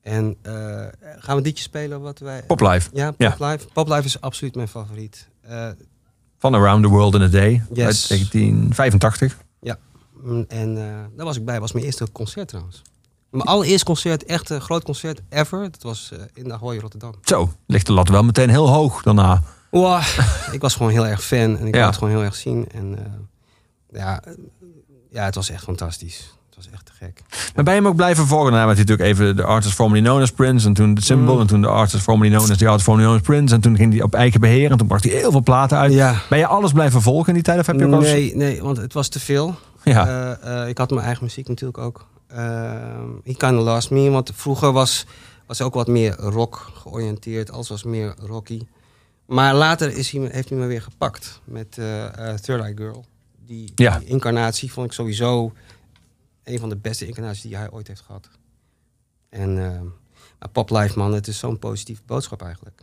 En 0.02 0.38
gaan 0.42 0.92
we 1.02 1.32
een 1.32 1.42
liedje 1.42 1.64
spelen 1.64 2.02
wat 2.02 2.20
wij... 2.20 2.44
Pop 2.44 2.60
Live. 2.60 2.90
Ja, 2.94 3.12
Pop 3.12 3.20
Ja. 3.40 3.52
Live. 3.52 3.68
Pop 3.74 3.88
Live 3.88 4.06
is 4.06 4.22
absoluut 4.22 4.56
mijn 4.56 4.68
favoriet. 4.68 5.28
Van 6.38 6.56
Around 6.56 6.84
the 6.84 6.90
World 6.90 7.16
in 7.16 7.22
a 7.22 7.28
Day. 7.28 7.52
Yes. 7.74 8.12
Uit 8.12 8.32
1985. 8.32 9.38
mm, 10.24 10.46
en 10.48 10.76
daar 11.16 11.26
was 11.26 11.38
ik 11.38 11.46
bij. 11.46 11.54
Dat 11.54 11.64
was 11.64 11.72
mijn 11.72 11.86
eerste 11.86 12.12
concert 12.12 12.48
trouwens. 12.48 12.82
Mijn 13.30 13.44
allereerste 13.48 13.86
concert, 13.86 14.26
echt 14.26 14.50
een 14.50 14.62
groot 14.62 14.84
concert 14.84 15.22
ever. 15.30 15.72
Dat 15.72 15.82
was 15.82 16.12
in 16.34 16.44
de 16.44 16.54
Ahoy, 16.54 16.78
Rotterdam. 16.78 17.14
Zo, 17.22 17.54
ligt 17.66 17.86
de 17.86 17.94
lat 17.94 18.10
wel 18.10 18.24
meteen 18.24 18.50
heel 18.50 18.70
hoog 18.70 19.02
daarna. 19.02 19.44
Wow, 19.70 20.02
ik 20.52 20.62
was 20.62 20.76
gewoon 20.76 20.92
heel 20.92 21.08
erg 21.08 21.24
fan 21.24 21.58
en 21.58 21.68
ik 21.68 21.74
Ja. 21.74 21.80
wou 21.80 21.86
het 21.86 21.96
gewoon 21.98 22.14
heel 22.14 22.24
erg 22.24 22.36
zien. 22.36 22.66
En 22.72 22.96
eh, 22.98 24.00
ja, 24.02 24.24
ja, 25.10 25.24
het 25.26 25.36
was 25.36 25.50
echt 25.50 25.64
fantastisch. 25.64 26.34
Het 26.56 26.56
was 26.66 26.74
echt 26.74 26.86
te 26.86 26.92
gek. 26.96 27.22
Maar 27.56 27.64
ben 27.64 27.74
je 27.74 27.80
hem 27.80 27.90
ook 27.90 27.96
blijven 27.96 28.28
volgen? 28.28 28.52
Nou, 28.52 28.68
met 28.68 28.78
natuurlijk 28.78 29.10
even 29.10 29.36
de 29.36 29.44
artist 29.44 29.74
formerly 29.74 30.04
known 30.04 30.22
as 30.22 30.32
Prince. 30.32 30.68
En 30.68 30.74
toen 30.74 30.94
de 30.94 31.02
Symbol. 31.02 31.34
Mm. 31.36 31.42
En 31.42 31.48
toen 31.48 31.62
de 31.62 31.68
artist 31.68 32.04
formerly 32.04 32.36
known 32.36 32.52
as 32.52 32.58
the 32.58 32.66
artist 32.66 32.84
formerly 32.84 33.10
known 33.10 33.22
as 33.24 33.28
Prince. 33.36 33.56
En 33.56 33.62
toen 33.62 33.76
ging 33.76 33.94
hij 33.94 34.02
op 34.02 34.14
eigen 34.14 34.40
beheer. 34.40 34.72
En 34.72 34.78
toen 34.78 34.88
bracht 34.88 35.04
hij 35.04 35.14
heel 35.14 35.32
veel 35.32 35.44
platen 35.44 35.78
uit. 35.78 35.94
Ja. 35.94 36.22
Ben 36.30 36.40
je 36.40 36.48
alles 36.48 36.72
blijven 36.72 37.02
volgen 37.02 37.28
in 37.28 37.34
die 37.34 37.44
tijd? 37.44 37.60
Of 37.60 37.66
heb 37.66 37.80
je 37.80 37.86
ook 37.86 38.02
Nee, 38.02 38.36
nee, 38.36 38.62
want 38.64 38.78
het 38.78 38.94
was 38.94 39.08
te 39.08 39.20
veel. 39.20 39.56
Ja. 39.84 40.08
Eh, 40.08 40.62
eh, 40.62 40.70
ik 40.70 40.78
had 40.78 40.90
mijn 40.90 41.06
eigen 41.06 41.24
muziek 41.24 41.48
natuurlijk 41.48 41.78
ook. 41.78 42.08
He 43.24 43.34
Kinda 43.38 43.62
Lost 43.62 43.90
Me, 43.92 44.10
want 44.10 44.32
vroeger 44.36 44.72
was, 44.72 45.06
was 45.48 45.62
ook 45.62 45.74
wat 45.74 45.88
meer 45.88 46.16
rock 46.20 46.70
georiënteerd. 46.74 47.52
Alles 47.52 47.70
was 47.70 47.84
meer 47.84 48.14
rocky. 48.28 48.62
Maar 49.26 49.56
later 49.56 49.92
is 49.98 50.12
hij, 50.12 50.22
heeft 50.32 50.50
hij 50.50 50.58
me 50.58 50.66
weer 50.66 50.82
gepakt 50.82 51.42
met 51.44 51.78
eh, 51.78 52.06
eh, 52.30 52.38
Third 52.40 52.62
Eye 52.62 52.76
Girl. 52.78 53.06
Die, 53.46 53.72
Ja. 53.76 54.00
die 54.00 54.08
incarnatie 54.08 54.72
vond 54.72 54.86
ik 54.88 54.92
sowieso 54.94 55.54
een 56.44 56.60
van 56.60 56.70
de 56.70 56.76
beste 56.78 57.08
incarnaties 57.08 57.42
die 57.42 57.56
hij 57.56 57.72
ooit 57.72 57.88
heeft 57.88 58.02
gehad. 58.02 58.30
En 59.30 59.66
eh, 59.74 59.82
maar 60.40 60.50
Pop 60.52 60.70
Life, 60.70 60.98
man, 60.98 61.14
het 61.14 61.28
is 61.28 61.40
zo'n 61.40 61.60
positieve 61.60 62.02
boodschap 62.06 62.42
eigenlijk. 62.42 62.82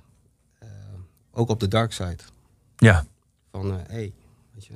Ook 1.35 1.49
op 1.49 1.61
de 1.61 1.69
dark 1.69 1.93
side. 1.93 2.19
Ja, 2.77 3.05
Van, 3.51 3.73
hé, 3.73 3.81
hey, 3.87 4.13
weet 4.55 4.67
je, 4.67 4.73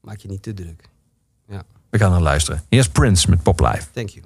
maak 0.00 0.18
je 0.18 0.28
niet 0.28 0.42
te 0.42 0.54
druk. 0.54 0.88
Ja, 1.48 1.64
we 1.88 1.98
gaan 1.98 2.10
naar 2.10 2.20
luisteren. 2.20 2.62
Hier 2.68 2.80
is 2.80 2.88
Prince 2.88 3.30
met 3.30 3.42
Pop 3.42 3.60
Live. 3.60 3.90
thank 3.92 4.08
you. 4.08 4.24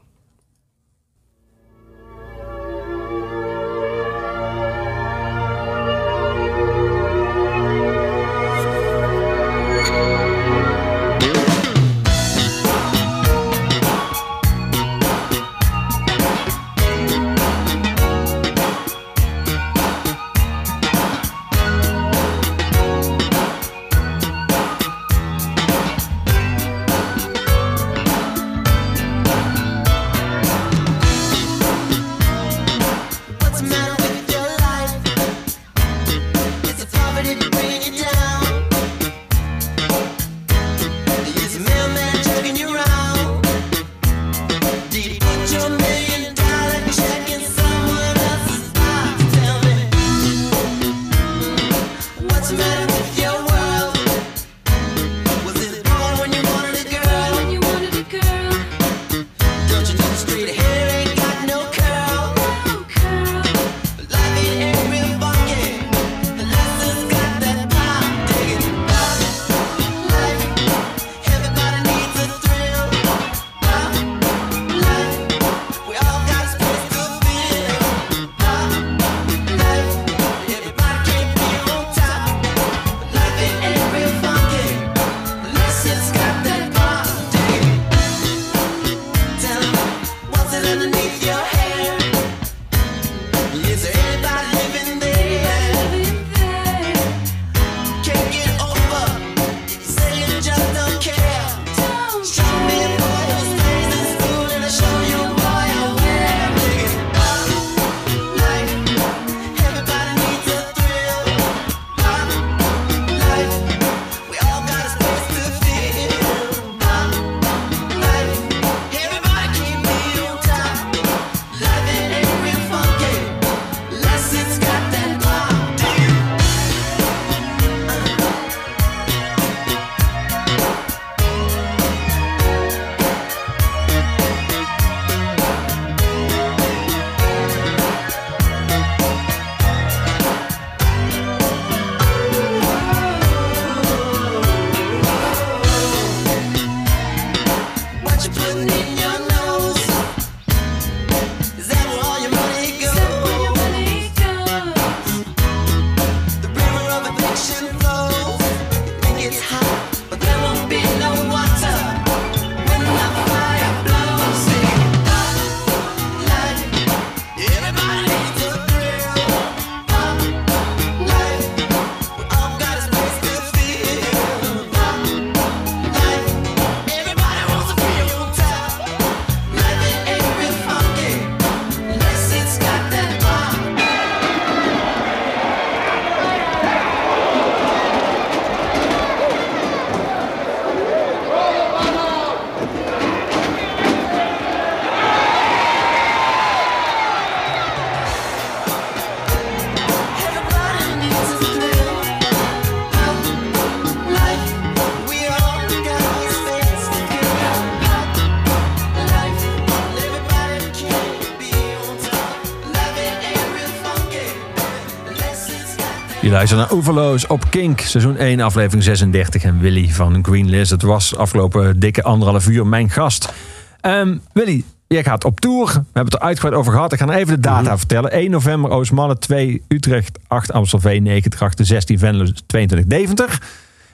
Luistert 216.50 216.70
naar 216.70 216.78
Oeverloos 216.78 217.26
op 217.26 217.50
Kink, 217.50 217.80
seizoen 217.80 218.16
1, 218.16 218.40
aflevering 218.40 218.82
36. 218.82 219.42
En 219.42 219.60
Willy 219.60 219.88
van 219.88 220.24
Green 220.24 220.48
Lizard 220.48 220.82
was 220.82 221.16
afgelopen 221.16 221.80
dikke 221.80 222.02
anderhalf 222.02 222.48
uur 222.48 222.66
mijn 222.66 222.90
gast. 222.90 223.32
Ehm, 223.80 224.16
Willy, 224.32 224.64
jij 224.86 225.04
gaat 225.04 225.24
op 225.24 225.40
tour. 225.40 225.66
We 225.66 225.72
hebben 225.74 226.04
het 226.04 226.14
er 226.14 226.20
uitgebreid 226.20 226.54
over 226.54 226.72
gehad. 226.72 226.92
Ik 226.92 226.98
ga 226.98 227.04
nog 227.04 227.14
even 227.14 227.34
de 227.34 227.40
data 227.40 227.78
vertellen. 227.78 228.12
1 228.12 228.30
november 228.30 228.70
Oostmalle, 228.70 229.18
2 229.18 229.62
Utrecht, 229.68 230.18
8 230.26 230.52
Amstelveen, 230.52 231.02
9 231.02 231.30
Drachten, 231.30 231.66
16 231.66 231.98
Venlo, 231.98 232.26
22 232.46 232.88
Deventer. 232.88 233.38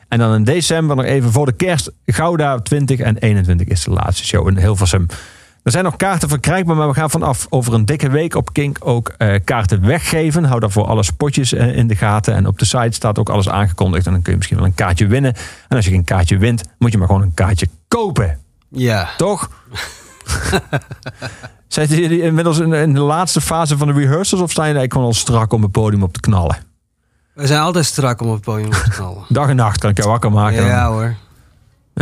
En 0.08 0.18
dan 0.18 0.34
in 0.34 0.44
december 0.44 0.96
nog 0.96 1.04
even 1.04 1.32
voor 1.32 1.46
de 1.46 1.52
kerst 1.52 1.92
Gouda 2.06 2.60
20 2.60 3.00
en 3.00 3.16
21 3.16 3.66
is 3.66 3.84
de 3.84 3.90
laatste 3.90 4.24
show 4.24 4.48
in 4.48 4.58
Hilversum. 4.58 5.06
Er 5.62 5.70
zijn 5.70 5.84
nog 5.84 5.96
kaarten 5.96 6.28
verkrijgbaar, 6.28 6.76
maar 6.76 6.88
we 6.88 6.94
gaan 6.94 7.10
vanaf 7.10 7.46
over 7.50 7.74
een 7.74 7.84
dikke 7.84 8.10
week 8.10 8.34
op 8.34 8.52
Kink 8.52 8.76
ook 8.80 9.08
eh, 9.08 9.34
kaarten 9.44 9.86
weggeven. 9.86 10.44
Hou 10.44 10.60
daarvoor 10.60 10.86
alle 10.86 11.02
spotjes 11.02 11.52
eh, 11.52 11.76
in 11.76 11.86
de 11.86 11.96
gaten. 11.96 12.34
En 12.34 12.46
op 12.46 12.58
de 12.58 12.64
site 12.64 12.90
staat 12.90 13.18
ook 13.18 13.28
alles 13.28 13.48
aangekondigd. 13.48 14.06
En 14.06 14.12
dan 14.12 14.22
kun 14.22 14.30
je 14.30 14.36
misschien 14.38 14.58
wel 14.58 14.66
een 14.66 14.74
kaartje 14.74 15.06
winnen. 15.06 15.34
En 15.68 15.76
als 15.76 15.84
je 15.84 15.90
geen 15.90 16.04
kaartje 16.04 16.38
wint, 16.38 16.62
moet 16.78 16.92
je 16.92 16.98
maar 16.98 17.06
gewoon 17.06 17.22
een 17.22 17.34
kaartje 17.34 17.68
kopen. 17.88 18.38
Ja. 18.68 19.08
Toch? 19.16 19.50
Zijn 21.68 21.88
jullie 21.88 22.22
inmiddels 22.22 22.58
in, 22.58 22.72
in 22.72 22.94
de 22.94 23.00
laatste 23.00 23.40
fase 23.40 23.76
van 23.76 23.86
de 23.86 23.92
rehearsals? 23.92 24.40
Of 24.40 24.50
staan 24.50 24.66
jullie 24.66 24.80
eigenlijk 24.80 24.92
gewoon 24.92 25.06
al 25.06 25.14
strak 25.14 25.52
om 25.52 25.62
het 25.62 25.72
podium 25.72 26.02
op 26.02 26.12
te 26.12 26.20
knallen? 26.20 26.56
We 27.32 27.46
zijn 27.46 27.60
altijd 27.60 27.84
strak 27.84 28.20
om 28.20 28.28
op 28.28 28.34
het 28.34 28.44
podium 28.44 28.66
op 28.66 28.72
te 28.72 28.90
knallen. 28.90 29.24
Dag 29.38 29.48
en 29.48 29.56
nacht 29.56 29.78
kan 29.78 29.90
ik 29.90 29.96
jou 29.96 30.08
wakker 30.08 30.32
maken. 30.32 30.64
ja 30.64 30.88
hoor. 30.88 31.14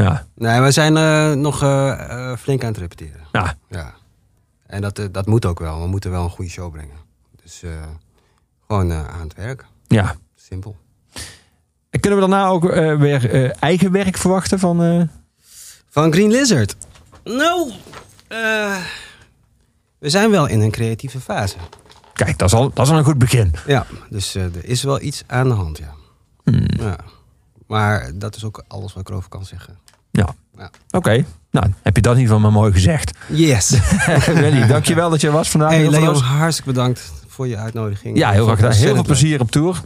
Ja. 0.02 0.26
Nee, 0.34 0.60
we 0.60 0.70
zijn 0.70 0.96
eh, 0.96 1.32
nog 1.32 1.62
eh, 1.62 2.30
eh, 2.30 2.38
flink 2.38 2.62
aan 2.62 2.68
het 2.68 2.78
repeteren. 2.78 3.20
ja. 3.32 3.54
Ja. 3.68 3.94
En 4.66 4.80
dat, 4.80 5.08
dat 5.12 5.26
moet 5.26 5.46
ook 5.46 5.58
wel. 5.58 5.80
We 5.80 5.86
moeten 5.86 6.10
wel 6.10 6.24
een 6.24 6.30
goede 6.30 6.50
show 6.50 6.72
brengen. 6.72 6.96
Dus 7.42 7.62
gewoon 8.66 8.92
aan 8.92 9.20
het 9.20 9.34
werk. 9.34 9.64
ja. 9.86 10.14
Simpel. 10.34 10.76
En 11.90 12.00
Kunnen 12.00 12.20
we 12.20 12.28
daarna 12.28 12.46
ook 12.46 12.62
weer 12.98 13.50
eigen 13.50 13.92
werk 13.92 14.16
verwachten 14.16 14.58
van... 14.58 15.08
Van 15.88 16.12
Green 16.12 16.30
Lizard. 16.30 16.76
Nou, 17.24 17.72
we 19.98 20.08
zijn 20.10 20.30
wel 20.30 20.46
in 20.46 20.60
een 20.60 20.70
creatieve 20.70 21.20
fase. 21.20 21.56
Kijk, 22.12 22.38
dat 22.38 22.48
is, 22.48 22.54
al, 22.54 22.70
dat 22.72 22.86
is 22.86 22.92
al 22.92 22.98
een 22.98 23.04
goed 23.04 23.18
begin. 23.18 23.54
Ja, 23.66 23.86
dus 24.10 24.34
er 24.34 24.64
is 24.64 24.82
wel 24.82 25.00
iets 25.00 25.22
aan 25.26 25.48
de 25.48 25.54
hand, 25.54 25.78
ja. 25.78 25.94
Hmm. 26.44 26.66
ja. 26.78 26.96
Maar 27.66 28.10
dat 28.14 28.36
is 28.36 28.44
ook 28.44 28.64
alles 28.68 28.92
wat 28.92 29.02
ik 29.02 29.08
erover 29.08 29.28
kan 29.28 29.44
zeggen. 29.44 29.78
Ja. 30.18 30.34
Ja. 30.58 30.70
Oké. 30.90 31.24
Nou, 31.50 31.66
heb 31.82 31.96
je 31.96 32.02
dat 32.02 32.14
in 32.14 32.20
ieder 32.20 32.34
geval 32.34 32.50
maar 32.50 32.60
mooi 32.60 32.72
gezegd. 32.72 33.18
Yes. 33.26 33.78
Willy, 34.26 34.66
dankjewel 34.66 35.10
dat 35.10 35.20
je 35.20 35.26
er 35.26 35.32
was 35.32 35.50
vandaag. 35.50 35.70
hey, 35.70 35.90
Leon, 35.90 36.16
hartstikke 36.16 36.72
bedankt 36.72 37.12
voor 37.26 37.48
je 37.48 37.56
uitnodiging. 37.56 38.16
Ja, 38.18 38.30
heel 38.30 38.44
graag 38.44 38.56
gedaan. 38.56 38.72
Heel 38.72 38.94
veel 38.94 39.02
plezier 39.04 39.40
op 39.40 39.50
tour. 39.50 39.80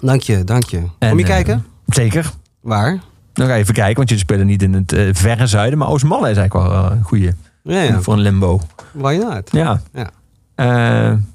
Dank 0.00 0.22
je, 0.22 0.44
dank 0.44 0.64
je. 0.64 0.82
En, 0.98 1.08
Kom 1.08 1.18
je 1.18 1.24
eh, 1.24 1.30
kijken? 1.30 1.66
Zeker. 1.86 2.30
Waar? 2.60 3.00
Dan 3.32 3.46
ga 3.46 3.54
je 3.54 3.60
even 3.60 3.74
kijken, 3.74 3.96
want 3.96 4.08
jullie 4.08 4.24
spelen 4.24 4.46
niet 4.46 4.62
in 4.62 4.72
het 4.72 4.92
eh, 4.92 5.08
verre 5.12 5.46
zuiden. 5.46 5.78
Maar 5.78 5.88
Oostmalle 5.88 6.30
is 6.30 6.36
eigenlijk 6.36 6.68
wel 6.68 6.84
eh, 6.84 6.96
een 6.96 7.02
goede 7.02 7.34
Ja, 7.62 7.80
ja. 7.80 8.00
voor 8.00 8.14
een 8.14 8.20
limbo. 8.20 8.60
Why 8.92 9.16
not? 9.22 9.50
Ja. 9.52 9.80
Ja. 9.92 10.10
Eh, 10.54 10.66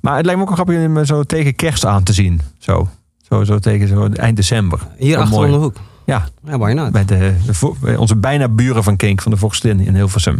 maar 0.01 0.15
het 0.15 0.25
lijkt 0.25 0.39
me 0.39 0.47
ook 0.47 0.55
wel 0.55 0.65
grappig 0.65 0.85
om 0.85 1.05
zo 1.05 1.23
tegen 1.23 1.55
kerst 1.55 1.85
aan 1.85 2.03
te 2.03 2.13
zien. 2.13 2.41
Zo, 2.57 2.87
zo, 3.21 3.43
zo 3.43 3.59
tegen 3.59 3.87
zo 3.87 4.07
eind 4.07 4.35
december. 4.35 4.87
Hier 4.97 5.17
achter 5.17 5.35
mooi. 5.37 5.51
om 5.51 5.57
de 5.57 5.63
hoek. 5.63 5.75
Ja, 6.09 6.27
Ja, 6.43 6.57
why 6.57 6.71
not? 6.73 6.91
bij, 6.91 7.05
de, 7.05 7.35
de 7.45 7.53
vo- 7.53 7.75
bij 7.81 7.95
onze 7.95 8.15
bijna 8.15 8.47
buren 8.47 8.83
van 8.83 8.95
Kink, 8.95 9.21
van 9.21 9.31
de 9.31 9.37
Vorstin 9.37 9.79
in 9.79 9.95
Hilversum. 9.95 10.39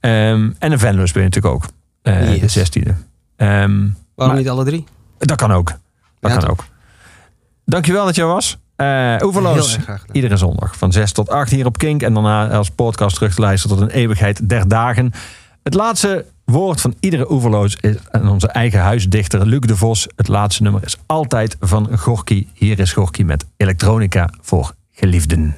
Ehm, 0.00 0.50
en 0.58 0.70
de 0.70 0.78
Venlo 0.78 1.06
speel 1.06 1.22
je 1.22 1.28
natuurlijk 1.28 1.54
ook. 1.54 1.64
eh, 2.02 2.36
Yes. 2.36 2.40
De 2.40 2.48
16e. 2.48 2.90
Ehm, 3.36 3.50
Waarom 3.54 3.90
maar- 4.14 4.36
niet 4.36 4.48
alle 4.48 4.64
drie? 4.64 4.84
dat 5.18 5.36
kan 5.36 5.52
ook. 5.52 5.66
Dat 6.20 6.30
Ja, 6.32 6.36
kan 6.36 6.40
toch? 6.40 6.50
ook. 6.50 6.64
Dankjewel 7.64 8.04
dat 8.04 8.14
je 8.14 8.22
was. 8.24 8.58
Eh 8.76 8.86
erg 9.76 9.84
graag 9.84 10.00
gedaan. 10.00 10.16
Iedere 10.16 10.36
zondag 10.36 10.76
van 10.76 10.92
6 10.92 11.12
tot 11.12 11.28
8 11.30 11.50
hier 11.50 11.66
op 11.66 11.78
Kink. 11.78 12.02
En 12.02 12.14
daarna 12.14 12.48
als 12.48 12.70
podcast 12.70 13.14
terug 13.14 13.34
te 13.34 13.40
luisteren 13.40 13.76
tot 13.76 13.86
een 13.88 13.94
eeuwigheid 13.94 14.48
der 14.48 14.68
dagen. 14.68 15.12
Het 15.62 15.74
laatste 15.74 16.24
woord 16.44 16.80
van 16.80 16.94
iedere 17.00 17.32
Oeverloos 17.32 17.76
is 17.80 17.96
aan 18.10 18.28
onze 18.28 18.48
eigen 18.48 18.80
huisdichter 18.80 19.46
Luc 19.46 19.60
de 19.60 19.76
Vos. 19.76 20.06
Het 20.16 20.28
laatste 20.28 20.62
nummer 20.62 20.84
is 20.84 20.96
altijd 21.06 21.56
van 21.60 21.98
Gorky. 21.98 22.46
Hier 22.52 22.78
is 22.78 22.92
Gorky 22.92 23.22
met 23.22 23.44
elektronica 23.56 24.30
voor 24.40 24.74
geliefden. 25.02 25.54